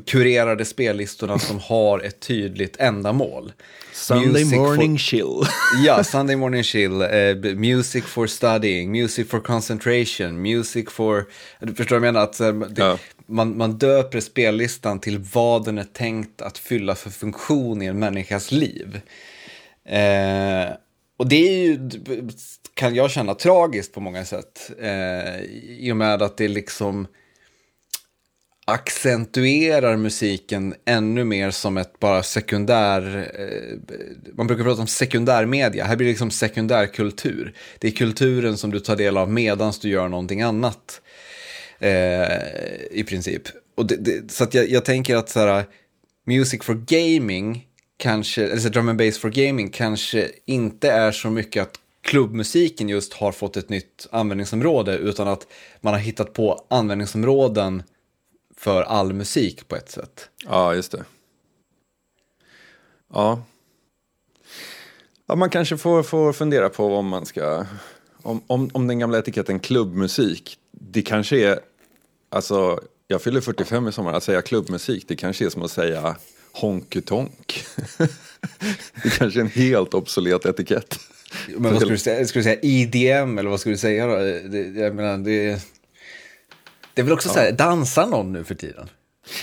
kurerade 0.06 0.65
spellistorna 0.65 1.39
som 1.39 1.60
har 1.60 1.99
ett 1.99 2.19
tydligt 2.19 2.78
ändamål. 2.80 3.54
Sunday 3.93 4.43
music 4.43 4.58
morning 4.58 4.97
for, 4.97 4.97
chill. 4.97 5.41
ja, 5.86 6.04
Sunday 6.04 6.36
morning 6.36 6.63
chill. 6.63 7.02
Eh, 7.02 7.56
music 7.56 8.04
for 8.06 8.28
studying, 8.28 8.91
music 8.91 9.30
for 9.30 9.39
concentration, 9.39 10.41
music 10.41 10.91
for... 10.91 11.25
Du 11.60 11.73
förstår 11.73 11.99
vad 11.99 12.08
jag 12.08 12.13
menar? 12.13 12.23
Att, 12.23 12.39
eh, 12.39 12.54
det, 12.54 12.82
ja 12.82 12.97
man, 13.30 13.58
man 13.58 13.78
döper 13.78 14.19
spellistan 14.19 14.99
till 14.99 15.19
vad 15.34 15.65
den 15.65 15.78
är 15.78 15.84
tänkt 15.84 16.41
att 16.41 16.58
fylla 16.58 16.95
för 16.95 17.10
funktion 17.10 17.82
i 17.82 17.86
en 17.86 17.99
människas 17.99 18.52
liv. 18.52 19.02
Eh, 19.86 20.73
och 21.17 21.28
det 21.28 21.36
är 21.36 21.63
ju, 21.63 21.89
kan 22.73 22.95
jag 22.95 23.12
känna, 23.12 23.36
tragiskt 23.36 23.93
på 23.93 23.99
många 23.99 24.25
sätt. 24.25 24.71
Eh, 24.82 25.39
I 25.80 25.89
och 25.91 25.97
med 25.97 26.21
att 26.21 26.38
det 26.38 26.47
liksom 26.47 27.08
accentuerar 28.73 29.97
musiken 29.97 30.75
ännu 30.86 31.23
mer 31.23 31.51
som 31.51 31.77
ett 31.77 31.99
bara 31.99 32.23
sekundär, 32.23 33.32
eh, 33.39 33.95
man 34.34 34.47
brukar 34.47 34.63
prata 34.63 34.82
om 34.82 34.88
sekundärmedia, 34.88 35.86
här 35.86 35.95
blir 35.95 36.05
det 36.05 36.12
liksom 36.12 36.32
sekundärkultur. 36.32 37.53
Det 37.79 37.88
är 37.88 37.91
kulturen 37.91 38.58
som 38.58 38.71
du 38.71 38.79
tar 38.79 38.95
del 38.95 39.17
av 39.17 39.32
medan 39.32 39.73
du 39.82 39.89
gör 39.89 40.08
någonting 40.08 40.41
annat 40.41 41.01
eh, 41.79 42.27
i 42.91 43.03
princip. 43.08 43.41
Och 43.75 43.86
det, 43.86 43.95
det, 43.95 44.32
så 44.32 44.43
att 44.43 44.53
jag, 44.53 44.69
jag, 44.69 44.86
tänker 44.86 45.15
att 45.15 45.29
så 45.29 45.39
här, 45.39 45.65
Music 46.25 46.63
for 46.63 46.84
Gaming, 46.88 47.65
kanske, 47.97 48.43
eller 48.43 48.58
så 48.58 48.69
Drum 48.69 48.89
and 48.89 48.97
Bass 48.97 49.17
for 49.17 49.29
Gaming 49.29 49.69
kanske 49.69 50.29
inte 50.45 50.91
är 50.91 51.12
så 51.12 51.29
mycket 51.29 51.63
att 51.63 51.75
klubbmusiken 52.01 52.89
just 52.89 53.13
har 53.13 53.32
fått 53.32 53.58
ett 53.58 53.69
nytt 53.69 54.08
användningsområde, 54.12 54.97
utan 54.97 55.27
att 55.27 55.47
man 55.82 55.93
har 55.93 55.99
hittat 56.01 56.34
på 56.34 56.65
användningsområden 56.69 57.84
för 58.59 58.83
all 58.83 59.13
musik 59.13 59.67
på 59.67 59.75
ett 59.75 59.91
sätt. 59.91 60.29
Ja, 60.45 60.75
just 60.75 60.91
det. 60.91 61.03
Ja. 63.13 63.43
Ja, 65.27 65.35
man 65.35 65.49
kanske 65.49 65.77
får, 65.77 66.03
får 66.03 66.33
fundera 66.33 66.69
på 66.69 66.95
om 66.95 67.07
man 67.07 67.25
ska, 67.25 67.65
om, 68.21 68.41
om, 68.47 68.69
om 68.73 68.87
den 68.87 68.99
gamla 68.99 69.19
etiketten 69.19 69.59
klubbmusik, 69.59 70.57
det 70.71 71.01
kanske 71.01 71.37
är 71.37 71.59
Alltså, 72.29 72.79
jag 73.07 73.21
fyller 73.21 73.41
45 73.41 73.87
i 73.87 73.91
sommar. 73.91 74.13
Att 74.13 74.23
säga 74.23 74.41
klubbmusik, 74.41 75.05
det 75.07 75.15
kanske 75.15 75.45
är 75.45 75.49
som 75.49 75.63
att 75.63 75.71
säga 75.71 76.15
honky 76.51 77.01
tonk. 77.01 77.65
det 79.03 79.09
kanske 79.17 79.39
är 79.39 79.41
en 79.41 79.49
helt 79.49 79.93
obsolet 79.93 80.45
etikett. 80.45 80.99
Men 81.47 81.71
vad 81.71 81.75
skulle 81.75 81.93
du 81.93 81.97
säga? 81.97 82.25
Skulle 82.25 82.39
du 82.39 82.43
säga 82.43 82.59
IDM 82.61 83.37
eller 83.37 83.49
vad 83.49 83.59
skulle 83.59 83.73
du 83.75 83.79
säga 83.79 84.07
då? 84.07 84.15
Det, 84.49 84.81
jag 84.81 84.95
menar, 84.95 85.17
det, 85.17 85.61
det 86.99 87.01
är 87.01 87.05
väl 87.05 87.13
också 87.13 87.29
ja. 87.29 87.33
så 87.33 87.39
här, 87.39 87.51
dansar 87.51 88.05
någon 88.05 88.31
nu 88.31 88.43
för 88.43 88.55
tiden? 88.55 88.89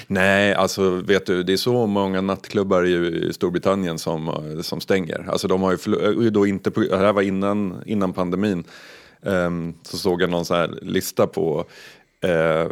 Nej, 0.07 0.55
alltså 0.55 0.91
vet 0.91 1.27
du, 1.27 1.43
det 1.43 1.53
är 1.53 1.57
så 1.57 1.87
många 1.87 2.21
nattklubbar 2.21 2.87
i 2.87 3.33
Storbritannien 3.33 3.99
som, 3.99 4.53
som 4.63 4.81
stänger. 4.81 5.27
Alltså 5.29 5.49
de 5.49 5.63
har 5.63 5.79
ju 6.23 6.31
då 6.31 6.47
inte, 6.47 6.71
det 6.71 6.97
här 6.97 7.13
var 7.13 7.23
innan, 7.23 7.83
innan 7.87 8.13
pandemin, 8.13 8.65
um, 9.21 9.75
så 9.83 9.97
såg 9.97 10.23
jag 10.23 10.31
någon 10.31 10.45
så 10.45 10.55
här 10.55 10.79
lista 10.83 11.27
på 11.27 11.65
eh, 12.27 12.71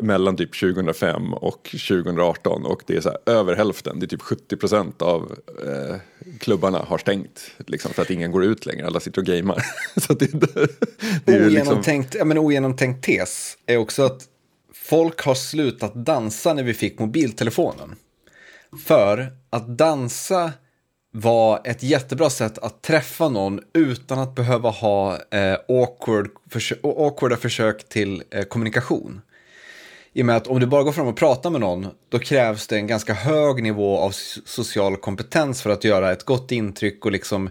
mellan 0.00 0.36
typ 0.36 0.60
2005 0.60 1.34
och 1.34 1.62
2018 1.64 2.66
och 2.66 2.82
det 2.86 2.96
är 2.96 3.00
så 3.00 3.08
här, 3.08 3.18
över 3.26 3.56
hälften, 3.56 4.00
det 4.00 4.06
är 4.06 4.08
typ 4.08 4.22
70 4.22 4.56
procent 4.56 5.02
av 5.02 5.38
eh, 5.66 5.96
klubbarna 6.40 6.78
har 6.78 6.98
stängt 6.98 7.50
liksom, 7.66 7.92
för 7.92 8.02
att 8.02 8.10
ingen 8.10 8.32
går 8.32 8.44
ut 8.44 8.66
längre, 8.66 8.86
alla 8.86 9.00
sitter 9.00 9.20
och 9.20 9.26
gamer. 9.26 9.62
så 10.00 10.14
det, 10.14 10.26
det, 10.32 10.46
det 11.24 11.32
är 11.32 11.40
liksom- 11.40 11.46
ogenomtänkt, 11.46 12.04
liksom... 12.06 12.18
ja, 12.18 12.24
men 12.24 12.38
ogenomtänkt 12.38 13.04
tes 13.04 13.56
är 13.66 13.76
också 13.76 14.02
att 14.02 14.22
folk 14.74 15.20
har 15.20 15.34
slutat 15.34 15.94
dansa 15.94 16.54
när 16.54 16.62
vi 16.62 16.74
fick 16.74 16.98
mobiltelefonen. 16.98 17.96
För 18.86 19.32
att 19.50 19.78
dansa 19.78 20.52
var 21.16 21.60
ett 21.64 21.82
jättebra 21.82 22.30
sätt 22.30 22.58
att 22.58 22.82
träffa 22.82 23.28
någon 23.28 23.60
utan 23.72 24.18
att 24.18 24.34
behöva 24.34 24.70
ha 24.70 25.18
eh, 25.30 25.56
awkward, 25.68 26.30
försö 26.50 26.74
awkwarda 26.82 27.36
försök 27.36 27.88
till 27.88 28.22
eh, 28.30 28.42
kommunikation. 28.42 29.20
I 30.12 30.22
och 30.22 30.26
med 30.26 30.36
att 30.36 30.46
om 30.46 30.60
du 30.60 30.66
bara 30.66 30.82
går 30.82 30.92
fram 30.92 31.06
och 31.06 31.16
pratar 31.16 31.50
med 31.50 31.60
någon, 31.60 31.88
då 32.08 32.18
krävs 32.18 32.66
det 32.66 32.76
en 32.76 32.86
ganska 32.86 33.14
hög 33.14 33.62
nivå 33.62 33.98
av 33.98 34.10
social 34.44 34.96
kompetens 34.96 35.62
för 35.62 35.70
att 35.70 35.84
göra 35.84 36.12
ett 36.12 36.24
gott 36.24 36.52
intryck 36.52 37.04
och 37.04 37.12
liksom 37.12 37.50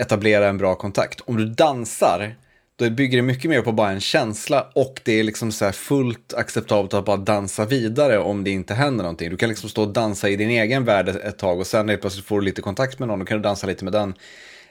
etablera 0.00 0.48
en 0.48 0.58
bra 0.58 0.74
kontakt. 0.74 1.20
Om 1.20 1.36
du 1.36 1.44
dansar, 1.46 2.36
då 2.76 2.90
bygger 2.90 3.18
det 3.18 3.22
mycket 3.22 3.50
mer 3.50 3.62
på 3.62 3.72
bara 3.72 3.90
en 3.90 4.00
känsla 4.00 4.66
och 4.74 5.00
det 5.04 5.12
är 5.12 5.24
liksom 5.24 5.52
så 5.52 5.72
fullt 5.72 6.34
acceptabelt 6.34 6.94
att 6.94 7.04
bara 7.04 7.16
dansa 7.16 7.64
vidare 7.64 8.18
om 8.18 8.44
det 8.44 8.50
inte 8.50 8.74
händer 8.74 9.04
någonting. 9.04 9.30
Du 9.30 9.36
kan 9.36 9.48
liksom 9.48 9.68
stå 9.68 9.82
och 9.82 9.92
dansa 9.92 10.28
i 10.28 10.36
din 10.36 10.50
egen 10.50 10.84
värld 10.84 11.08
ett 11.08 11.38
tag 11.38 11.60
och 11.60 11.66
sen 11.66 11.86
plötsligt 11.86 12.24
får 12.24 12.40
du 12.40 12.44
lite 12.44 12.62
kontakt 12.62 12.98
med 12.98 13.08
någon, 13.08 13.22
och 13.22 13.28
kan 13.28 13.36
du 13.36 13.42
dansa 13.42 13.66
lite 13.66 13.84
med 13.84 13.92
den. 13.92 14.14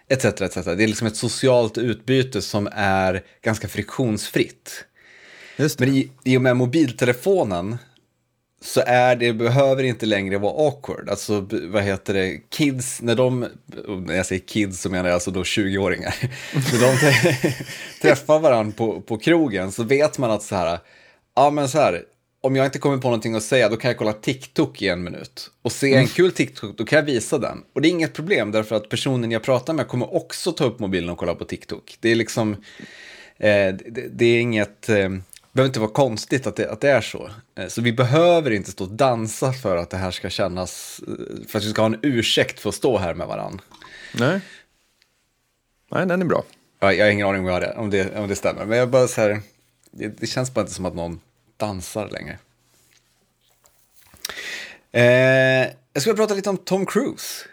Etc, 0.07 0.25
etc. 0.25 0.55
Det 0.55 0.83
är 0.83 0.87
liksom 0.87 1.07
ett 1.07 1.15
socialt 1.15 1.77
utbyte 1.77 2.41
som 2.41 2.69
är 2.71 3.23
ganska 3.41 3.67
friktionsfritt. 3.67 4.85
Men 5.57 5.89
i, 5.89 6.11
i 6.23 6.37
och 6.37 6.41
med 6.41 6.57
mobiltelefonen 6.57 7.77
så 8.61 8.83
är 8.85 9.15
det, 9.15 9.33
behöver 9.33 9.83
inte 9.83 10.05
längre 10.05 10.37
vara 10.37 10.67
awkward. 10.67 11.09
Alltså, 11.09 11.47
vad 11.61 11.83
heter 11.83 12.13
det, 12.13 12.37
kids, 12.49 13.01
när 13.01 13.15
de, 13.15 13.47
när 14.05 14.15
jag 14.15 14.25
säger 14.25 14.41
kids 14.41 14.81
så 14.81 14.89
menar 14.89 15.09
jag 15.09 15.13
alltså 15.13 15.31
då 15.31 15.43
20-åringar, 15.43 16.15
när 16.53 16.81
de 16.81 17.53
träffar 18.01 18.39
varandra 18.39 18.73
på, 18.77 19.01
på 19.01 19.17
krogen 19.17 19.71
så 19.71 19.83
vet 19.83 20.17
man 20.17 20.31
att 20.31 20.43
så 20.43 20.55
här, 20.55 20.79
ja 21.35 21.49
men 21.49 21.69
så 21.69 21.77
här, 21.77 22.03
om 22.45 22.55
jag 22.55 22.65
inte 22.65 22.79
kommer 22.79 22.97
på 22.97 23.07
någonting 23.07 23.35
att 23.35 23.43
säga, 23.43 23.69
då 23.69 23.77
kan 23.77 23.89
jag 23.89 23.97
kolla 23.97 24.13
TikTok 24.13 24.81
i 24.81 24.87
en 24.87 25.03
minut. 25.03 25.51
Och 25.61 25.71
se 25.71 25.87
en 25.87 25.93
mm. 25.93 26.07
kul 26.07 26.31
TikTok, 26.31 26.77
då 26.77 26.85
kan 26.85 26.97
jag 26.97 27.03
visa 27.03 27.37
den. 27.37 27.63
Och 27.73 27.81
det 27.81 27.87
är 27.87 27.89
inget 27.89 28.13
problem, 28.13 28.51
därför 28.51 28.75
att 28.75 28.89
personen 28.89 29.31
jag 29.31 29.43
pratar 29.43 29.73
med 29.73 29.87
kommer 29.87 30.15
också 30.15 30.51
ta 30.51 30.65
upp 30.65 30.79
mobilen 30.79 31.09
och 31.09 31.17
kolla 31.17 31.35
på 31.35 31.45
TikTok. 31.45 31.97
Det 31.99 32.11
är 32.11 32.15
liksom, 32.15 32.53
eh, 33.37 33.75
det, 33.85 34.07
det, 34.11 34.25
är 34.25 34.39
inget, 34.39 34.89
eh, 34.89 35.09
behöver 35.55 35.69
inte 35.69 35.79
vara 35.79 35.91
konstigt 35.91 36.47
att 36.47 36.55
det, 36.55 36.71
att 36.71 36.81
det 36.81 36.89
är 36.89 37.01
så. 37.01 37.29
Eh, 37.55 37.67
så 37.67 37.81
vi 37.81 37.93
behöver 37.93 38.51
inte 38.51 38.71
stå 38.71 38.83
och 38.83 38.91
dansa 38.91 39.53
för 39.53 39.77
att 39.77 39.89
det 39.89 39.97
här 39.97 40.11
ska 40.11 40.29
kännas, 40.29 41.01
eh, 41.07 41.47
för 41.47 41.59
att 41.59 41.65
vi 41.65 41.69
ska 41.69 41.81
ha 41.81 41.85
en 41.85 41.99
ursäkt 42.01 42.59
för 42.59 42.69
att 42.69 42.75
stå 42.75 42.97
här 42.97 43.13
med 43.13 43.27
varandra. 43.27 43.63
Nej. 44.13 44.39
Nej, 45.91 46.05
den 46.05 46.21
är 46.21 46.25
bra. 46.25 46.43
Ja, 46.79 46.93
jag 46.93 47.05
har 47.05 47.11
ingen 47.11 47.27
aning 47.27 47.49
om, 47.49 47.59
det, 47.59 47.73
om, 47.73 47.89
det, 47.89 48.17
om 48.17 48.27
det 48.27 48.35
stämmer, 48.35 48.65
men 48.65 48.77
jag 48.77 48.89
bara 48.89 49.07
så 49.07 49.21
här, 49.21 49.41
det, 49.91 50.07
det 50.07 50.27
känns 50.27 50.53
bara 50.53 50.61
inte 50.61 50.73
som 50.73 50.85
att 50.85 50.95
någon 50.95 51.19
dansar 51.57 52.09
längre. 52.09 52.37
Eh, 54.91 55.73
jag 55.93 56.01
skulle 56.01 56.15
prata 56.15 56.33
lite 56.33 56.49
om 56.49 56.57
Tom 56.57 56.85
Cruise. 56.85 57.45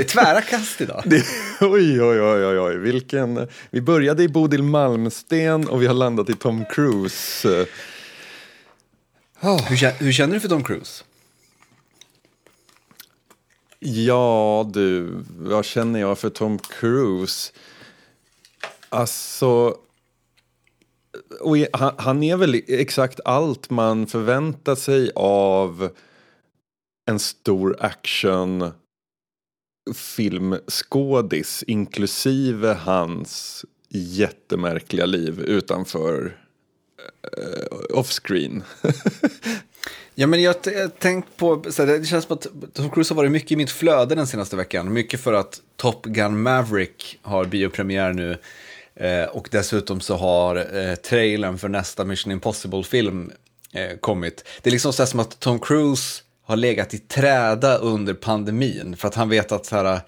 Det 0.00 0.04
är 0.04 0.08
tvära 0.08 0.42
kast 0.42 0.80
idag. 0.80 1.02
Det, 1.06 1.24
oj, 1.60 2.02
oj, 2.02 2.20
oj, 2.20 2.58
oj, 2.58 2.78
vilken... 2.78 3.48
Vi 3.70 3.80
började 3.80 4.22
i 4.22 4.28
Bodil 4.28 4.62
Malmsten 4.62 5.68
och 5.68 5.82
vi 5.82 5.86
har 5.86 5.94
landat 5.94 6.30
i 6.30 6.34
Tom 6.34 6.64
Cruise. 6.64 7.66
Oh. 9.40 9.62
Hur, 9.62 10.04
hur 10.04 10.12
känner 10.12 10.34
du 10.34 10.40
för 10.40 10.48
Tom 10.48 10.64
Cruise? 10.64 11.04
Ja, 13.78 14.70
du, 14.74 15.24
vad 15.38 15.64
känner 15.64 16.00
jag 16.00 16.18
för 16.18 16.30
Tom 16.30 16.58
Cruise? 16.58 17.52
Alltså... 18.88 19.76
Han, 21.72 21.94
han 21.98 22.22
är 22.22 22.36
väl 22.36 22.62
exakt 22.68 23.20
allt 23.24 23.70
man 23.70 24.06
förväntar 24.06 24.74
sig 24.74 25.10
av 25.14 25.90
en 27.06 27.18
stor 27.18 27.76
action 27.80 28.70
filmskådis 29.94 31.64
inklusive 31.66 32.72
hans 32.72 33.64
jättemärkliga 33.88 35.06
liv 35.06 35.40
utanför 35.40 36.36
uh, 37.38 37.98
off-screen. 37.98 38.62
ja, 40.14 40.26
men 40.26 40.42
jag 40.42 40.54
har 40.54 40.88
tänkt 40.88 41.36
på, 41.36 41.64
så 41.70 41.86
här, 41.86 41.98
det 41.98 42.04
känns 42.04 42.24
som 42.24 42.36
att 42.36 42.46
Tom 42.74 42.90
Cruise 42.90 43.14
har 43.14 43.16
varit 43.16 43.32
mycket 43.32 43.52
i 43.52 43.56
mitt 43.56 43.70
flöde 43.70 44.14
den 44.14 44.26
senaste 44.26 44.56
veckan. 44.56 44.92
Mycket 44.92 45.20
för 45.20 45.32
att 45.32 45.60
Top 45.76 46.06
Gun 46.06 46.42
Maverick 46.42 47.18
har 47.22 47.44
biopremiär 47.44 48.12
nu. 48.12 48.38
Eh, 48.94 49.24
och 49.24 49.48
dessutom 49.50 50.00
så 50.00 50.16
har 50.16 50.56
eh, 50.76 50.94
trailern 50.94 51.58
för 51.58 51.68
nästa 51.68 52.04
Mission 52.04 52.32
Impossible-film 52.32 53.32
eh, 53.72 53.96
kommit. 54.00 54.44
Det 54.62 54.70
är 54.70 54.72
liksom 54.72 54.92
så 54.92 55.06
som 55.06 55.20
att 55.20 55.40
Tom 55.40 55.58
Cruise 55.58 56.22
har 56.50 56.56
legat 56.56 56.94
i 56.94 56.98
träda 56.98 57.76
under 57.76 58.14
pandemin 58.14 58.96
för 58.96 59.08
att 59.08 59.14
han 59.14 59.28
vet 59.28 59.52
att 59.52 59.66
så 59.66 59.76
här, 59.76 60.00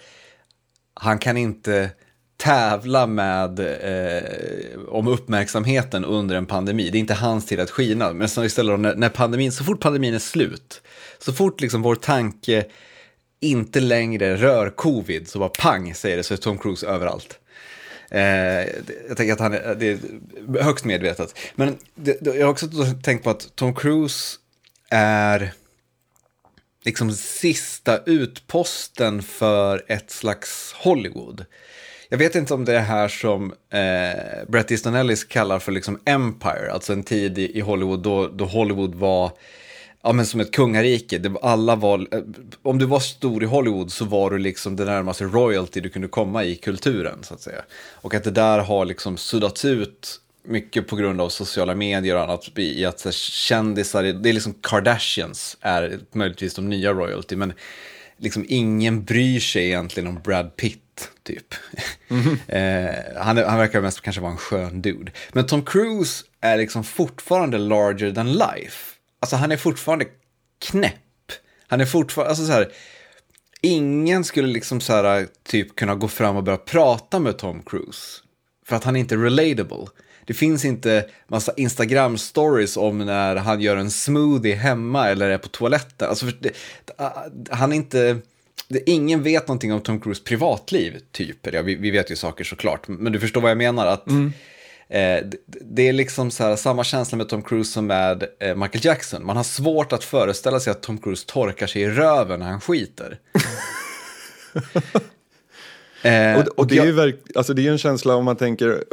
han 0.95 1.19
kan 1.19 1.37
inte 1.37 1.91
tävla 2.37 3.07
med 3.07 3.61
eh, 3.61 4.81
om 4.89 5.09
uppmärksamheten 5.09 6.05
under 6.05 6.37
en 6.37 6.47
pandemi. 6.47 6.91
Det 6.91 6.99
är 6.99 7.01
inte 7.01 7.15
hans 7.15 7.47
tid 7.47 7.61
att 7.61 7.71
skina. 7.71 8.13
Men 8.13 8.29
så 8.29 8.45
istället 8.45 8.81
när, 8.81 8.95
när 8.95 9.09
pandemin, 9.09 9.53
så 9.53 9.65
fort 9.65 9.81
pandemin 9.81 10.15
är 10.15 10.19
slut, 10.19 10.83
så 11.19 11.33
fort 11.33 11.61
liksom 11.61 11.83
vår 11.83 11.95
tanke 11.95 12.65
inte 13.41 13.81
längre 13.81 14.37
rör 14.37 14.71
covid, 14.71 15.29
så 15.29 15.39
bara 15.39 15.49
pang 15.49 15.95
säger 15.95 16.17
det 16.17 16.23
så 16.23 16.35
är 16.35 16.39
Tom 16.39 16.59
Cruise 16.59 16.87
överallt. 16.87 17.39
Eh, 18.11 18.21
jag 19.09 19.17
tänker 19.17 19.33
att 19.33 19.41
han 19.41 19.55
är, 19.55 19.75
det 19.75 19.91
är 19.91 20.63
högst 20.63 20.85
medvetet. 20.85 21.39
Men 21.55 21.77
det, 21.95 22.27
jag 22.27 22.47
har 22.47 22.51
också 22.51 22.69
tänkt 23.03 23.25
på 23.25 23.31
att 23.31 23.57
Tom 23.57 23.75
Cruise 23.75 24.39
är 24.91 25.53
liksom 26.85 27.13
sista 27.13 27.99
utposten 28.07 29.23
för 29.23 29.85
ett 29.89 30.11
slags 30.11 30.73
Hollywood. 30.73 31.45
Jag 32.09 32.19
vet 32.19 32.35
inte 32.35 32.55
om 32.55 32.65
det 32.65 32.73
är 32.73 32.77
det 32.77 32.81
här 32.81 33.09
som 33.09 33.53
eh, 33.71 34.49
Bret 34.49 34.71
Easton 34.71 34.95
Ellis 34.95 35.25
kallar 35.25 35.59
för 35.59 35.73
liksom 35.73 35.99
Empire, 36.05 36.73
alltså 36.73 36.93
en 36.93 37.03
tid 37.03 37.39
i, 37.39 37.59
i 37.59 37.61
Hollywood 37.61 38.03
då, 38.03 38.29
då 38.29 38.45
Hollywood 38.45 38.95
var 38.95 39.33
ja, 40.03 40.13
men 40.13 40.27
som 40.27 40.41
ett 40.41 40.53
kungarike. 40.53 41.19
Det, 41.19 41.35
alla 41.43 41.77
var, 41.77 41.99
eh, 41.99 42.23
om 42.63 42.79
du 42.79 42.87
var 42.87 43.01
stor 43.01 43.43
i 43.43 43.47
Hollywood 43.47 43.93
så 43.93 44.05
var 44.05 44.31
du 44.31 44.39
liksom 44.39 44.77
det 44.77 44.85
närmaste 44.85 45.25
royalty 45.25 45.81
du 45.81 45.89
kunde 45.89 46.09
komma 46.09 46.45
i 46.45 46.57
kulturen 46.57 47.19
så 47.23 47.35
att 47.35 47.41
säga. 47.41 47.63
Och 47.93 48.15
att 48.15 48.25
det 48.25 48.31
där 48.31 48.59
har 48.59 48.85
liksom 48.85 49.17
suddats 49.17 49.65
ut 49.65 50.21
mycket 50.45 50.87
på 50.87 50.97
grund 50.97 51.21
av 51.21 51.29
sociala 51.29 51.75
medier 51.75 52.17
och 52.17 52.23
annat 52.23 52.59
i 52.59 52.85
att 52.85 53.05
här, 53.05 53.13
kändisar, 53.13 54.03
det 54.03 54.29
är 54.29 54.33
liksom 54.33 54.55
Kardashians 54.63 55.57
är 55.61 55.99
möjligtvis 56.13 56.55
de 56.55 56.69
nya 56.69 56.93
royalty, 56.93 57.37
men 57.37 57.53
liksom 58.17 58.45
ingen 58.49 59.05
bryr 59.05 59.41
sig 59.41 59.67
egentligen 59.67 60.07
om 60.07 60.21
Brad 60.23 60.57
Pitt, 60.57 61.11
typ. 61.23 61.55
Mm 62.09 62.39
eh, 62.49 63.23
han, 63.23 63.37
han 63.37 63.59
verkar 63.59 63.81
mest 63.81 64.01
kanske 64.01 64.23
vara 64.23 64.33
en 64.33 64.39
skön 64.39 64.83
dude. 64.83 65.13
Men 65.33 65.47
Tom 65.47 65.65
Cruise 65.65 66.25
är 66.41 66.57
liksom 66.57 66.85
fortfarande 66.85 67.59
larger 67.59 68.13
than 68.13 68.33
life. 68.33 68.95
Alltså 69.21 69.37
han 69.37 69.53
är 69.53 69.57
fortfarande 69.57 70.05
knäpp. 70.59 70.93
Han 71.67 71.81
är 71.81 71.87
fortfarande, 71.87 72.31
alltså 72.31 72.47
så 72.47 72.53
här, 72.53 72.73
ingen 73.61 74.25
skulle 74.25 74.49
liksom 74.49 74.81
så 74.81 74.93
här, 74.93 75.27
typ 75.43 75.77
kunna 75.77 75.95
gå 75.95 76.09
fram 76.09 76.37
och 76.37 76.43
börja 76.43 76.59
prata 76.59 77.19
med 77.19 77.39
Tom 77.39 77.63
Cruise. 77.63 78.21
För 78.67 78.77
att 78.77 78.85
han 78.85 78.97
är 78.97 79.01
inte 79.01 79.17
relatable. 79.17 79.87
Det 80.27 80.35
finns 80.35 80.65
inte 80.65 81.05
massa 81.29 81.53
Instagram-stories 81.53 82.79
om 82.79 82.99
när 82.99 83.37
han 83.37 83.61
gör 83.61 83.77
en 83.77 83.91
smoothie 83.91 84.55
hemma 84.55 85.09
eller 85.09 85.31
är 85.31 85.39
på 85.39 85.49
toaletten. 85.49 86.09
Alltså, 86.09 86.27
det, 86.41 86.57
han 87.51 87.73
är 87.73 87.77
inte... 87.77 88.19
Det, 88.69 88.91
ingen 88.91 89.23
vet 89.23 89.49
någonting 89.49 89.73
om 89.73 89.81
Tom 89.81 90.01
Cruise 90.01 90.23
privatliv, 90.23 90.99
typ. 91.13 91.47
Ja, 91.53 91.63
vi, 91.63 91.75
vi, 91.75 91.91
vet 91.91 92.11
ju 92.11 92.17
saker 92.17 92.45
såklart, 92.45 92.89
men 92.89 93.13
du 93.13 93.21
förstår 93.21 93.41
vad 93.41 93.51
jag 93.51 93.59
menar. 93.59 93.87
att 93.87 94.09
mm. 94.09 94.33
eh, 94.89 95.27
det, 95.27 95.37
det, 95.61 95.89
är 95.89 95.93
liksom 95.93 96.31
så 96.31 96.45
här, 96.45 96.57
samma 96.57 96.85
känsla 96.85 97.19
med 97.19 97.29
Tom 97.29 97.43
Cruise 97.43 97.73
som 97.73 97.87
med 97.87 98.25
eh, 98.41 98.57
Michael 98.57 98.85
Jackson. 98.85 99.27
Man 99.27 99.37
har 99.37 99.45
svårt 99.45 99.93
att 99.93 100.05
föreställa 100.05 100.61
sig 100.61 100.71
att 100.71 100.83
Tom 100.83 100.99
Cruise 100.99 101.27
torkar 101.27 101.67
sig 101.67 101.83
i 101.83 101.89
röven 101.89 102.41
när 102.41 102.47
han 102.47 102.61
skiter. 102.61 103.19
Eh, 106.03 106.39
och, 106.39 106.59
och, 106.59 106.67
det, 106.67 106.79
är 106.79 106.85
ju 106.85 106.93
verk, 106.93 107.17
alltså 107.35 107.55
det 107.55 107.67
är 107.67 107.71
en 107.71 107.79
känsla 107.79 108.15
om 108.15 108.25
man 108.25 108.37
tänker 108.37 108.85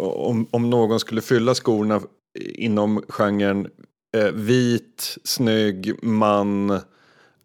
om, 0.00 0.46
om 0.50 0.70
någon 0.70 1.00
skulle 1.00 1.20
fylla 1.20 1.54
skorna 1.54 2.00
inom 2.38 3.04
genren 3.08 3.68
eh, 4.16 4.24
vit, 4.24 5.18
snygg, 5.24 6.04
man, 6.04 6.80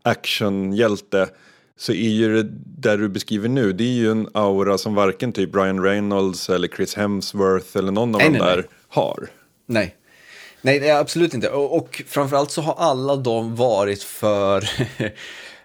actionhjälte 0.04 1.30
så 1.78 1.92
är 1.92 2.10
ju 2.10 2.44
det 2.44 2.50
där 2.78 2.98
du 2.98 3.10
beskriver 3.10 3.50
nu, 3.50 3.74
det 3.74 3.84
är 3.84 3.94
ju 3.94 4.12
en 4.12 4.28
aura 4.34 4.78
som 4.78 4.96
varken 4.96 5.32
typ 5.32 5.52
Brian 5.52 5.84
Reynolds 5.84 6.50
eller 6.50 6.68
Chris 6.68 6.96
Hemsworth 6.96 7.78
eller 7.78 7.92
någon 7.92 8.16
av 8.16 8.22
nej, 8.22 8.32
de 8.32 8.38
nej, 8.38 8.48
där 8.48 8.56
nej. 8.56 8.66
har. 8.88 9.28
Nej. 9.66 9.96
Nej, 10.62 10.92
absolut 10.92 11.34
inte. 11.34 11.50
Och, 11.50 11.78
och 11.78 12.04
framförallt 12.08 12.52
så 12.52 12.62
har 12.62 12.74
alla 12.74 13.16
de 13.16 13.56
varit 13.56 14.04
för 14.04 14.70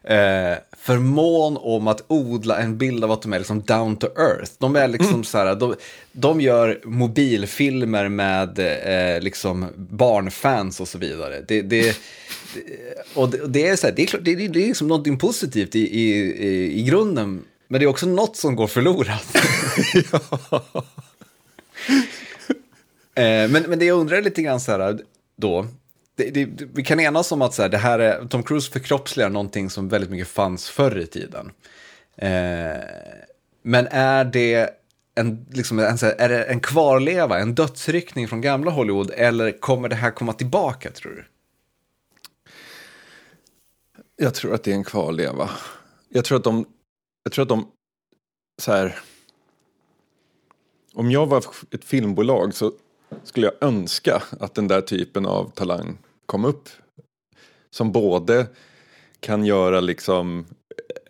eh, 0.03 0.55
för 0.73 0.99
mån 0.99 1.57
om 1.57 1.89
att 1.89 2.05
odla 2.07 2.59
en 2.59 2.79
bild 2.79 3.05
av 3.05 3.13
att 3.13 3.23
de 3.23 3.33
är 3.33 3.39
liksom 3.39 3.63
down 3.63 3.97
to 3.97 4.07
earth. 4.07 4.53
De 4.59 4.77
är 4.77 4.89
liksom 4.89 5.09
mm. 5.09 5.25
så 5.25 5.39
här, 5.39 5.55
de, 5.55 5.75
de 6.13 6.41
gör 6.41 6.81
mobilfilmer 6.85 8.09
med 8.09 8.59
eh, 8.59 9.23
liksom 9.23 9.67
barnfans 9.77 10.81
och 10.81 10.89
så 10.89 10.99
vidare. 10.99 11.45
Det, 11.49 11.63
det, 11.63 11.97
och 13.15 13.31
det, 13.31 13.47
det 13.47 13.69
är 13.69 13.77
så 13.77 13.87
här, 13.87 13.95
det 13.95 14.03
är, 14.03 14.07
klart, 14.07 14.25
det, 14.25 14.35
det 14.35 14.45
är 14.45 14.69
liksom 14.69 14.89
någonting 14.89 15.19
positivt 15.19 15.75
i, 15.75 15.81
i, 15.81 16.11
i, 16.21 16.81
i 16.81 16.83
grunden, 16.83 17.43
men 17.69 17.81
det 17.81 17.85
är 17.85 17.89
också 17.89 18.07
något 18.07 18.37
som 18.37 18.57
går 18.57 18.67
förlorat. 18.67 19.37
eh, 23.15 23.49
men, 23.49 23.63
men 23.69 23.79
det 23.79 23.85
jag 23.85 23.99
undrar 23.99 24.23
lite 24.23 24.43
grann 24.43 24.61
så 24.61 24.73
här 24.73 24.99
då, 25.37 25.67
det, 26.25 26.45
det, 26.45 26.65
vi 26.75 26.85
kan 26.85 27.01
enas 27.01 27.33
om 27.33 27.43
att 27.43 27.55
så 27.55 27.63
här, 27.63 27.69
det 27.69 27.79
här 27.79 27.99
är, 27.99 28.25
Tom 28.25 28.43
Cruise 28.43 28.73
förkroppsligar 28.73 29.31
någonting 29.31 29.71
som 29.71 29.89
väldigt 29.89 30.11
mycket 30.11 30.29
fanns 30.29 30.71
förr 30.71 30.99
i 30.99 31.07
tiden. 31.07 31.53
Eh, 32.17 32.81
men 33.63 33.87
är 33.91 34.25
det 34.25 34.71
en, 35.15 35.47
liksom, 35.51 35.79
en, 35.79 35.99
är 36.19 36.29
det 36.29 36.45
en 36.45 36.61
kvarleva, 36.61 37.39
en 37.39 37.55
dödsryckning 37.55 38.29
från 38.29 38.41
gamla 38.41 38.71
Hollywood 38.71 39.11
eller 39.11 39.61
kommer 39.61 39.89
det 39.89 39.97
här 39.97 40.11
komma 40.11 40.33
tillbaka 40.33 40.91
tror 40.91 41.13
du? 41.13 41.25
Jag 44.17 44.35
tror 44.35 44.55
att 44.55 44.63
det 44.63 44.71
är 44.71 44.75
en 44.75 44.85
kvarleva. 44.85 45.51
Jag 46.09 46.25
tror 46.25 46.39
att 46.39 46.45
de, 46.45 46.67
jag 47.23 47.33
tror 47.33 47.43
att 47.43 47.49
de, 47.49 47.69
så 48.63 48.73
här, 48.73 48.99
om 50.95 51.11
jag 51.11 51.27
var 51.27 51.45
ett 51.71 51.85
filmbolag 51.85 52.55
så 52.55 52.73
skulle 53.25 53.47
jag 53.47 53.69
önska 53.69 54.23
att 54.41 54.55
den 54.55 54.69
där 54.69 54.81
typen 54.81 55.27
av 55.27 55.51
talang 55.51 55.99
kom 56.31 56.45
upp. 56.45 56.69
Som 57.71 57.93
både 57.93 58.47
kan 59.21 59.45
göra 59.45 59.81
liksom... 59.81 60.47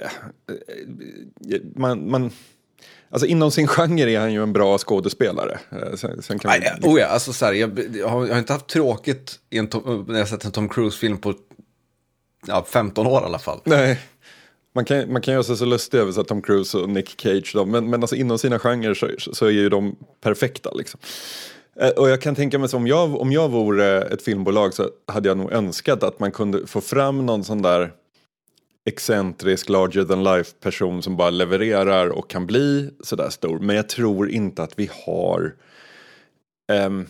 Eh, 0.01 1.61
man, 1.77 2.11
man, 2.11 2.31
alltså 3.11 3.27
inom 3.27 3.51
sin 3.51 3.67
genre 3.67 4.11
är 4.11 4.21
han 4.21 4.33
ju 4.33 4.43
en 4.43 4.53
bra 4.53 4.79
skådespelare. 4.79 5.59
Eh, 5.71 5.95
sen, 5.97 6.23
sen 6.23 6.39
kan 6.39 6.49
man, 6.49 6.61
liksom... 6.61 6.93
oh 6.93 7.01
ja, 7.01 7.07
alltså 7.07 7.33
så 7.33 7.47
här, 7.47 7.53
jag, 7.53 7.97
jag, 7.97 8.09
har, 8.09 8.27
jag, 8.27 8.35
har, 8.35 8.39
inte 8.39 8.53
haft 8.53 8.69
tråkigt 8.69 9.41
en 9.51 9.69
när 10.07 10.19
jag 10.19 10.29
sett 10.29 10.45
en 10.45 10.53
Tom 10.53 10.69
Cruise-film 10.69 11.19
på 11.19 11.35
ja, 12.47 12.65
15 12.69 13.07
år 13.07 13.23
i 13.23 13.25
alla 13.25 13.39
fall. 13.39 13.61
Nej. 13.65 14.01
Man 14.75 14.85
kan, 14.85 15.13
man 15.13 15.23
kan 15.23 15.35
göra 15.35 15.45
sig 15.45 15.57
så 15.57 15.65
lustig 15.65 15.99
över 15.99 16.13
så 16.13 16.25
Tom 16.25 16.43
Cruise 16.43 16.79
och 16.79 16.89
Nick 16.89 17.21
Cage, 17.21 17.51
då, 17.55 17.65
men, 17.65 17.91
men 17.91 18.03
alltså 18.03 18.17
inom 18.17 18.39
sina 18.39 18.59
genrer 18.59 18.95
så, 18.95 19.35
så 19.35 19.47
är 19.47 19.51
ju 19.51 19.69
de 19.69 19.97
perfekta. 20.21 20.71
Liksom. 20.71 21.01
Eh, 21.77 21.91
och 21.91 22.11
jag 22.11 22.21
kan 22.21 22.35
tänka 22.35 22.59
mig 22.59 22.69
så 22.69 22.77
om 22.77 22.87
jag, 22.87 23.21
om 23.21 23.33
jag 23.33 23.49
vore 23.49 24.03
ett 24.03 24.23
filmbolag 24.23 24.75
så 24.75 24.91
hade 25.07 25.29
jag 25.29 25.39
nog 25.39 25.53
önskat 25.53 26.03
att 26.03 26.21
man 26.21 26.33
kunde 26.33 26.67
få 26.67 26.81
fram 26.81 27.27
någon 27.27 27.45
sån 27.45 27.63
där 27.63 27.93
excentrisk, 28.85 29.69
larger 29.69 30.05
than 30.05 30.25
life 30.25 30.51
person 30.61 31.03
som 31.03 31.17
bara 31.17 31.31
levererar 31.31 32.09
och 32.09 32.31
kan 32.31 32.47
bli 32.47 32.91
sådär 33.01 33.31
stor. 33.31 33.59
Men 33.59 33.77
jag 33.77 33.89
tror 33.89 34.31
inte 34.31 34.63
att 34.63 34.79
vi 34.79 34.91
har 35.07 35.55
um, 36.73 37.07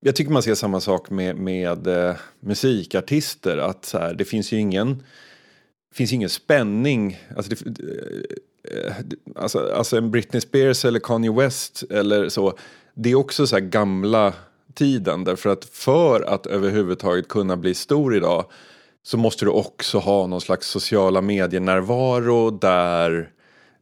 jag 0.00 0.16
tycker 0.16 0.32
man 0.32 0.42
ser 0.42 0.54
samma 0.54 0.80
sak 0.80 1.10
med, 1.10 1.36
med 1.36 1.86
uh, 1.86 2.14
musikartister. 2.40 3.58
Att 3.58 3.84
så 3.84 3.98
här, 3.98 4.14
det 4.14 4.24
finns 4.24 4.52
ju 4.52 4.58
ingen, 4.58 5.02
finns 5.94 6.12
ingen 6.12 6.28
spänning. 6.28 7.18
Alltså, 7.36 7.54
det, 7.64 7.82
uh, 7.82 8.92
alltså, 9.34 9.72
alltså 9.74 9.96
en 9.96 10.10
Britney 10.10 10.40
Spears 10.40 10.84
eller 10.84 11.00
Kanye 11.00 11.32
West 11.32 11.82
eller 11.90 12.28
så 12.28 12.58
det 12.96 13.10
är 13.10 13.14
också 13.14 13.46
så 13.46 13.56
här 13.56 13.60
gamla 13.60 14.34
tiden 14.74 15.24
därför 15.24 15.50
att 15.50 15.64
för 15.64 16.22
att 16.22 16.46
överhuvudtaget 16.46 17.28
kunna 17.28 17.56
bli 17.56 17.74
stor 17.74 18.16
idag 18.16 18.44
så 19.02 19.18
måste 19.18 19.44
du 19.44 19.50
också 19.50 19.98
ha 19.98 20.26
någon 20.26 20.40
slags 20.40 20.68
sociala 20.68 21.20
medier-närvaro 21.20 22.50
där 22.50 23.30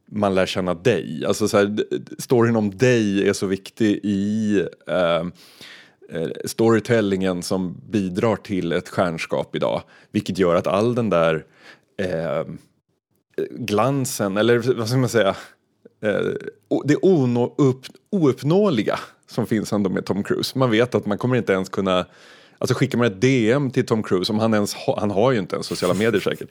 man 0.05 0.35
lär 0.35 0.45
känna 0.45 0.73
dig. 0.73 1.25
Alltså 1.27 1.47
så 1.47 1.57
här, 1.57 1.77
storyn 2.17 2.55
om 2.55 2.77
dig 2.77 3.29
är 3.29 3.33
så 3.33 3.47
viktig 3.47 3.99
i 4.03 4.59
ehm, 4.87 5.31
eh, 6.09 6.27
storytellingen 6.45 7.43
som 7.43 7.81
bidrar 7.89 8.35
till 8.35 8.71
ett 8.71 8.89
stjärnskap 8.89 9.55
idag. 9.55 9.81
Vilket 10.11 10.37
gör 10.37 10.55
att 10.55 10.67
all 10.67 10.95
den 10.95 11.09
där 11.09 11.45
eh, 11.97 12.43
glansen, 13.51 14.37
eller 14.37 14.77
vad 14.77 14.87
ska 14.87 14.97
man 14.97 15.09
säga, 15.09 15.35
Eh, 16.01 16.19
det 16.85 16.95
ouppnåeliga 18.09 18.99
som 19.27 19.47
finns 19.47 19.73
ändå 19.73 19.89
med 19.89 20.05
Tom 20.05 20.23
Cruise. 20.23 20.57
Man 20.57 20.71
vet 20.71 20.95
att 20.95 21.05
man 21.05 21.17
kommer 21.17 21.35
inte 21.35 21.53
ens 21.53 21.69
kunna 21.69 22.05
Alltså 22.57 22.75
skickar 22.75 22.97
man 22.97 23.07
ett 23.07 23.21
DM 23.21 23.71
till 23.71 23.85
Tom 23.85 24.03
Cruise, 24.03 24.33
om 24.33 24.39
han 24.39 24.53
ens 24.53 24.73
ha, 24.73 24.99
han 24.99 25.11
har 25.11 25.31
ju 25.31 25.39
inte 25.39 25.55
ens 25.55 25.67
sociala 25.67 25.93
medier 25.93 26.21
säkert. 26.21 26.49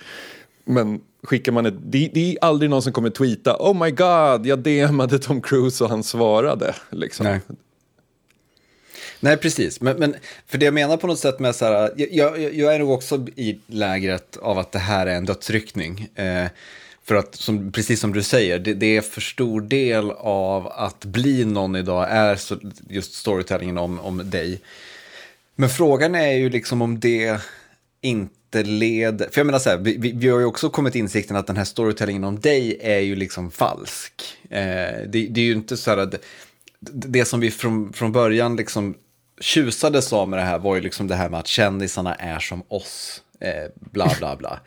Men 0.64 1.00
skickar 1.22 1.52
man 1.52 1.66
ett, 1.66 1.74
det, 1.78 2.10
det, 2.14 2.32
är 2.32 2.44
aldrig 2.44 2.70
någon 2.70 2.82
som 2.82 2.92
kommer 2.92 3.10
tweeta 3.10 3.56
Oh 3.58 3.84
my 3.84 3.90
god, 3.90 4.46
jag 4.46 4.58
DMade 4.58 5.18
Tom 5.18 5.42
Cruise 5.42 5.84
och 5.84 5.90
han 5.90 6.02
svarade. 6.02 6.74
Liksom. 6.90 7.26
Nej. 7.26 7.40
Nej, 9.20 9.36
precis. 9.36 9.80
Men, 9.80 9.96
men, 9.96 10.14
för 10.46 10.58
det 10.58 10.64
jag 10.64 10.74
menar 10.74 10.96
på 10.96 11.06
något 11.06 11.18
sätt 11.18 11.38
med 11.38 11.54
så 11.54 11.64
här, 11.64 11.90
jag, 11.96 12.12
jag, 12.12 12.54
jag 12.54 12.74
är 12.74 12.78
nog 12.78 12.90
också 12.90 13.26
i 13.36 13.58
lägret 13.66 14.36
av 14.36 14.58
att 14.58 14.72
det 14.72 14.78
här 14.78 15.06
är 15.06 15.16
en 15.16 15.24
dödsryckning. 15.24 16.08
Eh, 16.14 16.46
för 17.04 17.14
att, 17.14 17.34
som, 17.34 17.72
precis 17.72 18.00
som 18.00 18.12
du 18.12 18.22
säger, 18.22 18.58
det, 18.58 18.74
det, 18.74 18.96
är 18.96 19.00
för 19.00 19.20
stor 19.20 19.60
del 19.60 20.10
av 20.10 20.66
att 20.66 21.04
bli 21.04 21.44
någon 21.44 21.76
idag 21.76 22.06
är 22.10 22.36
så, 22.36 22.56
just 22.88 23.14
storytellingen 23.14 23.78
om, 23.78 24.00
om 24.00 24.30
dig. 24.30 24.60
Men 25.56 25.68
frågan 25.68 26.14
är 26.14 26.32
ju 26.32 26.50
liksom 26.50 26.82
om 26.82 27.00
det 27.00 27.40
inte 28.00 28.62
leder... 28.62 29.28
För 29.30 29.40
jag 29.40 29.46
menar 29.46 29.58
så 29.58 29.70
här, 29.70 29.76
vi, 29.76 30.12
vi, 30.14 30.28
har 30.28 30.38
ju 30.38 30.44
också 30.44 30.70
kommit 30.70 30.92
till 30.92 31.00
insikten 31.00 31.36
att 31.36 31.46
den 31.46 31.56
här 31.56 31.64
storytellingen 31.64 32.24
om 32.24 32.40
dig 32.40 32.78
är 32.80 33.00
ju 33.00 33.16
liksom 33.16 33.50
falsk. 33.50 34.12
Eh, 34.50 34.58
det, 35.08 35.26
det, 35.30 35.40
är 35.40 35.44
ju 35.44 35.52
inte 35.52 35.76
så 35.76 35.90
här 35.90 35.98
att 35.98 36.14
det 36.92 37.24
som 37.24 37.40
vi 37.40 37.50
från, 37.50 37.92
från 37.92 38.12
början 38.12 38.56
liksom 38.56 38.94
tjusades 39.40 40.12
av 40.12 40.28
med 40.28 40.38
det 40.38 40.42
här 40.42 40.58
var 40.58 40.74
ju 40.74 40.80
liksom 40.80 41.08
det 41.08 41.14
här 41.14 41.28
med 41.28 41.40
att 41.40 41.46
kändisarna 41.46 42.14
är 42.14 42.38
som 42.38 42.62
oss. 42.68 43.22
Eh, 43.44 43.70
bla 43.76 44.10
bla 44.18 44.36
bla. 44.36 44.60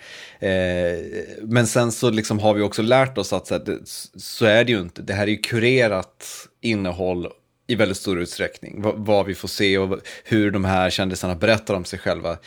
Eh, 0.49 0.97
men 1.41 1.67
sen 1.67 1.91
så 1.91 2.09
liksom 2.09 2.39
har 2.39 2.53
vi 2.53 2.61
också 2.61 2.81
lärt 2.81 3.17
oss 3.17 3.33
att 3.33 3.47
så, 3.47 3.53
här, 3.53 3.79
så 4.15 4.45
är 4.45 4.63
det 4.63 4.71
ju 4.71 4.79
inte. 4.79 5.01
Det 5.01 5.13
här 5.13 5.23
är 5.23 5.31
ju 5.31 5.37
kurerat 5.37 6.25
innehåll 6.61 7.27
i 7.67 7.75
väldigt 7.75 7.97
stor 7.97 8.19
utsträckning. 8.19 8.81
V 8.81 8.91
vad 8.95 9.25
vi 9.25 9.35
får 9.35 9.47
se 9.47 9.77
och 9.77 9.99
hur 10.23 10.51
de 10.51 10.65
här 10.65 10.89
kändisarna 10.89 11.35
berättar 11.35 11.73
om 11.73 11.85
sig 11.85 11.99
själva. 11.99 12.37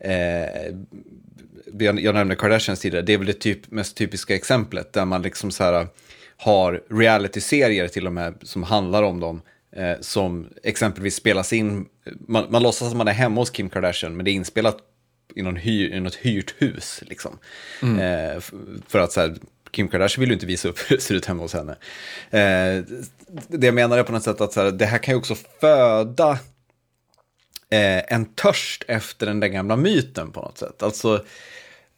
Eh, 0.00 0.74
jag 1.80 2.14
nämnde 2.14 2.36
Kardashians 2.36 2.80
tidigare, 2.80 3.04
det 3.04 3.12
är 3.12 3.18
väl 3.18 3.26
det 3.26 3.32
typ, 3.40 3.70
mest 3.70 3.96
typiska 3.96 4.34
exemplet 4.34 4.92
där 4.92 5.04
man 5.04 5.22
liksom 5.22 5.50
så 5.50 5.64
här 5.64 5.86
har 6.36 6.82
reality-serier 6.90 7.88
till 7.88 8.06
och 8.06 8.12
med 8.12 8.34
som 8.42 8.62
handlar 8.62 9.02
om 9.02 9.20
dem. 9.20 9.42
Eh, 9.76 10.00
som 10.00 10.48
exempelvis 10.62 11.14
spelas 11.14 11.52
in, 11.52 11.86
man, 12.28 12.46
man 12.50 12.62
låtsas 12.62 12.88
att 12.88 12.96
man 12.96 13.08
är 13.08 13.12
hemma 13.12 13.40
hos 13.40 13.50
Kim 13.50 13.70
Kardashian 13.70 14.16
men 14.16 14.24
det 14.24 14.30
är 14.30 14.32
inspelat 14.32 14.87
i, 15.34 15.42
någon 15.42 15.56
hyr, 15.56 15.94
i 15.94 16.00
något 16.00 16.14
hyrt 16.14 16.54
hus. 16.58 17.02
Liksom. 17.06 17.38
Mm. 17.82 17.98
Eh, 17.98 18.40
för 18.88 18.98
att 18.98 19.12
så 19.12 19.20
här, 19.20 19.36
Kim 19.70 19.88
Kardashian 19.88 20.20
vill 20.20 20.28
ju 20.28 20.34
inte 20.34 20.46
visa 20.46 20.68
upp 20.68 20.78
hur 20.78 20.96
det 20.96 21.02
ser 21.02 21.14
ut 21.14 21.26
hemma 21.26 21.42
hos 21.42 21.52
henne. 21.52 21.72
Eh, 22.30 22.84
det 23.48 23.66
jag 23.66 23.74
menar 23.74 23.98
är 23.98 24.02
på 24.02 24.12
något 24.12 24.22
sätt 24.22 24.40
att 24.40 24.52
så 24.52 24.62
här, 24.62 24.70
det 24.70 24.86
här 24.86 24.98
kan 24.98 25.14
ju 25.14 25.18
också 25.18 25.34
föda 25.60 26.30
eh, 27.70 28.12
en 28.12 28.24
törst 28.24 28.84
efter 28.88 29.26
den 29.26 29.40
där 29.40 29.48
gamla 29.48 29.76
myten 29.76 30.32
på 30.32 30.40
något 30.40 30.58
sätt. 30.58 30.82
Alltså, 30.82 31.24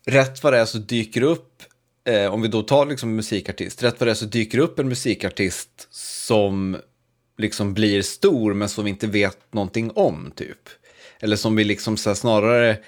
rätt 0.07 0.43
vad 0.43 0.53
det 0.53 0.59
är 0.59 0.64
så 0.64 0.78
dyker 0.78 1.22
upp, 1.22 1.62
eh, 2.05 2.35
om 2.35 2.43
vi 2.43 2.49
då 2.49 2.62
tar 2.62 2.87
liksom 2.87 3.16
musikartist, 3.16 3.83
rätt 3.83 4.01
vad 4.01 4.07
det 4.07 4.12
är 4.12 4.14
så 4.14 4.24
dyker 4.24 4.59
upp 4.59 4.78
en 4.78 4.89
musikartist 4.89 5.89
som 5.91 6.76
liksom 7.39 7.74
blir 7.74 8.03
stor 8.03 8.55
men 8.55 8.68
som 8.68 8.85
vi 8.85 8.91
inte 8.91 9.07
vet 9.07 9.53
någonting 9.53 9.91
om 9.95 10.33
typ. 10.35 10.68
Eller 11.20 11.37
som 11.37 11.57
vi 11.57 11.64
liksom 11.64 11.97
så 11.97 12.11
här, 12.11 12.14
snarare 12.14 12.78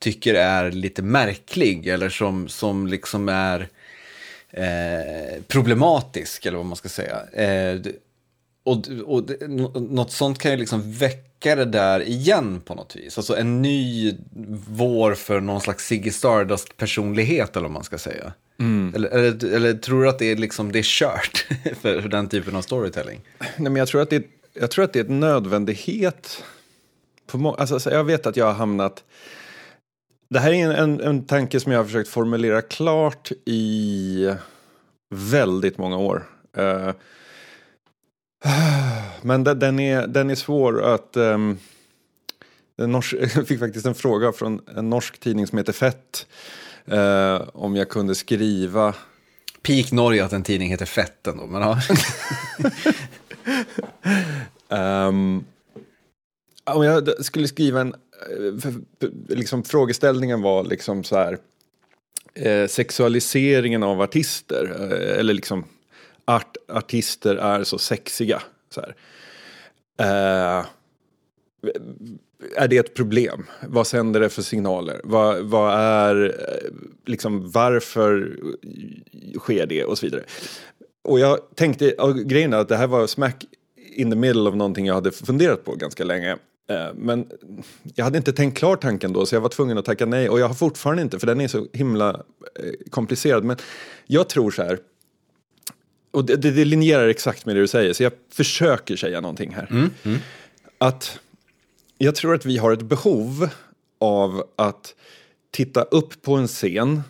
tycker 0.00 0.34
är 0.34 0.70
lite 0.70 1.02
märklig 1.02 1.86
eller 1.86 2.08
som, 2.08 2.48
som 2.48 2.86
liksom 2.86 3.28
är 3.28 3.68
eh, 4.50 5.42
problematisk, 5.48 6.46
eller 6.46 6.56
vad 6.56 6.66
man 6.66 6.76
ska 6.76 6.88
säga. 6.88 7.22
Eh, 7.32 7.80
och, 8.64 8.76
och 9.04 9.30
något 9.82 10.12
sånt 10.12 10.38
kan 10.38 10.50
ju 10.50 10.56
liksom 10.56 10.92
väcka 10.92 11.56
det 11.56 11.64
där 11.64 12.08
igen 12.08 12.60
på 12.64 12.74
något 12.74 12.96
vis. 12.96 13.18
Alltså 13.18 13.36
en 13.36 13.62
ny 13.62 14.14
vår 14.68 15.14
för 15.14 15.40
någon 15.40 15.60
slags 15.60 15.86
Ziggy 15.86 16.10
Stardust-personlighet, 16.10 17.56
eller 17.56 17.62
vad 17.62 17.70
man 17.70 17.84
ska 17.84 17.98
säga. 17.98 18.32
Mm. 18.58 18.94
Eller, 18.94 19.08
eller, 19.08 19.54
eller, 19.54 19.74
tror 19.74 20.02
du 20.02 20.08
att 20.08 20.18
det 20.18 20.26
är, 20.26 20.36
liksom, 20.36 20.72
det 20.72 20.78
är 20.78 20.82
kört 20.82 21.46
för, 21.80 22.00
för 22.02 22.08
den 22.08 22.28
typen 22.28 22.56
av 22.56 22.62
storytelling? 22.62 23.20
Nej, 23.38 23.50
men 23.56 23.76
jag 23.76 23.88
tror 23.88 24.02
att 24.02 24.10
det, 24.10 24.24
jag 24.54 24.70
tror 24.70 24.84
att 24.84 24.92
det 24.92 25.00
är 25.00 25.04
en 25.04 25.20
nödvändighet. 25.20 26.42
På 27.26 27.54
alltså, 27.58 27.90
jag 27.90 28.04
vet 28.04 28.26
att 28.26 28.36
jag 28.36 28.46
har 28.46 28.52
hamnat 28.52 29.04
det 30.30 30.38
här 30.38 30.52
är 30.52 30.64
en, 30.64 30.70
en, 30.70 31.00
en 31.00 31.24
tanke 31.24 31.60
som 31.60 31.72
jag 31.72 31.78
har 31.78 31.84
försökt 31.84 32.08
formulera 32.08 32.62
klart 32.62 33.32
i 33.44 34.34
väldigt 35.14 35.78
många 35.78 35.96
år. 35.96 36.26
Uh, 36.58 36.90
men 39.22 39.44
den, 39.44 39.58
den, 39.58 39.80
är, 39.80 40.06
den 40.06 40.30
är 40.30 40.34
svår 40.34 40.82
att... 40.82 41.16
Um, 41.16 41.58
norsk, 42.76 43.14
jag 43.36 43.48
fick 43.48 43.58
faktiskt 43.58 43.86
en 43.86 43.94
fråga 43.94 44.32
från 44.32 44.60
en 44.76 44.90
norsk 44.90 45.20
tidning 45.20 45.46
som 45.46 45.58
heter 45.58 45.72
Fett. 45.72 46.26
Uh, 46.92 47.48
om 47.54 47.76
jag 47.76 47.88
kunde 47.88 48.14
skriva... 48.14 48.94
Peak 49.62 49.92
Norge 49.92 50.24
att 50.24 50.32
en 50.32 50.42
tidning 50.42 50.70
heter 50.70 50.86
Fett 50.86 51.26
ändå, 51.26 51.46
men 51.46 51.62
ja. 51.62 51.78
um, 55.08 55.44
om 56.64 56.84
jag 56.84 57.24
skulle 57.24 57.48
skriva 57.48 57.80
en 57.80 57.94
Eh, 58.20 58.72
liksom, 59.28 59.64
frågeställningen 59.64 60.42
var 60.42 60.64
liksom 60.64 61.04
så 61.04 61.16
här, 61.16 61.38
eh, 62.34 62.66
sexualiseringen 62.66 63.82
av 63.82 64.00
artister, 64.00 64.76
eh, 64.80 65.18
eller 65.18 65.34
liksom 65.34 65.64
art, 66.24 66.56
artister 66.68 67.36
är 67.36 67.64
så 67.64 67.78
sexiga. 67.78 68.42
Så 68.74 68.80
här. 68.80 68.94
Eh, 70.00 70.66
är 72.56 72.68
det 72.68 72.78
ett 72.78 72.94
problem? 72.94 73.46
Vad 73.68 73.86
sänder 73.86 74.20
det 74.20 74.28
för 74.28 74.42
signaler? 74.42 75.00
Vad, 75.04 75.40
vad 75.40 75.74
är, 75.80 76.24
eh, 76.24 76.70
liksom, 77.06 77.50
varför 77.50 78.36
sker 79.38 79.66
det 79.66 79.84
och 79.84 79.98
så 79.98 80.06
vidare. 80.06 80.24
Och 81.02 81.20
jag 81.20 81.38
tänkte, 81.54 81.92
och 81.92 82.16
grejen 82.16 82.52
är 82.52 82.58
att 82.58 82.68
det 82.68 82.76
här 82.76 82.86
var 82.86 83.06
smack 83.06 83.44
in 83.76 84.10
the 84.10 84.16
middle 84.16 84.48
av 84.48 84.56
någonting 84.56 84.86
jag 84.86 84.94
hade 84.94 85.10
funderat 85.10 85.64
på 85.64 85.74
ganska 85.74 86.04
länge. 86.04 86.36
Eh, 86.70 86.94
men 86.94 87.26
jag 87.94 88.04
hade 88.04 88.18
inte 88.18 88.32
tänkt 88.32 88.58
klart 88.58 88.80
tanken 88.80 89.12
då 89.12 89.26
så 89.26 89.34
jag 89.34 89.40
var 89.40 89.48
tvungen 89.48 89.78
att 89.78 89.84
tacka 89.84 90.06
nej 90.06 90.28
och 90.28 90.40
jag 90.40 90.48
har 90.48 90.54
fortfarande 90.54 91.02
inte 91.02 91.18
för 91.18 91.26
den 91.26 91.40
är 91.40 91.48
så 91.48 91.66
himla 91.72 92.10
eh, 92.10 92.90
komplicerad. 92.90 93.44
Men 93.44 93.56
jag 94.06 94.28
tror 94.28 94.50
så 94.50 94.62
här, 94.62 94.78
och 96.10 96.24
det, 96.24 96.36
det, 96.36 96.50
det 96.50 96.64
linjerar 96.64 97.08
exakt 97.08 97.46
med 97.46 97.56
det 97.56 97.60
du 97.60 97.66
säger 97.66 97.92
så 97.92 98.02
jag 98.02 98.12
försöker 98.32 98.96
säga 98.96 99.20
någonting 99.20 99.54
här. 99.54 99.66
Mm, 99.70 99.90
mm. 100.02 100.18
Att 100.78 101.18
jag 101.98 102.14
tror 102.14 102.34
att 102.34 102.46
vi 102.46 102.58
har 102.58 102.72
ett 102.72 102.82
behov 102.82 103.48
av 103.98 104.44
att 104.56 104.94
titta 105.50 105.82
upp 105.82 106.22
på 106.22 106.34
en 106.34 106.48
scen 106.48 107.02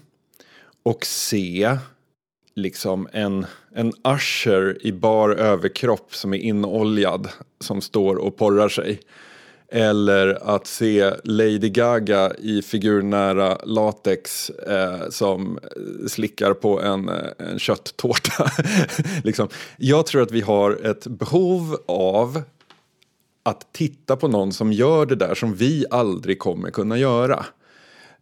och 0.82 1.06
se 1.06 1.76
liksom 2.54 3.08
en, 3.12 3.46
en 3.74 3.92
usher 4.04 4.86
i 4.86 4.92
bar 4.92 5.30
överkropp 5.30 6.14
som 6.14 6.34
är 6.34 6.38
inoljad 6.38 7.28
som 7.60 7.80
står 7.80 8.16
och 8.16 8.36
porrar 8.36 8.68
sig. 8.68 9.00
Eller 9.72 10.54
att 10.54 10.66
se 10.66 11.12
Lady 11.24 11.68
Gaga 11.68 12.32
i 12.38 12.62
figurnära 12.62 13.58
latex 13.64 14.50
eh, 14.50 15.08
som 15.10 15.58
slickar 16.08 16.54
på 16.54 16.80
en, 16.80 17.08
eh, 17.08 17.14
en 17.38 17.58
kötttårta. 17.58 18.50
liksom. 19.24 19.48
Jag 19.76 20.06
tror 20.06 20.22
att 20.22 20.30
vi 20.30 20.40
har 20.40 20.86
ett 20.86 21.06
behov 21.06 21.76
av 21.86 22.42
att 23.42 23.72
titta 23.72 24.16
på 24.16 24.28
någon 24.28 24.52
som 24.52 24.72
gör 24.72 25.06
det 25.06 25.16
där 25.16 25.34
som 25.34 25.54
vi 25.54 25.84
aldrig 25.90 26.38
kommer 26.38 26.70
kunna 26.70 26.98
göra. 26.98 27.46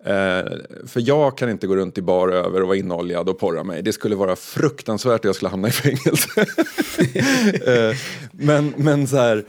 Eh, 0.05 0.53
för 0.86 1.09
jag 1.09 1.38
kan 1.38 1.51
inte 1.51 1.66
gå 1.66 1.76
runt 1.76 1.99
i 1.99 2.03
bar 2.03 2.28
över 2.28 2.61
och 2.61 2.68
vara 2.68 2.76
inoljad 2.76 3.28
och 3.28 3.38
porra 3.38 3.64
mig. 3.64 3.82
Det 3.82 3.92
skulle 3.92 4.16
vara 4.16 4.36
fruktansvärt 4.36 5.20
och 5.20 5.28
jag 5.28 5.34
skulle 5.34 5.49
hamna 5.49 5.68
i 5.68 5.70
fängelse. 5.70 6.40
eh, 7.66 7.96
men, 8.32 8.74
men 8.76 9.07
så 9.07 9.16
här... 9.16 9.44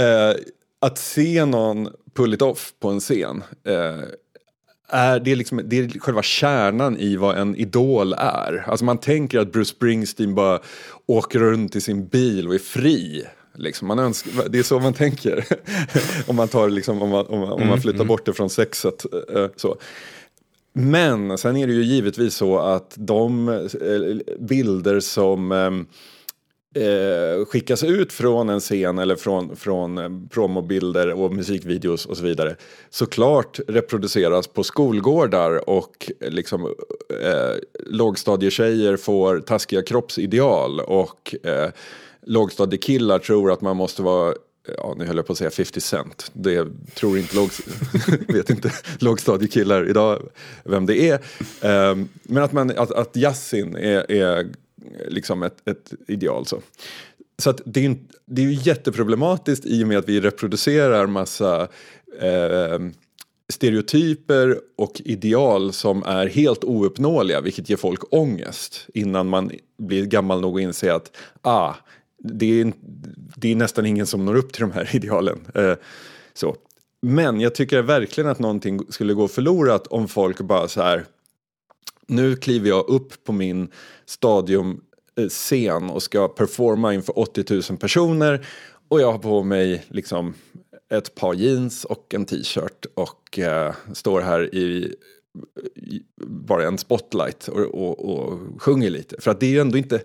Eh, 0.00 0.36
att 0.82 0.98
se 0.98 1.44
någon 1.44 1.88
pull 2.14 2.34
it 2.34 2.42
off 2.42 2.72
på 2.80 2.90
en 2.90 3.00
scen 3.00 3.44
eh, 3.66 4.04
är 4.88 5.20
det, 5.20 5.34
liksom, 5.34 5.60
det 5.64 5.78
är 5.78 5.98
själva 5.98 6.22
kärnan 6.22 6.96
i 6.96 7.16
vad 7.16 7.38
en 7.38 7.56
idol 7.56 8.14
är. 8.18 8.64
Alltså 8.66 8.84
man 8.84 8.98
tänker 8.98 9.38
att 9.38 9.52
Bruce 9.52 9.70
Springsteen 9.70 10.34
bara 10.34 10.60
åker 11.06 11.38
runt 11.38 11.76
i 11.76 11.80
sin 11.80 12.06
bil 12.06 12.48
och 12.48 12.54
är 12.54 12.58
fri. 12.58 13.24
Liksom 13.54 13.88
man 13.88 13.98
önskar, 13.98 14.48
det 14.48 14.58
är 14.58 14.62
så 14.62 14.80
man 14.80 14.94
tänker. 14.94 15.44
om, 16.26 16.36
man 16.36 16.48
tar 16.48 16.68
liksom, 16.68 17.02
om, 17.02 17.10
man, 17.10 17.26
om, 17.26 17.40
man, 17.40 17.52
om 17.52 17.60
man 17.60 17.68
mm, 17.68 17.80
flyttar 17.80 17.96
mm. 17.96 18.08
bort 18.08 18.26
det 18.26 18.32
från 18.32 18.50
sexet. 18.50 19.04
Eh, 19.34 19.46
så. 19.56 19.76
Men 20.72 21.38
sen 21.38 21.56
är 21.56 21.66
det 21.66 21.72
ju 21.72 21.82
givetvis 21.82 22.34
så 22.34 22.58
att 22.58 22.94
de 22.96 23.48
eh, 23.48 24.36
bilder 24.38 25.00
som 25.00 25.52
eh, 25.52 25.70
eh, 26.74 27.44
skickas 27.44 27.84
ut 27.84 28.12
från 28.12 28.48
en 28.48 28.60
scen 28.60 28.98
eller 28.98 29.16
från, 29.16 29.56
från 29.56 29.98
eh, 29.98 30.08
promobilder 30.30 31.12
och 31.12 31.32
musikvideos 31.32 32.06
och 32.06 32.16
så 32.16 32.22
vidare 32.24 32.56
såklart 32.90 33.60
reproduceras 33.68 34.46
på 34.46 34.64
skolgårdar 34.64 35.68
och 35.68 36.10
eh, 36.20 36.30
liksom 36.30 36.64
eh, 37.22 37.54
lågstadietjejer 37.86 38.96
får 38.96 39.40
taskiga 39.40 39.82
kroppsideal 39.82 40.80
och 40.80 41.34
eh, 41.42 41.70
lågstadiekillar 42.26 43.18
tror 43.18 43.52
att 43.52 43.60
man 43.60 43.76
måste 43.76 44.02
vara 44.02 44.34
Ja, 44.78 44.94
nu 44.98 45.04
höll 45.04 45.16
jag 45.16 45.26
på 45.26 45.32
att 45.32 45.38
säga 45.38 45.50
50 45.50 45.80
Cent. 45.80 46.30
Det 46.32 46.66
tror 46.94 47.18
inte, 47.18 47.36
låg, 47.36 47.50
vet 48.28 48.50
inte 48.50 48.72
lågstadiekillar 48.98 49.88
idag 49.88 50.22
vem 50.64 50.86
det 50.86 51.08
är. 51.08 51.18
Um, 51.90 52.08
men 52.22 52.42
att, 52.42 52.52
man, 52.52 52.70
att, 52.70 52.90
att 52.90 53.16
Yasin 53.16 53.76
är, 53.76 54.12
är 54.12 54.52
liksom 55.08 55.42
ett, 55.42 55.68
ett 55.68 55.92
ideal. 56.08 56.46
Så, 56.46 56.62
så 57.38 57.50
att 57.50 57.60
det, 57.64 57.86
är, 57.86 57.96
det 58.26 58.42
är 58.42 58.46
ju 58.46 58.58
jätteproblematiskt 58.62 59.66
i 59.66 59.84
och 59.84 59.88
med 59.88 59.98
att 59.98 60.08
vi 60.08 60.20
reproducerar 60.20 61.06
massa 61.06 61.68
eh, 62.20 62.78
stereotyper 63.52 64.58
och 64.76 65.02
ideal 65.04 65.72
som 65.72 66.02
är 66.02 66.26
helt 66.26 66.64
ouppnåeliga 66.64 67.40
vilket 67.40 67.70
ger 67.70 67.76
folk 67.76 68.14
ångest 68.14 68.86
innan 68.94 69.28
man 69.28 69.50
blir 69.78 70.06
gammal 70.06 70.40
nog 70.40 70.58
att 70.58 70.62
inse 70.62 70.94
att 70.94 71.16
ah, 71.42 71.74
det, 72.18 72.60
är, 72.60 72.72
det 73.36 73.52
är 73.52 73.56
nästan 73.56 73.86
ingen 73.86 74.06
som 74.06 74.24
når 74.24 74.34
upp 74.34 74.52
till 74.52 74.60
de 74.60 74.72
här 74.72 74.90
idealen. 74.96 75.38
Eh, 75.54 75.74
så. 76.34 76.56
Men 77.02 77.40
jag 77.40 77.54
tycker 77.54 77.82
verkligen 77.82 78.30
att 78.30 78.38
någonting 78.38 78.80
skulle 78.88 79.14
gå 79.14 79.28
förlorat 79.28 79.86
om 79.86 80.08
folk 80.08 80.40
bara 80.40 80.68
så 80.68 80.82
här 80.82 81.04
nu 82.08 82.36
kliver 82.36 82.68
jag 82.68 82.88
upp 82.88 83.24
på 83.24 83.32
min 83.32 83.68
stadiumscen 84.06 85.88
eh, 85.88 85.92
och 85.92 86.02
ska 86.02 86.28
performa 86.28 86.94
inför 86.94 87.18
80 87.18 87.44
000 87.70 87.78
personer 87.78 88.46
och 88.88 89.00
jag 89.00 89.12
har 89.12 89.18
på 89.18 89.42
mig 89.42 89.84
liksom 89.88 90.34
ett 90.92 91.14
par 91.14 91.34
jeans 91.34 91.84
och 91.84 92.14
en 92.14 92.24
t-shirt 92.24 92.86
och 92.94 93.38
eh, 93.38 93.74
står 93.92 94.20
här 94.20 94.54
i, 94.54 94.94
i, 95.76 96.02
bara 96.26 96.66
en 96.66 96.78
spotlight 96.78 97.48
och, 97.48 97.58
och, 97.58 98.12
och, 98.12 98.38
sjunger 98.62 98.90
lite. 98.90 99.20
För 99.20 99.30
att 99.30 99.40
det 99.40 99.46
är 99.46 99.50
ju 99.50 99.60
ändå 99.60 99.78
inte 99.78 100.02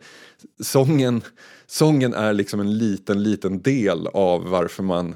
sången, 0.64 1.22
sången 1.66 2.14
är 2.14 2.34
liksom 2.34 2.60
en 2.60 2.78
liten, 2.78 3.24
liten 3.24 3.62
del 3.62 4.08
av 4.08 4.50
varför 4.50 4.84
man 4.84 5.16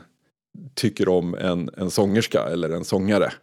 tycker 0.74 1.10
om 1.10 1.36
en, 1.36 1.70
en 1.78 1.92
sångerska 1.92 2.44
eller 2.44 2.70
en 2.70 2.86
sångare. 2.86 3.34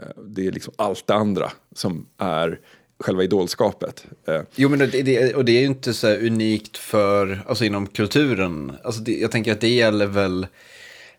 Eh, 0.00 0.22
det 0.26 0.46
är 0.46 0.52
liksom 0.52 0.74
allt 0.76 1.06
det 1.06 1.14
andra 1.14 1.52
som 1.74 2.06
är 2.18 2.60
själva 3.00 3.24
idolskapet. 3.24 4.04
Eh, 4.28 4.40
jo, 4.54 4.68
men 4.68 4.78
det, 4.78 4.86
det, 4.86 5.34
och 5.34 5.44
det 5.44 5.52
är 5.52 5.60
ju 5.60 5.66
inte 5.66 5.94
så 5.94 6.08
unikt 6.08 6.76
för, 6.76 7.42
alltså 7.46 7.64
inom 7.64 7.86
kulturen. 7.86 8.76
Alltså 8.84 9.00
det, 9.00 9.12
jag 9.12 9.30
tänker 9.30 9.52
att 9.52 9.60
det 9.60 9.68
gäller 9.68 10.06
väl 10.06 10.46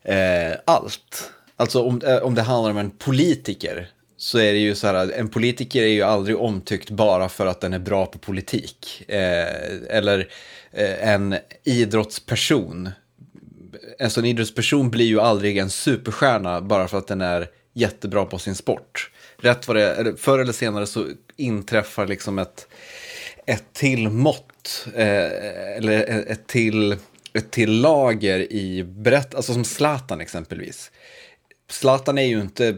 eh, 0.04 0.58
allt. 0.66 1.32
Alltså 1.56 1.84
om, 1.84 2.02
eh, 2.02 2.18
om 2.18 2.36
det 2.36 2.42
handlar 2.42 2.72
om 2.72 2.78
en 2.78 2.92
politiker 2.92 3.90
så 4.18 4.38
är 4.38 4.54
det 4.54 4.60
ju 4.60 4.76
så 4.76 4.88
här, 4.88 5.12
en 5.12 5.30
politiker 5.30 5.84
är 5.84 5.88
ju 5.88 6.02
aldrig 6.02 6.38
omtyckt 6.38 6.90
bara 6.90 7.30
för 7.30 7.46
att 7.46 7.62
den 7.62 7.74
är 7.74 7.80
bra 7.80 8.06
på 8.06 8.18
politik. 8.18 9.04
Eh, 9.08 9.88
eller 9.90 10.28
eh, 10.72 11.10
en 11.10 11.36
idrottsperson. 11.64 12.90
Alltså, 14.00 14.20
En 14.20 14.26
idrottsperson 14.26 14.90
blir 14.90 15.06
ju 15.06 15.20
aldrig 15.20 15.58
en 15.58 15.70
superstjärna 15.70 16.62
bara 16.62 16.88
för 16.88 16.98
att 16.98 17.08
den 17.08 17.22
är 17.22 17.48
jättebra 17.74 18.26
på 18.26 18.38
sin 18.40 18.56
sport. 18.56 19.12
Rätt 19.38 19.68
vad 19.68 19.78
det 19.78 19.84
är, 19.84 20.14
förr 20.18 20.40
eller 20.40 20.54
senare 20.54 20.88
så 20.88 21.06
inträffar 21.40 22.08
liksom 22.08 22.40
ett, 22.40 22.68
ett 23.46 23.74
till 23.74 24.10
mått, 24.10 24.88
eh, 24.96 25.78
eller 25.78 26.02
ett 26.32 26.48
till 26.48 26.98
ett 27.34 27.52
till 27.52 27.82
lager 27.82 28.52
i 28.52 28.84
berätt, 28.84 29.36
alltså 29.36 29.54
som 29.54 29.66
Zlatan 29.66 30.22
exempelvis. 30.22 30.92
Zlatan 31.70 32.18
är 32.18 32.26
ju 32.26 32.42
inte 32.42 32.78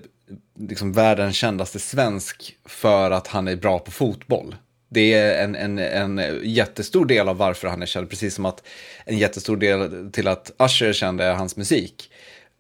liksom 0.60 0.94
världens 0.94 1.36
kändaste 1.36 1.80
svensk 1.80 2.56
för 2.66 3.12
att 3.12 3.28
han 3.28 3.48
är 3.48 3.56
bra 3.56 3.80
på 3.80 3.92
fotboll. 3.92 4.56
Det 4.90 5.14
är 5.14 5.44
en, 5.44 5.56
en, 5.56 5.80
en 5.80 6.40
jättestor 6.44 7.06
del 7.06 7.30
av 7.30 7.38
varför 7.38 7.68
han 7.68 7.82
är 7.82 7.86
känd, 7.86 8.10
precis 8.10 8.36
som 8.36 8.46
att 8.46 8.64
en 9.06 9.18
jättestor 9.18 9.58
del 9.58 10.12
till 10.12 10.28
att 10.28 10.52
Usher 10.60 10.88
är 10.88 10.94
känd 10.94 11.22
är 11.22 11.34
hans 11.34 11.58
musik. 11.58 12.12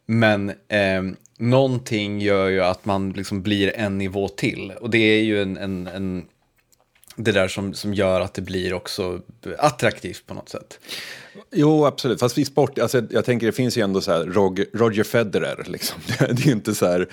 Men 0.05 0.49
eh, 0.49 1.03
någonting 1.41 2.19
gör 2.19 2.49
ju 2.49 2.63
att 2.63 2.85
man 2.85 3.11
liksom 3.11 3.41
blir 3.41 3.75
en 3.75 3.97
nivå 3.97 4.27
till. 4.27 4.73
Och 4.81 4.89
det 4.89 4.97
är 4.97 5.23
ju 5.23 5.41
en, 5.41 5.57
en, 5.57 5.87
en 5.87 6.25
det 7.15 7.31
där 7.31 7.47
som, 7.47 7.73
som 7.73 7.93
gör 7.93 8.21
att 8.21 8.33
det 8.33 8.41
blir 8.41 8.73
också 8.73 9.21
attraktivt 9.57 10.27
på 10.27 10.33
något 10.33 10.49
sätt. 10.49 10.79
Jo, 11.51 11.85
absolut. 11.85 12.19
Fast 12.19 12.37
i 12.37 12.45
sport, 12.45 12.79
alltså, 12.79 13.03
jag 13.09 13.25
tänker 13.25 13.45
det 13.45 13.51
finns 13.51 13.77
ju 13.77 13.81
ändå 13.81 14.01
så 14.01 14.11
här 14.11 14.25
Roger, 14.25 14.65
Roger 14.73 15.03
Federer. 15.03 15.63
Liksom. 15.67 15.99
Det 16.19 16.43
är 16.43 16.45
ju 16.45 16.51
inte 16.51 16.75
så 16.75 16.85
här, 16.85 17.07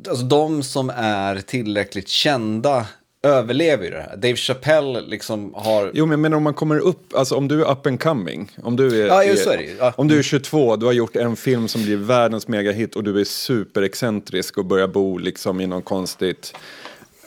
Alltså 0.09 0.25
de 0.25 0.63
som 0.63 0.91
är 0.95 1.39
tillräckligt 1.39 2.07
kända 2.07 2.87
överlever 3.23 3.83
ju 3.83 3.89
det 3.89 4.01
här. 4.01 4.17
Dave 4.17 4.35
Chappelle 4.35 5.01
liksom 5.01 5.53
har... 5.53 5.91
Jo, 5.93 6.05
men 6.05 6.11
jag 6.11 6.19
menar 6.19 6.37
om 6.37 6.43
man 6.43 6.53
kommer 6.53 6.79
upp, 6.79 7.15
alltså 7.15 7.35
om 7.35 7.47
du 7.47 7.61
är 7.61 7.71
up 7.71 7.85
and 7.85 7.99
coming. 7.99 8.51
Om 8.63 8.75
du 8.75 9.03
är, 9.03 9.07
ja, 9.07 9.23
är, 9.23 9.53
är 9.53 9.75
ja. 9.79 9.93
om 9.97 10.07
du 10.07 10.19
är 10.19 10.23
22, 10.23 10.75
du 10.75 10.85
har 10.85 10.93
gjort 10.93 11.15
en 11.15 11.35
film 11.35 11.67
som 11.67 11.83
blir 11.83 11.97
världens 11.97 12.47
megahit 12.47 12.95
och 12.95 13.03
du 13.03 13.19
är 13.19 13.23
superexcentrisk 13.23 14.57
och 14.57 14.65
börjar 14.65 14.87
bo 14.87 15.17
liksom 15.17 15.61
i 15.61 15.67
någon 15.67 15.81
konstigt 15.81 16.53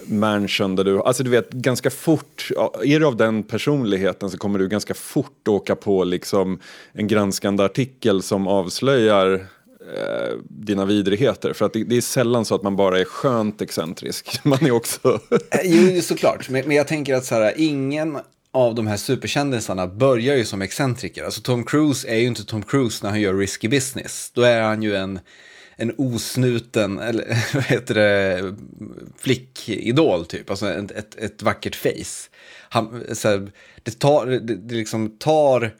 mansion 0.06 0.76
där 0.76 0.84
du, 0.84 1.02
alltså 1.02 1.22
du 1.22 1.30
vet 1.30 1.50
ganska 1.50 1.90
fort, 1.90 2.48
är 2.84 3.00
du 3.00 3.06
av 3.06 3.16
den 3.16 3.42
personligheten 3.42 4.30
så 4.30 4.38
kommer 4.38 4.58
du 4.58 4.68
ganska 4.68 4.94
fort 4.94 5.48
åka 5.48 5.76
på 5.76 6.04
liksom 6.04 6.58
en 6.92 7.08
granskande 7.08 7.64
artikel 7.64 8.22
som 8.22 8.48
avslöjar 8.48 9.46
eh, 9.96 10.36
dina 10.48 10.84
vidrigheter. 10.84 11.52
För 11.52 11.64
att 11.64 11.72
det, 11.72 11.84
det, 11.84 11.96
är 11.96 12.00
sällan 12.00 12.44
så 12.44 12.54
att 12.54 12.62
man 12.62 12.76
bara 12.76 13.00
är 13.00 13.04
skönt 13.04 13.60
excentrisk. 13.60 14.40
Man 14.44 14.66
är 14.66 14.70
också... 14.70 15.20
Eh, 15.30 15.60
jo, 15.64 16.02
såklart. 16.02 16.48
Men, 16.48 16.66
men 16.66 16.76
jag 16.76 16.88
tänker 16.88 17.14
att 17.14 17.24
så 17.24 17.34
här, 17.34 17.52
ingen 17.56 18.18
av 18.52 18.74
de 18.74 18.86
här 18.86 18.96
superkändisarna 18.96 19.86
börjar 19.86 20.36
ju 20.36 20.44
som 20.44 20.62
excentriker. 20.62 21.24
Alltså 21.24 21.40
Tom 21.40 21.64
Cruise 21.64 22.08
är 22.08 22.16
ju 22.16 22.26
inte 22.26 22.44
Tom 22.44 22.62
Cruise 22.62 23.00
när 23.02 23.10
han 23.10 23.20
gör 23.20 23.34
risky 23.34 23.68
business. 23.68 24.30
Då 24.34 24.42
är 24.42 24.62
han 24.62 24.82
ju 24.82 24.96
en, 24.96 25.20
en 25.76 25.94
osnuten, 25.98 26.98
eller 26.98 27.24
vad 27.54 27.64
heter 27.64 27.94
det, 27.94 28.54
flickidol 29.18 30.26
typ. 30.26 30.50
Alltså 30.50 30.70
ett, 30.70 30.90
ett, 30.90 31.16
ett 31.18 31.42
vackert 31.42 31.76
face. 31.76 32.30
Han, 32.68 33.02
så 33.12 33.28
här, 33.28 33.52
det, 33.82 33.98
tar, 33.98 34.26
det, 34.26 34.38
det 34.38 34.74
liksom 34.74 35.16
tar 35.18 35.74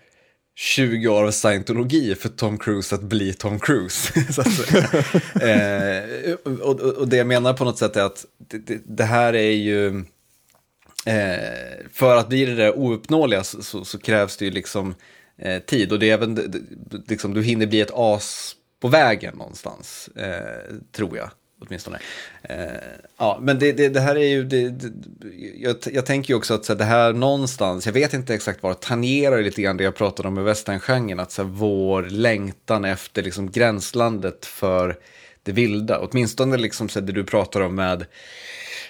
20 0.56 1.08
år 1.08 1.24
av 1.24 1.30
scientologi 1.30 2.14
för 2.14 2.28
Tom 2.28 2.58
Cruise 2.58 2.94
att 2.94 3.02
bli 3.02 3.32
Tom 3.32 3.60
Cruise. 3.60 4.12
att, 4.40 4.74
eh, 5.42 5.98
eh 5.98 6.34
och, 6.44 6.80
och, 6.80 7.08
det 7.08 7.16
jag 7.16 7.26
menar 7.26 7.52
på 7.52 7.64
något 7.64 7.78
sätt 7.78 7.96
är 7.96 8.02
att 8.02 8.24
det, 8.38 8.58
det, 8.58 8.80
det 8.84 9.04
här 9.04 9.34
är 9.34 9.52
ju 9.52 10.04
eh, 11.06 11.86
för 11.92 12.16
att 12.16 12.28
bli 12.28 12.44
det 12.44 12.54
där 12.54 12.78
ouppnåeliga 12.78 13.44
så, 13.44 13.62
så, 13.62 13.84
så 13.84 13.98
krävs 13.98 14.36
det 14.36 14.44
ju 14.44 14.50
liksom 14.50 14.94
eh, 15.38 15.62
tid. 15.62 15.92
Och 15.92 15.98
det 15.98 16.10
är 16.10 16.14
även, 16.14 16.54
liksom, 17.08 17.34
du 17.34 17.42
hinner 17.42 17.66
bli 17.66 17.80
ett 17.80 17.92
as 17.94 18.56
på 18.80 18.88
vägen 18.88 19.36
någonstans, 19.36 20.08
eh, 20.16 20.74
tror 20.92 21.16
jag 21.16 21.30
åtminstone. 21.60 21.98
Eh, 22.42 22.56
ja, 23.18 23.38
men 23.42 23.58
det, 23.58 23.72
det, 23.72 23.88
det, 23.88 24.00
här 24.00 24.16
är 24.16 24.28
ju, 24.28 24.44
det, 24.44 24.74
jag, 25.56 25.76
jag 25.92 26.06
tänker 26.06 26.30
ju 26.30 26.36
också 26.36 26.54
att 26.54 26.68
här, 26.68 26.76
det 26.76 26.84
här 26.84 27.12
någonstans, 27.12 27.86
jag 27.86 27.92
vet 27.92 28.14
inte 28.14 28.34
exakt 28.34 28.62
var, 28.62 28.74
tangerar 28.74 29.42
lite 29.42 29.62
grann 29.62 29.76
det 29.76 29.84
jag 29.84 29.94
pratade 29.94 30.28
om 30.28 30.38
i 30.38 30.42
westerngenren, 30.42 31.20
att 31.20 31.32
så 31.32 31.42
här, 31.42 31.50
vår 31.50 32.02
längtan 32.02 32.84
efter 32.84 33.22
liksom, 33.22 33.50
gränslandet 33.50 34.46
för 34.46 34.98
det 35.42 35.52
vilda, 35.52 35.98
åtminstone 35.98 36.56
liksom 36.56 36.88
så 36.88 37.00
här, 37.00 37.06
det 37.06 37.12
du 37.12 37.24
pratar 37.24 37.60
om 37.60 37.74
med 37.74 38.06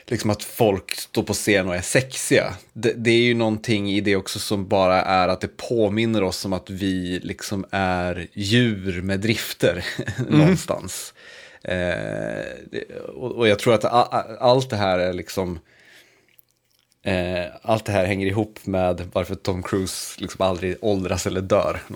liksom 0.07 0.31
att 0.31 0.43
folk 0.43 0.95
står 0.95 1.23
på 1.23 1.33
scen 1.33 1.69
och 1.69 1.77
är 1.77 1.81
sexiga. 1.81 2.55
Det, 2.73 2.93
det, 2.97 3.11
är 3.11 3.23
ju 3.23 3.35
någonting 3.35 3.91
i 3.91 4.01
det 4.01 4.17
också 4.17 4.39
som 4.39 4.69
bara 4.69 5.03
är 5.03 5.29
att 5.29 5.41
det 5.41 5.57
påminner 5.57 6.23
oss 6.23 6.45
om 6.45 6.53
att 6.53 6.71
vi 6.71 7.21
liksom 7.23 7.65
är 7.71 8.27
djur 8.33 9.03
med 9.03 9.21
drifter 9.21 9.85
mm. 10.19 10.39
någonstans. 10.39 11.15
Eh, 11.65 12.45
och, 13.15 13.33
och, 13.33 13.49
jag 13.49 13.59
tror 13.59 13.75
att 13.75 13.85
a, 13.85 14.25
allt 14.41 14.71
det 14.71 14.77
här 14.77 14.99
är 14.99 15.13
liksom 15.13 15.59
eh, 17.03 17.45
allt 17.63 17.85
det 17.85 17.93
här 17.93 18.05
hänger 18.05 18.27
ihop 18.27 18.67
med 18.67 19.11
varför 19.13 19.35
Tom 19.35 19.63
Cruise 19.63 20.21
liksom 20.21 20.47
aldrig 20.47 20.77
åldras 20.81 21.27
eller 21.27 21.41
dör. 21.41 21.83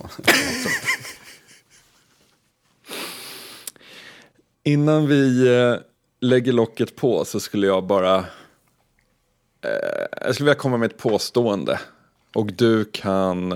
Innan 4.65 5.07
vi 5.07 5.49
eh, 5.57 5.75
lägger 6.21 6.53
locket 6.53 6.97
på 6.97 7.25
så 7.25 7.41
skulle 7.41 7.67
jag 7.67 7.85
bara 7.85 8.17
eh, 9.65 10.07
jag 10.21 10.35
skulle 10.35 10.51
vilja 10.51 10.61
komma 10.61 10.77
med 10.77 10.91
ett 10.91 10.99
påstående 10.99 11.81
och 12.35 12.53
du 12.53 12.85
kan 12.85 13.55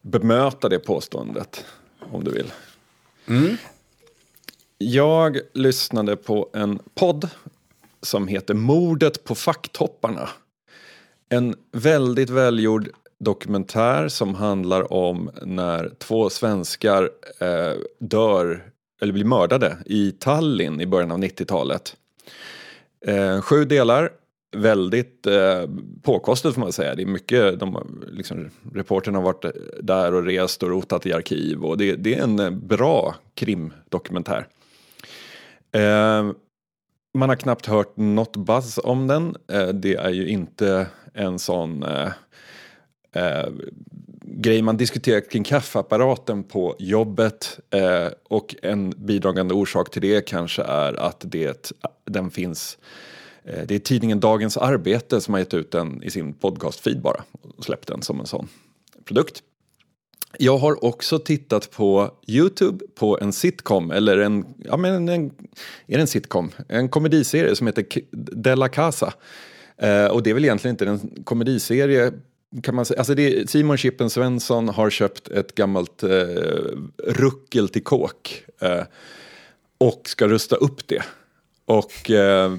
bemöta 0.00 0.68
det 0.68 0.78
påståendet 0.78 1.64
om 1.98 2.24
du 2.24 2.30
vill. 2.30 2.52
Mm. 3.26 3.56
Jag 4.90 5.38
lyssnade 5.52 6.16
på 6.16 6.48
en 6.52 6.78
podd 6.94 7.28
som 8.02 8.28
heter 8.28 8.54
Mordet 8.54 9.24
på 9.24 9.34
facktopparna. 9.34 10.28
En 11.28 11.54
väldigt 11.72 12.30
välgjord 12.30 12.88
dokumentär 13.18 14.08
som 14.08 14.34
handlar 14.34 14.92
om 14.92 15.30
när 15.42 15.90
två 15.98 16.30
svenskar 16.30 17.10
eh, 17.40 17.72
dör 17.98 18.64
eller 19.02 19.12
blir 19.12 19.24
mördade 19.24 19.76
i 19.86 20.12
Tallinn 20.12 20.80
i 20.80 20.86
början 20.86 21.12
av 21.12 21.18
90-talet. 21.18 21.96
Eh, 23.06 23.40
sju 23.40 23.64
delar, 23.64 24.10
väldigt 24.56 25.26
eh, 25.26 25.64
påkostat 26.02 26.54
får 26.54 26.60
man 26.60 26.72
säga. 26.72 26.94
Det 26.94 27.02
är 27.02 27.06
mycket, 27.06 27.60
de, 27.60 28.02
liksom, 28.12 28.50
reporterna 28.74 29.18
har 29.18 29.24
varit 29.24 29.44
där 29.80 30.14
och 30.14 30.24
rest 30.24 30.62
och 30.62 30.68
rotat 30.68 31.06
i 31.06 31.12
arkiv 31.12 31.64
och 31.64 31.78
det, 31.78 31.96
det 31.96 32.14
är 32.14 32.22
en 32.22 32.38
eh, 32.38 32.50
bra 32.50 33.14
krimdokumentär. 33.34 34.46
Eh, 35.72 36.32
man 37.14 37.28
har 37.28 37.36
knappt 37.36 37.66
hört 37.66 37.96
något 37.96 38.36
buzz 38.36 38.78
om 38.84 39.06
den. 39.06 39.36
Eh, 39.52 39.68
det 39.68 39.94
är 39.94 40.10
ju 40.10 40.28
inte 40.28 40.86
en 41.14 41.38
sån 41.38 41.82
eh, 41.82 42.08
eh 43.12 43.48
grej 44.24 44.62
man 44.62 44.76
diskuterar 44.76 45.20
kring 45.20 45.44
kaffeapparaten 45.44 46.44
på 46.44 46.76
jobbet 46.78 47.60
eh, 47.70 48.08
och 48.28 48.54
en 48.62 48.90
bidragande 48.90 49.54
orsak 49.54 49.90
till 49.90 50.02
det 50.02 50.26
kanske 50.26 50.62
är 50.62 51.00
att 51.00 51.24
det, 51.26 51.72
den 52.04 52.30
finns 52.30 52.78
eh, 53.44 53.62
det 53.66 53.74
är 53.74 53.78
tidningen 53.78 54.20
Dagens 54.20 54.56
Arbete 54.56 55.20
som 55.20 55.34
har 55.34 55.38
gett 55.38 55.54
ut 55.54 55.70
den 55.70 56.02
i 56.02 56.10
sin 56.10 56.32
podcastfeed 56.32 57.00
bara 57.00 57.22
och 57.56 57.64
släppt 57.64 57.88
den 57.88 58.02
som 58.02 58.20
en 58.20 58.26
sån 58.26 58.48
produkt. 59.04 59.42
Jag 60.38 60.58
har 60.58 60.84
också 60.84 61.18
tittat 61.18 61.70
på 61.70 62.10
Youtube 62.26 62.84
på 62.94 63.18
en 63.20 63.32
sitcom, 63.32 63.90
eller 63.90 64.18
en, 64.18 64.44
ja 64.64 64.76
men 64.76 65.08
en, 65.08 65.26
är 65.86 65.96
det 65.96 66.00
en 66.00 66.06
sitcom? 66.06 66.50
En 66.68 66.88
komediserie 66.88 67.56
som 67.56 67.66
heter 67.66 67.84
Della 68.10 68.68
Casa. 68.68 69.12
Eh, 69.76 70.06
och 70.06 70.22
det 70.22 70.30
är 70.30 70.34
väl 70.34 70.44
egentligen 70.44 70.74
inte 70.74 70.86
en 70.86 71.24
komediserie 71.24 72.12
kan 72.62 72.74
man 72.74 72.84
säga, 72.84 72.98
alltså 72.98 73.14
det, 73.14 73.50
Simon 73.50 73.76
Chippen 73.76 74.10
Svensson 74.10 74.68
har 74.68 74.90
köpt 74.90 75.28
ett 75.28 75.54
gammalt 75.54 76.02
eh, 76.02 76.08
ruckel 77.04 77.68
till 77.68 77.84
kåk 77.84 78.44
eh, 78.60 78.82
och 79.78 80.02
ska 80.04 80.28
rusta 80.28 80.56
upp 80.56 80.88
det. 80.88 81.02
Och, 81.64 82.10
eh, 82.10 82.56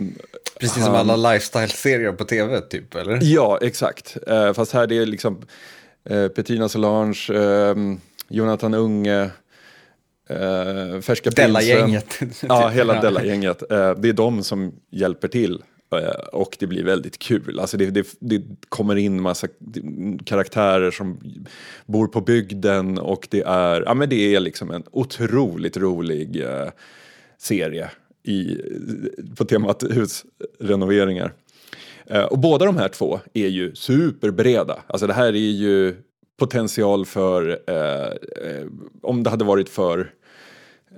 Precis 0.60 0.78
han, 0.78 0.86
som 0.86 0.96
alla 0.96 1.34
lifestyle-serier 1.34 2.12
på 2.12 2.26
tv 2.26 2.62
typ, 2.62 2.96
eller? 2.96 3.20
Ja, 3.22 3.60
exakt. 3.62 4.18
Eh, 4.28 4.54
fast 4.54 4.72
här 4.72 4.88
det 4.88 4.98
är 4.98 5.06
liksom 5.06 5.46
eh, 6.10 6.28
Petrina 6.28 6.70
Solange, 6.70 7.30
eh, 7.34 7.76
Jonathan 8.28 8.74
Unge, 8.74 9.30
eh, 10.30 11.02
Färska 11.02 11.30
Della-gänget. 11.30 12.20
ja, 12.42 12.70
hela 12.70 13.02
Della-gänget. 13.02 13.72
Eh, 13.72 13.96
det 13.96 14.10
är 14.10 14.14
de 14.14 14.44
som 14.44 14.72
hjälper 14.92 15.28
till. 15.28 15.64
Eh, 15.94 16.28
och 16.32 16.58
det 16.60 16.68
blir 16.68 16.84
väldigt 16.84 17.20
kul. 17.20 17.60
Alltså 17.60 17.78
det, 17.78 17.90
det, 17.90 18.08
det, 18.20 18.42
kommer 18.70 18.96
in 18.96 19.22
massa 19.22 19.48
karaktärer 20.26 20.92
som 20.92 21.20
bor 21.86 22.08
på 22.08 22.22
bygden 22.22 22.98
och 22.98 23.28
det 23.32 23.42
är, 23.42 23.82
ja 23.82 23.94
men 23.94 24.10
det 24.10 24.36
är 24.36 24.40
liksom 24.40 24.72
en 24.72 24.84
otroligt 24.92 25.78
rolig 25.78 26.42
eh, 26.42 26.70
serie 27.38 27.90
i, 28.24 28.58
på 29.38 29.46
temat 29.46 29.84
husrenoveringar. 29.84 31.34
Eh, 32.06 32.24
och 32.24 32.40
båda 32.40 32.66
de 32.66 32.78
här 32.78 32.88
två 32.88 33.20
är 33.34 33.48
ju 33.48 33.76
superbreda. 33.76 34.84
Alltså 34.88 35.08
det 35.08 35.14
här 35.14 35.28
är 35.28 35.52
ju 35.52 35.96
potential 36.40 37.06
för, 37.06 37.60
eh, 37.68 38.08
eh 38.50 38.66
om 39.02 39.24
det 39.24 39.30
hade 39.30 39.46
varit 39.46 39.70
för 39.70 40.14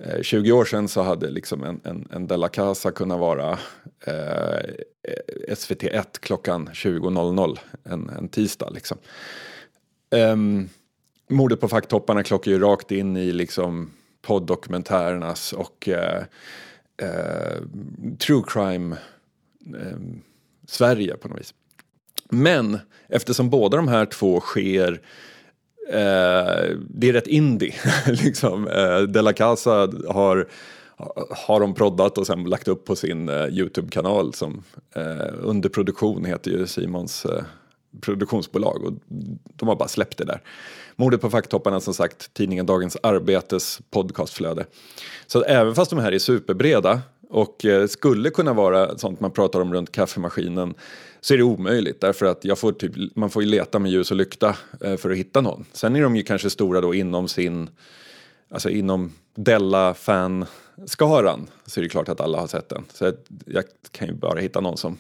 eh, 0.03 0.21
20 0.21 0.51
år 0.51 0.65
sedan 0.65 0.87
så 0.87 1.01
hade 1.01 1.29
liksom 1.29 1.63
en, 1.63 1.81
en, 1.83 2.07
en 2.11 2.27
Della 2.27 2.47
Casa 2.47 2.91
kunnat 2.91 3.19
vara 3.19 3.59
eh, 4.05 4.63
SVT1 5.47 6.05
klockan 6.19 6.69
20.00 6.69 7.57
en, 7.83 8.09
en 8.09 8.27
tisdag. 8.27 8.69
Liksom. 8.73 8.97
Um, 10.11 10.69
mordet 11.29 11.61
på 11.61 11.67
facktopparna 11.67 12.23
klockar 12.23 12.51
ju 12.51 12.59
rakt 12.59 12.91
in 12.91 13.17
i 13.17 13.31
liksom 13.31 13.91
poddokumentärernas 14.21 15.53
och 15.53 15.89
eh, 15.89 16.23
eh, 16.97 17.61
true 18.19 18.43
crime 18.47 18.95
eh, 19.65 19.97
Sverige 20.67 21.17
på 21.17 21.27
något 21.27 21.39
vis. 21.39 21.53
Men 22.29 22.79
eftersom 23.07 23.49
båda 23.49 23.77
de 23.77 23.87
här 23.87 24.05
två 24.05 24.39
sker 24.39 25.01
eh, 25.89 26.75
det 26.89 27.09
är 27.09 27.13
rätt 27.13 27.27
indie. 27.27 27.73
liksom. 28.07 28.67
eh, 28.67 28.99
De 28.99 29.21
La 29.21 29.33
Casa 29.33 29.89
har 30.09 30.47
har 31.29 31.59
de 31.59 31.73
proddat 31.73 32.17
och 32.17 32.27
sen 32.27 32.43
lagt 32.43 32.67
upp 32.67 32.85
på 32.85 32.95
sin 32.95 33.29
eh, 33.29 33.45
Youtube-kanal 33.47 34.33
som 34.33 34.63
eh, 34.95 35.33
under 35.41 35.69
produktion 35.69 36.25
heter 36.25 36.51
ju 36.51 36.67
Simons 36.67 37.25
eh, 37.25 37.43
produktionsbolag 38.01 38.83
och 38.83 38.93
de 39.55 39.67
har 39.67 39.75
bara 39.75 39.87
släppt 39.87 40.17
det 40.17 40.25
där. 40.25 40.41
Mordet 40.95 41.21
på 41.21 41.29
facktopparna 41.29 41.79
som 41.79 41.93
sagt 41.93 42.33
tidningen 42.33 42.65
Dagens 42.65 42.97
Arbetes 43.03 43.79
podcastflöde. 43.89 44.65
Så 45.27 45.43
även 45.43 45.75
fast 45.75 45.89
de 45.89 45.99
här 45.99 46.11
är 46.11 46.19
superbreda 46.19 47.01
och 47.35 47.65
eh, 47.65 47.87
skulle 47.87 48.29
kunna 48.29 48.53
vara 48.53 48.97
sånt 48.97 49.19
man 49.19 49.31
pratar 49.31 49.59
om 49.59 49.73
runt 49.73 49.91
kaffemaskinen 49.91 50.73
så 51.21 51.33
är 51.33 51.37
det 51.37 51.43
omöjligt 51.43 52.01
därför 52.01 52.25
att 52.25 52.45
jag 52.45 52.59
får 52.59 52.71
typ, 52.71 53.15
man 53.15 53.29
får 53.29 53.43
ju 53.43 53.49
leta 53.49 53.79
med 53.79 53.91
ljus 53.91 54.11
och 54.11 54.17
lykta 54.17 54.55
eh, 54.81 54.97
för 54.97 55.09
att 55.09 55.17
hitta 55.17 55.41
någon. 55.41 55.65
Sen 55.71 55.95
är 55.95 56.01
de 56.01 56.15
ju 56.15 56.23
kanske 56.23 56.49
stora 56.49 56.81
då 56.81 56.93
inom 56.93 57.27
sin, 57.27 57.69
alltså 58.49 58.69
inom 58.69 59.13
Della-fan 59.35 60.45
skaran 60.85 61.47
så 61.65 61.79
är 61.79 61.83
det 61.83 61.89
klart 61.89 62.09
att 62.09 62.21
alla 62.21 62.39
har 62.39 62.47
sett 62.47 62.69
den. 62.69 62.85
Så 62.93 63.13
jag 63.45 63.63
kan 63.91 64.07
ju 64.07 64.13
bara 64.13 64.39
hitta 64.39 64.61
någon 64.61 64.77
som 64.77 64.97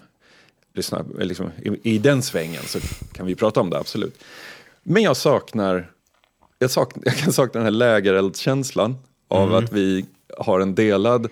lyssnar 0.73 1.05
liksom, 1.19 1.49
i, 1.61 1.95
i 1.95 1.97
den 1.97 2.21
svängen 2.21 2.63
så 2.65 2.79
kan 3.13 3.25
vi 3.25 3.35
prata 3.35 3.61
om 3.61 3.69
det, 3.69 3.77
absolut. 3.77 4.23
Men 4.83 5.03
jag 5.03 5.17
saknar, 5.17 5.91
jag, 6.59 6.71
saknar, 6.71 7.03
jag 7.05 7.15
kan 7.15 7.33
sakna 7.33 7.59
den 7.59 7.65
här 7.65 7.71
lägereldskänslan 7.71 8.95
av 9.27 9.49
mm. 9.49 9.63
att 9.63 9.71
vi 9.71 10.05
har 10.37 10.59
en 10.59 10.75
delad 10.75 11.27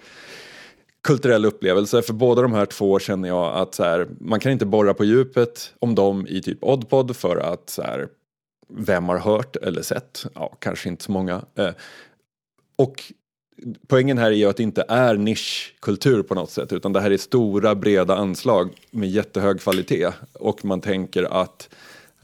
kulturell 1.03 1.45
upplevelse. 1.45 2.01
För 2.01 2.13
båda 2.13 2.41
de 2.41 2.53
här 2.53 2.65
två 2.65 2.99
känner 2.99 3.27
jag 3.27 3.55
att 3.57 3.75
så 3.75 3.83
här, 3.83 4.07
man 4.19 4.39
kan 4.39 4.51
inte 4.51 4.65
borra 4.65 4.93
på 4.93 5.03
djupet 5.03 5.73
om 5.79 5.95
dem 5.95 6.27
i 6.29 6.41
typ 6.41 6.63
Oddpod 6.63 7.15
för 7.15 7.37
att 7.37 7.69
så 7.69 7.81
här, 7.81 8.07
vem 8.69 9.09
har 9.09 9.17
hört 9.17 9.55
eller 9.55 9.81
sett? 9.81 10.25
Ja, 10.35 10.57
kanske 10.59 10.89
inte 10.89 11.03
så 11.03 11.11
många. 11.11 11.41
Eh, 11.55 11.69
och 12.75 13.03
poängen 13.87 14.17
här 14.17 14.31
är 14.31 14.35
ju 14.35 14.49
att 14.49 14.57
det 14.57 14.63
inte 14.63 14.85
är 14.87 15.15
nischkultur 15.15 16.23
på 16.23 16.35
något 16.35 16.51
sätt 16.51 16.73
utan 16.73 16.93
det 16.93 17.01
här 17.01 17.11
är 17.11 17.17
stora 17.17 17.75
breda 17.75 18.15
anslag 18.15 18.69
med 18.91 19.09
jättehög 19.09 19.59
kvalitet 19.59 20.09
och 20.33 20.65
man 20.65 20.81
tänker 20.81 21.23
att 21.23 21.69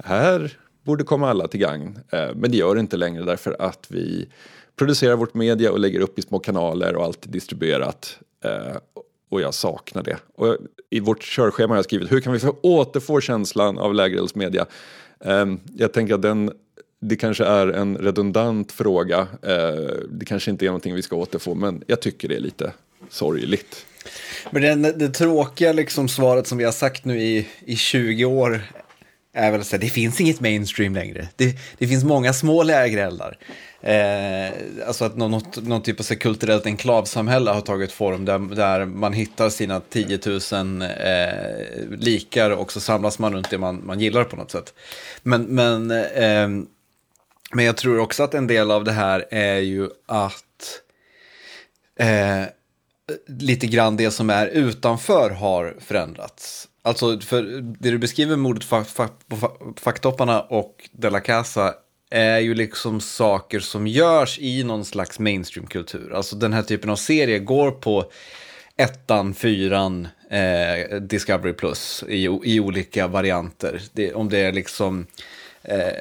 här 0.03 0.57
borde 0.83 1.03
komma 1.03 1.29
alla 1.29 1.47
till 1.47 1.59
gagn. 1.59 1.99
Eh, 2.09 2.29
men 2.35 2.51
det 2.51 2.57
gör 2.57 2.75
det 2.75 2.81
inte 2.81 2.97
längre 2.97 3.23
därför 3.23 3.55
att 3.59 3.85
vi 3.89 4.29
producerar 4.75 5.15
vårt 5.15 5.33
media 5.33 5.71
och 5.71 5.79
lägger 5.79 5.99
upp 5.99 6.19
i 6.19 6.21
små 6.21 6.39
kanaler 6.39 6.95
och 6.95 7.03
allt 7.03 7.25
är 7.25 7.29
distribuerat. 7.29 8.19
Eh, 8.43 8.77
och 9.29 9.41
jag 9.41 9.53
saknar 9.53 10.03
det. 10.03 10.17
Och 10.35 10.57
I 10.89 10.99
vårt 10.99 11.23
körschema 11.23 11.73
har 11.73 11.77
jag 11.77 11.85
skrivit 11.85 12.11
hur 12.11 12.21
kan 12.21 12.33
vi 12.33 12.39
få 12.39 12.55
återfå 12.61 13.21
känslan 13.21 13.77
av 13.77 13.93
lägereldsmedia? 13.93 14.65
Ehm, 15.19 15.59
jag 15.75 15.93
tänker 15.93 16.13
att 16.13 16.21
den, 16.21 16.51
det 16.99 17.15
kanske 17.15 17.45
är 17.45 17.67
en 17.67 17.97
redundant 17.97 18.71
fråga. 18.71 19.27
Eh, 19.41 19.93
det 20.09 20.25
kanske 20.25 20.51
inte 20.51 20.65
är 20.65 20.67
någonting 20.67 20.95
vi 20.95 21.01
ska 21.01 21.15
återfå 21.15 21.55
men 21.55 21.83
jag 21.87 22.01
tycker 22.01 22.27
det 22.27 22.35
är 22.35 22.39
lite 22.39 22.73
sorgligt. 23.09 23.85
Men 24.51 24.81
det, 24.81 24.91
det 24.91 25.09
tråkiga 25.09 25.73
liksom 25.73 26.07
svaret 26.07 26.47
som 26.47 26.57
vi 26.57 26.63
har 26.63 26.71
sagt 26.71 27.05
nu 27.05 27.21
i, 27.21 27.47
i 27.59 27.75
20 27.75 28.25
år 28.25 28.61
är 29.33 29.51
väl 29.51 29.61
att 29.61 29.81
det 29.81 29.89
finns 29.89 30.21
inget 30.21 30.39
mainstream 30.39 30.95
längre. 30.95 31.27
Det, 31.35 31.57
det 31.77 31.87
finns 31.87 32.03
många 32.03 32.33
små 32.33 32.63
lägereldar. 32.63 33.37
Eh, 33.81 34.51
alltså 34.87 35.05
att 35.05 35.17
någon, 35.17 35.41
någon 35.61 35.81
typ 35.81 35.99
av 35.99 36.03
så 36.03 36.15
kulturellt 36.15 36.65
enklavsamhälle 36.65 37.51
har 37.51 37.61
tagit 37.61 37.91
form 37.91 38.25
där, 38.25 38.39
där 38.39 38.85
man 38.85 39.13
hittar 39.13 39.49
sina 39.49 39.79
10 39.79 40.19
000 40.51 40.81
eh, 40.81 41.97
likar 41.97 42.51
och 42.51 42.71
så 42.71 42.79
samlas 42.79 43.19
man 43.19 43.33
runt 43.33 43.49
det 43.49 43.57
man, 43.57 43.85
man 43.85 43.99
gillar 43.99 44.23
på 44.23 44.35
något 44.35 44.51
sätt. 44.51 44.73
Men, 45.23 45.43
men, 45.43 45.91
eh, 45.91 46.47
men 47.53 47.65
jag 47.65 47.77
tror 47.77 47.99
också 47.99 48.23
att 48.23 48.33
en 48.33 48.47
del 48.47 48.71
av 48.71 48.83
det 48.83 48.91
här 48.91 49.25
är 49.29 49.59
ju 49.59 49.89
att 50.05 50.81
eh, 51.99 52.43
lite 53.27 53.67
grann 53.67 53.97
det 53.97 54.11
som 54.11 54.29
är 54.29 54.47
utanför 54.47 55.29
har 55.29 55.75
förändrats. 55.79 56.67
Alltså, 56.81 57.19
för 57.19 57.43
det 57.61 57.91
du 57.91 57.97
beskriver 57.97 58.35
mordet 58.35 58.69
på 58.69 58.83
Facktopparna 59.77 60.41
och 60.41 60.89
De 60.91 61.09
La 61.09 61.19
Casa 61.19 61.73
är 62.11 62.39
ju 62.39 62.53
liksom 62.53 63.01
saker 63.01 63.59
som 63.59 63.87
görs 63.87 64.39
i 64.39 64.63
någon 64.63 64.85
slags 64.85 65.19
mainstreamkultur. 65.19 66.13
Alltså 66.13 66.35
den 66.35 66.53
här 66.53 66.63
typen 66.63 66.89
av 66.89 66.95
serie 66.95 67.39
går 67.39 67.71
på 67.71 68.11
ettan, 68.77 69.33
fyran, 69.33 70.07
eh, 70.29 70.99
Discovery 70.99 71.53
Plus 71.53 72.03
i, 72.07 72.39
i 72.43 72.59
olika 72.59 73.07
varianter. 73.07 73.81
Det, 73.93 74.13
om 74.13 74.29
det 74.29 74.37
är 74.37 74.51
liksom 74.51 75.07
eh, 75.63 75.93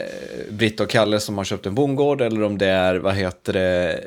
Britta 0.50 0.82
och 0.82 0.90
Kalle 0.90 1.20
som 1.20 1.38
har 1.38 1.44
köpt 1.44 1.66
en 1.66 1.74
bondgård 1.74 2.20
eller 2.20 2.42
om 2.42 2.58
det 2.58 2.66
är, 2.66 2.94
vad 2.94 3.14
heter 3.14 3.52
det, 3.52 4.00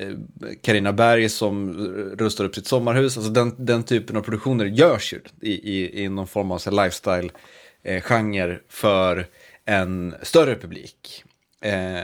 Carina 0.62 0.93
Berg 0.93 1.30
som 1.30 1.74
rustar 2.18 2.45
upp 2.45 2.56
sitt 2.56 2.68
sommarhus. 2.68 3.18
Alltså 3.18 3.32
den, 3.32 3.56
den 3.58 3.84
typen 3.84 4.18
av 4.18 4.22
produktioner 4.22 4.66
görs 4.66 5.14
ju 5.14 5.20
i, 5.41 5.52
i, 5.52 6.04
i 6.04 6.10
någon 6.10 6.28
form 6.28 6.52
av 6.52 6.60
lifestyle-genre 6.60 8.52
eh, 8.52 8.58
för 8.70 9.28
en 9.66 10.16
större 10.22 10.56
publik. 10.56 11.24
Eh, 11.62 12.04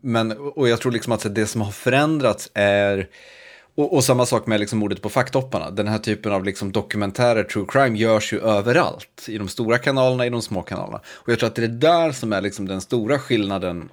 men, 0.00 0.32
och 0.32 0.68
jag 0.68 0.80
tror 0.80 0.92
liksom 0.92 1.12
att 1.12 1.34
det 1.34 1.46
som 1.46 1.60
har 1.60 1.72
förändrats 1.72 2.50
är 2.54 3.08
och, 3.74 3.94
och, 3.94 4.04
samma 4.04 4.26
sak 4.26 4.46
med 4.46 4.60
liksom 4.60 4.78
mordet 4.78 5.02
på 5.02 5.08
facktopparna. 5.08 5.70
Den 5.70 5.88
här 5.88 5.98
typen 5.98 6.32
av 6.32 6.44
liksom 6.44 6.72
dokumentärer, 6.72 7.44
true 7.44 7.66
crime, 7.68 7.98
görs 7.98 8.32
ju 8.32 8.40
överallt. 8.40 9.26
I 9.28 9.38
de 9.38 9.48
stora 9.48 9.78
kanalerna, 9.78 10.26
i 10.26 10.30
de 10.30 10.42
små 10.42 10.62
kanalerna. 10.62 11.00
Och 11.06 11.32
jag 11.32 11.38
tror 11.38 11.48
att 11.48 11.54
det 11.54 11.64
är 11.64 11.68
det 11.68 11.78
där 11.78 12.12
som 12.12 12.32
är 12.32 12.40
liksom 12.40 12.68
den 12.68 12.80
stora 12.80 13.18
skillnaden. 13.18 13.88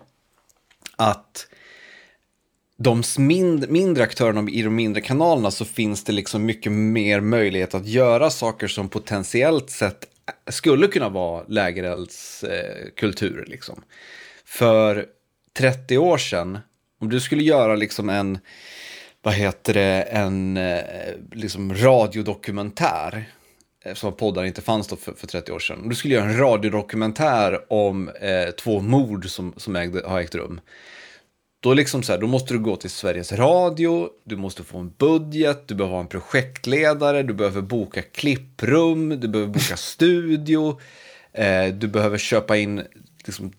Att 0.95 1.47
de 2.77 3.03
mind, 3.17 3.69
mindre 3.69 4.03
aktörerna 4.03 4.49
i 4.49 4.61
de 4.61 4.75
mindre 4.75 5.01
kanalerna 5.01 5.51
så 5.51 5.65
finns 5.65 6.03
det 6.03 6.11
liksom 6.11 6.45
mycket 6.45 6.71
mer 6.71 7.19
möjlighet 7.19 7.75
att 7.75 7.88
göra 7.88 8.30
saker 8.30 8.67
som 8.67 8.89
potentiellt 8.89 9.69
sett 9.69 10.05
skulle 10.49 10.88
kunna 10.88 11.09
vara 11.09 11.43
lägereldskultur. 11.47 13.43
Eh, 13.45 13.51
liksom. 13.51 13.84
För 14.45 15.05
30 15.57 15.97
år 15.97 16.17
sedan, 16.17 16.59
om 17.01 17.09
du 17.09 17.19
skulle 17.19 17.43
göra 17.43 17.75
liksom 17.75 18.09
en 18.09 18.39
vad 19.22 19.34
heter 19.34 19.74
det, 19.74 20.01
en 20.01 20.57
eh, 20.57 20.84
liksom 21.32 21.74
radiodokumentär 21.74 23.30
eh, 23.86 23.93
som 23.93 24.13
poddar 24.13 24.43
inte 24.43 24.61
fanns 24.61 24.88
då 24.88 24.95
för, 24.95 25.13
för 25.13 25.28
30 25.28 25.51
år 25.51 25.59
sedan. 25.59 25.89
Du 25.89 25.95
skulle 25.95 26.13
göra 26.13 26.26
en 26.26 26.38
radiodokumentär 26.38 27.74
om 27.74 28.09
eh, 28.09 28.49
två 28.49 28.80
mord 28.80 29.30
som, 29.30 29.53
som 29.57 29.76
ägde, 29.76 30.07
har 30.07 30.20
ägt 30.20 30.36
rum. 30.36 30.61
Då, 31.61 31.74
liksom 31.74 32.03
så 32.03 32.11
här, 32.11 32.20
då 32.20 32.28
måste 32.28 32.53
du 32.53 32.59
gå 32.59 32.76
till 32.76 32.89
Sveriges 32.89 33.32
Radio, 33.32 34.09
du 34.24 34.36
måste 34.38 34.63
få 34.63 34.78
en 34.78 34.93
budget, 34.97 35.67
du 35.67 35.76
behöver 35.76 35.95
ha 35.95 36.01
en 36.01 36.07
projektledare, 36.07 37.24
du 37.24 37.34
behöver 37.34 37.61
boka 37.61 38.01
klipprum, 38.01 39.09
du 39.09 39.28
behöver 39.28 39.53
boka 39.53 39.78
studio, 39.78 40.80
eh, 41.34 41.67
du 41.67 41.88
behöver 41.88 42.17
köpa 42.17 42.57
in 42.57 42.84
liksom, 43.26 43.53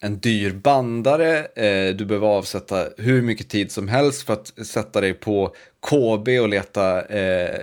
en 0.00 0.18
dyr 0.18 0.52
bandare, 0.52 1.38
eh, 1.38 1.94
du 1.94 2.04
behöver 2.04 2.26
avsätta 2.26 2.88
hur 2.96 3.22
mycket 3.22 3.48
tid 3.48 3.72
som 3.72 3.88
helst 3.88 4.22
för 4.22 4.32
att 4.32 4.66
sätta 4.66 5.00
dig 5.00 5.14
på 5.14 5.54
KB 5.88 6.28
och 6.40 6.48
leta 6.48 7.02
eh, 7.02 7.60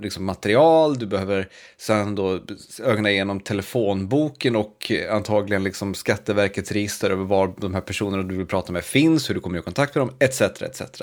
liksom 0.00 0.24
material, 0.24 0.98
du 0.98 1.06
behöver 1.06 1.48
sen 1.76 2.14
då 2.14 2.40
ögna 2.84 3.10
igenom 3.10 3.40
telefonboken 3.40 4.56
och 4.56 4.92
antagligen 5.10 5.64
liksom 5.64 5.94
Skatteverkets 5.94 6.72
register 6.72 7.10
över 7.10 7.24
var 7.24 7.54
de 7.56 7.74
här 7.74 7.80
personerna 7.80 8.22
du 8.22 8.36
vill 8.36 8.46
prata 8.46 8.72
med 8.72 8.84
finns, 8.84 9.30
hur 9.30 9.34
du 9.34 9.40
kommer 9.40 9.58
i 9.58 9.62
kontakt 9.62 9.94
med 9.94 10.02
dem, 10.02 10.14
etc. 10.18 10.40
etc. 10.40 11.00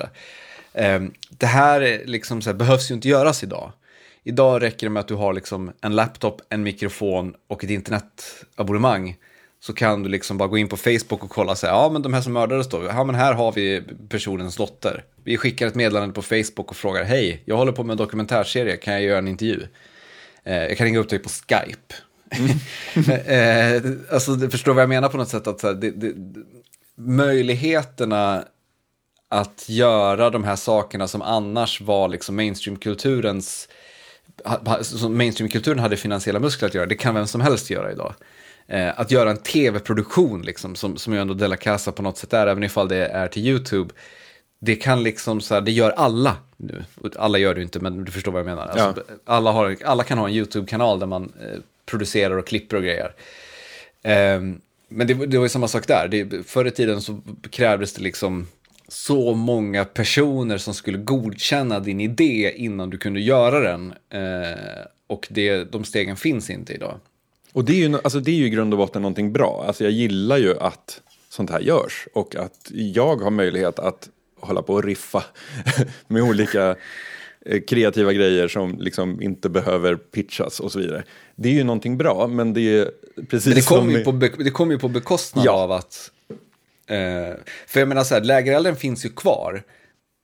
Eh, 0.72 1.02
det 1.28 1.46
här, 1.46 2.02
liksom 2.04 2.42
så 2.42 2.50
här, 2.50 2.56
behövs 2.56 2.90
ju 2.90 2.94
inte 2.94 3.08
göras 3.08 3.42
idag. 3.42 3.72
Idag 4.22 4.62
räcker 4.62 4.86
det 4.86 4.90
med 4.90 5.00
att 5.00 5.08
du 5.08 5.14
har 5.14 5.32
liksom 5.32 5.72
en 5.80 5.96
laptop, 5.96 6.40
en 6.48 6.62
mikrofon 6.62 7.34
och 7.48 7.64
ett 7.64 7.70
internetabonnemang 7.70 9.16
så 9.66 9.72
kan 9.72 10.02
du 10.02 10.08
liksom 10.08 10.38
bara 10.38 10.48
gå 10.48 10.58
in 10.58 10.68
på 10.68 10.76
Facebook 10.76 11.24
och 11.24 11.30
kolla 11.30 11.56
så 11.56 11.66
här, 11.66 11.74
ja 11.74 11.88
men 11.88 12.02
de 12.02 12.14
här 12.14 12.20
som 12.20 12.32
mördades 12.32 12.68
då, 12.68 12.84
ja 12.84 13.04
men 13.04 13.14
här 13.14 13.34
har 13.34 13.52
vi 13.52 13.82
personens 14.08 14.56
dotter. 14.56 15.04
Vi 15.24 15.36
skickar 15.36 15.66
ett 15.66 15.74
meddelande 15.74 16.14
på 16.14 16.22
Facebook 16.22 16.70
och 16.70 16.76
frågar, 16.76 17.04
hej, 17.04 17.42
jag 17.44 17.56
håller 17.56 17.72
på 17.72 17.84
med 17.84 17.94
en 17.94 17.98
dokumentärserie, 17.98 18.76
kan 18.76 18.94
jag 18.94 19.02
göra 19.02 19.18
en 19.18 19.28
intervju? 19.28 19.66
Eh, 20.42 20.56
jag 20.56 20.76
kan 20.76 20.86
ringa 20.86 20.98
upp 20.98 21.08
dig 21.08 21.18
på 21.18 21.28
Skype. 21.28 21.94
Mm. 22.30 23.20
eh, 23.84 23.92
alltså, 24.10 24.34
du 24.34 24.50
förstår 24.50 24.74
vad 24.74 24.82
jag 24.82 24.88
menar 24.88 25.08
på 25.08 25.16
något 25.16 25.28
sätt, 25.28 25.46
att 25.46 25.62
här, 25.62 25.74
det, 25.74 25.90
det, 25.90 26.14
möjligheterna 26.96 28.44
att 29.28 29.64
göra 29.68 30.30
de 30.30 30.44
här 30.44 30.56
sakerna 30.56 31.08
som 31.08 31.22
annars 31.22 31.80
var 31.80 32.08
liksom 32.08 32.36
mainstreamkulturens, 32.36 33.68
som 34.82 35.16
mainstreamkulturen 35.16 35.78
hade 35.78 35.96
finansiella 35.96 36.40
muskler 36.40 36.68
att 36.68 36.74
göra, 36.74 36.86
det 36.86 36.94
kan 36.94 37.14
vem 37.14 37.26
som 37.26 37.40
helst 37.40 37.70
göra 37.70 37.92
idag. 37.92 38.14
Eh, 38.66 39.00
att 39.00 39.10
göra 39.10 39.30
en 39.30 39.36
tv-produktion, 39.36 40.42
liksom, 40.42 40.74
som, 40.74 40.96
som 40.96 41.12
ju 41.12 41.20
ändå 41.20 41.34
Della 41.34 41.56
Casa 41.56 41.92
på 41.92 42.02
något 42.02 42.18
sätt 42.18 42.32
är, 42.32 42.46
även 42.46 42.62
ifall 42.62 42.88
det 42.88 43.06
är 43.06 43.28
till 43.28 43.46
YouTube, 43.46 43.94
det 44.60 44.76
kan 44.76 45.02
liksom 45.02 45.40
så 45.40 45.54
här, 45.54 45.60
det 45.60 45.72
gör 45.72 45.90
alla 45.90 46.36
nu. 46.56 46.84
Alla 47.16 47.38
gör 47.38 47.54
det 47.54 47.58
ju 47.58 47.64
inte, 47.64 47.80
men 47.80 48.04
du 48.04 48.12
förstår 48.12 48.32
vad 48.32 48.38
jag 48.38 48.46
menar. 48.46 48.66
Alltså, 48.66 49.04
ja. 49.08 49.14
alla, 49.24 49.52
har, 49.52 49.76
alla 49.84 50.04
kan 50.04 50.18
ha 50.18 50.28
en 50.28 50.34
YouTube-kanal 50.34 50.98
där 50.98 51.06
man 51.06 51.32
eh, 51.40 51.60
producerar 51.86 52.36
och 52.36 52.46
klipper 52.46 52.76
och 52.76 52.82
grejer. 52.82 53.14
Eh, 54.02 54.40
men 54.88 55.06
det, 55.06 55.14
det 55.14 55.38
var 55.38 55.44
ju 55.44 55.48
samma 55.48 55.68
sak 55.68 55.86
där. 55.86 56.08
Det, 56.08 56.46
förr 56.46 56.64
i 56.64 56.70
tiden 56.70 57.00
så 57.00 57.20
krävdes 57.50 57.92
det 57.92 58.02
liksom 58.02 58.46
så 58.88 59.34
många 59.34 59.84
personer 59.84 60.58
som 60.58 60.74
skulle 60.74 60.98
godkänna 60.98 61.80
din 61.80 62.00
idé 62.00 62.52
innan 62.56 62.90
du 62.90 62.98
kunde 62.98 63.20
göra 63.20 63.60
den. 63.60 63.94
Eh, 64.10 64.58
och 65.06 65.26
det, 65.30 65.64
de 65.64 65.84
stegen 65.84 66.16
finns 66.16 66.50
inte 66.50 66.72
idag. 66.72 67.00
Och 67.54 67.64
det 67.64 67.72
är, 67.72 67.88
ju, 67.88 67.98
alltså 68.04 68.20
det 68.20 68.30
är 68.30 68.34
ju 68.34 68.46
i 68.46 68.50
grund 68.50 68.74
och 68.74 68.78
botten 68.78 69.02
någonting 69.02 69.32
bra. 69.32 69.64
Alltså 69.66 69.84
jag 69.84 69.92
gillar 69.92 70.36
ju 70.36 70.58
att 70.58 71.00
sånt 71.28 71.50
här 71.50 71.60
görs 71.60 72.08
och 72.14 72.36
att 72.36 72.70
jag 72.70 73.16
har 73.16 73.30
möjlighet 73.30 73.78
att 73.78 74.08
hålla 74.40 74.62
på 74.62 74.74
och 74.74 74.84
riffa 74.84 75.24
med 76.08 76.22
olika 76.22 76.76
eh, 77.46 77.60
kreativa 77.60 78.12
grejer 78.12 78.48
som 78.48 78.78
liksom 78.78 79.22
inte 79.22 79.48
behöver 79.48 79.96
pitchas 79.96 80.60
och 80.60 80.72
så 80.72 80.78
vidare. 80.78 81.04
Det 81.36 81.48
är 81.48 81.52
ju 81.52 81.64
någonting 81.64 81.96
bra, 81.96 82.26
men 82.26 82.52
det 82.52 82.78
är 82.78 82.90
precis 83.30 83.46
men 83.46 83.54
det 83.54 83.66
kommer 83.66 83.98
ju, 83.98 84.04
på, 84.04 84.12
det 84.42 84.50
kommer 84.50 84.72
ju 84.72 84.78
på 84.78 84.88
bekostnad 84.88 85.46
ja. 85.46 85.52
av 85.52 85.72
att... 85.72 86.10
Eh, 86.86 87.38
för 87.66 87.80
jag 87.80 87.88
menar 87.88 88.04
så 88.04 88.14
här, 88.14 88.24
lägerelden 88.24 88.76
finns 88.76 89.04
ju 89.04 89.08
kvar, 89.08 89.62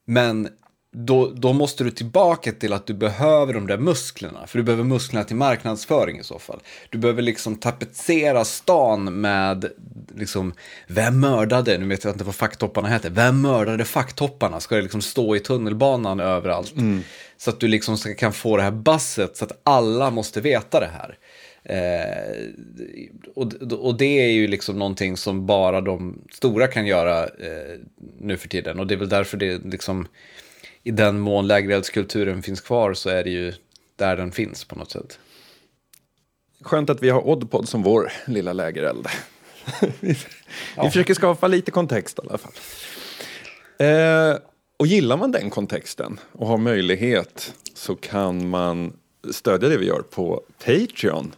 men 0.05 0.49
då, 0.93 1.31
då 1.35 1.53
måste 1.53 1.83
du 1.83 1.91
tillbaka 1.91 2.51
till 2.51 2.73
att 2.73 2.87
du 2.87 2.93
behöver 2.93 3.53
de 3.53 3.67
där 3.67 3.77
musklerna. 3.77 4.47
För 4.47 4.57
du 4.57 4.63
behöver 4.63 4.83
musklerna 4.83 5.23
till 5.23 5.35
marknadsföring 5.35 6.19
i 6.19 6.23
så 6.23 6.39
fall. 6.39 6.59
Du 6.89 6.97
behöver 6.97 7.21
liksom 7.21 7.55
tapetsera 7.55 8.45
stan 8.45 9.21
med, 9.21 9.65
liksom, 10.15 10.53
vem 10.87 11.19
mördade, 11.19 11.77
nu 11.77 11.87
vet 11.87 12.03
jag 12.03 12.13
inte 12.13 12.23
vad 12.23 12.35
facktopparna 12.35 12.87
heter, 12.87 13.09
vem 13.09 13.41
mördade 13.41 13.85
facktopparna? 13.85 14.59
Ska 14.59 14.75
det 14.75 14.81
liksom 14.81 15.01
stå 15.01 15.35
i 15.35 15.39
tunnelbanan 15.39 16.19
överallt? 16.19 16.77
Mm. 16.77 17.01
Så 17.37 17.49
att 17.49 17.59
du 17.59 17.67
liksom 17.67 17.97
kan 17.97 18.33
få 18.33 18.57
det 18.57 18.63
här 18.63 18.71
basset 18.71 19.37
så 19.37 19.45
att 19.45 19.61
alla 19.63 20.09
måste 20.09 20.41
veta 20.41 20.79
det 20.79 20.89
här. 20.93 21.17
Eh, 21.63 22.45
och, 23.35 23.53
och 23.71 23.97
det 23.97 24.21
är 24.21 24.31
ju 24.31 24.47
liksom 24.47 24.79
någonting 24.79 25.17
som 25.17 25.45
bara 25.45 25.81
de 25.81 26.21
stora 26.31 26.67
kan 26.67 26.85
göra 26.85 27.23
eh, 27.23 27.79
nu 28.19 28.37
för 28.37 28.47
tiden. 28.47 28.79
Och 28.79 28.87
det 28.87 28.93
är 28.93 28.97
väl 28.97 29.09
därför 29.09 29.37
det 29.37 29.65
liksom 29.65 30.07
i 30.83 30.91
den 30.91 31.19
mån 31.19 31.47
lägereldskulturen 31.47 32.43
finns 32.43 32.61
kvar 32.61 32.93
så 32.93 33.09
är 33.09 33.23
det 33.23 33.29
ju 33.29 33.53
där 33.95 34.17
den 34.17 34.31
finns 34.31 34.65
på 34.65 34.75
något 34.75 34.91
sätt. 34.91 35.19
Skönt 36.61 36.89
att 36.89 37.03
vi 37.03 37.09
har 37.09 37.27
Oddpod 37.27 37.69
som 37.69 37.83
vår 37.83 38.11
lilla 38.25 38.53
lägereld. 38.53 39.07
vi, 39.99 40.17
ja. 40.75 40.83
försöker 40.83 41.13
skapa 41.13 41.47
lite 41.47 41.71
kontext 41.71 42.19
i 42.19 42.27
alla 42.27 42.37
fall. 42.37 42.53
Eh, 43.77 44.37
och 44.77 44.87
gillar 44.87 45.17
man 45.17 45.31
den 45.31 45.49
kontexten 45.49 46.19
och 46.31 46.47
har 46.47 46.57
möjlighet 46.57 47.53
så 47.73 47.95
kan 47.95 48.49
man 48.49 48.93
stödja 49.31 49.69
det 49.69 49.77
vi 49.77 49.85
gör 49.85 50.01
på 50.01 50.41
Patreon. 50.65 51.35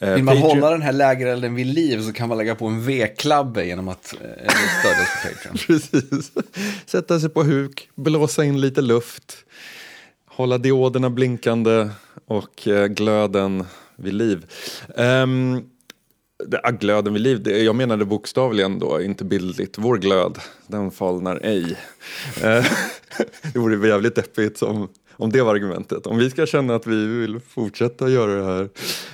Eh, 0.00 0.14
Vill 0.14 0.24
man 0.24 0.34
Patreon... 0.34 0.50
hålla 0.50 0.70
den 0.70 0.82
här 0.82 0.92
lägerelden 0.92 1.54
vid 1.54 1.66
liv 1.66 2.02
så 2.02 2.12
kan 2.12 2.28
man 2.28 2.38
lägga 2.38 2.54
på 2.54 2.66
en 2.66 2.84
V-klabbe 2.84 3.66
genom 3.66 3.88
att 3.88 4.14
eh, 4.14 4.52
stödja 4.80 5.02
oss 5.02 5.22
på 5.22 5.28
Patreon. 5.28 5.56
Precis. 5.66 6.32
Sätta 6.86 7.20
sig 7.20 7.30
på 7.30 7.42
huk, 7.42 7.88
blåsa 7.94 8.44
in 8.44 8.60
lite 8.60 8.80
luft, 8.80 9.36
hålla 10.26 10.58
dioderna 10.58 11.10
blinkande 11.10 11.88
och 12.26 12.68
eh, 12.68 12.86
glöden 12.86 13.64
vid 13.96 14.14
liv. 14.14 14.46
Um, 14.96 15.70
det, 16.46 16.60
glöden 16.80 17.12
vid 17.12 17.22
liv, 17.22 17.42
det, 17.42 17.62
jag 17.62 17.76
menade 17.76 18.04
bokstavligen 18.04 18.78
då, 18.78 19.02
inte 19.02 19.24
bildligt. 19.24 19.78
Vår 19.78 19.96
glöd, 19.98 20.38
den 20.66 20.90
falnar 20.90 21.40
ej. 21.42 21.76
Eh, 22.42 22.66
det 23.52 23.58
vore 23.58 23.88
jävligt 23.88 24.14
deppigt 24.14 24.62
om, 24.62 24.88
om 25.18 25.32
det 25.32 25.42
var 25.42 25.54
argumentet. 25.54 26.06
Om 26.06 26.18
vi 26.18 26.30
ska 26.30 26.46
känna 26.46 26.74
att 26.74 26.86
vi 26.86 27.06
vill 27.06 27.40
fortsätta 27.40 28.08
göra 28.08 28.34
det 28.34 28.44
här. 28.44 28.68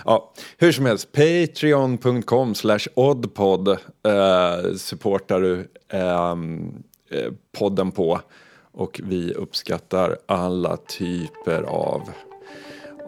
Ja, 0.05 0.33
hur 0.59 0.73
som 0.73 0.87
helst, 0.87 1.13
patreon.com 1.13 2.55
slash 2.55 2.81
oddpod 2.95 3.69
eh, 3.69 4.75
supportar 4.77 5.41
du 5.41 5.69
ehm, 5.89 6.83
eh, 7.11 7.33
podden 7.59 7.93
på. 7.93 8.21
Och 8.73 9.01
vi 9.05 9.33
uppskattar 9.33 10.19
alla 10.27 10.77
typer 10.77 11.63
av, 11.63 12.11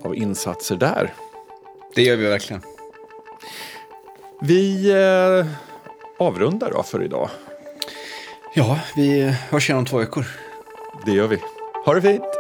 av 0.05 0.17
insatser 0.17 0.77
där. 0.77 1.13
Det 1.95 2.03
gör 2.03 2.17
vi 2.17 2.27
verkligen. 2.27 2.63
Vi 4.43 4.91
eh, 4.91 5.47
avrundar 6.19 6.71
då 6.71 6.83
för 6.83 7.03
idag. 7.03 7.31
Ja, 8.55 8.81
vi 8.97 9.23
hörs 9.51 9.71
igen 9.71 9.79
om 9.79 9.87
två 9.87 9.99
veckor. 9.99 10.27
Det 11.07 11.13
gör 11.13 11.27
vi. 11.27 11.39
Ha 11.85 11.95
det 11.95 12.03
fint! 12.03 12.36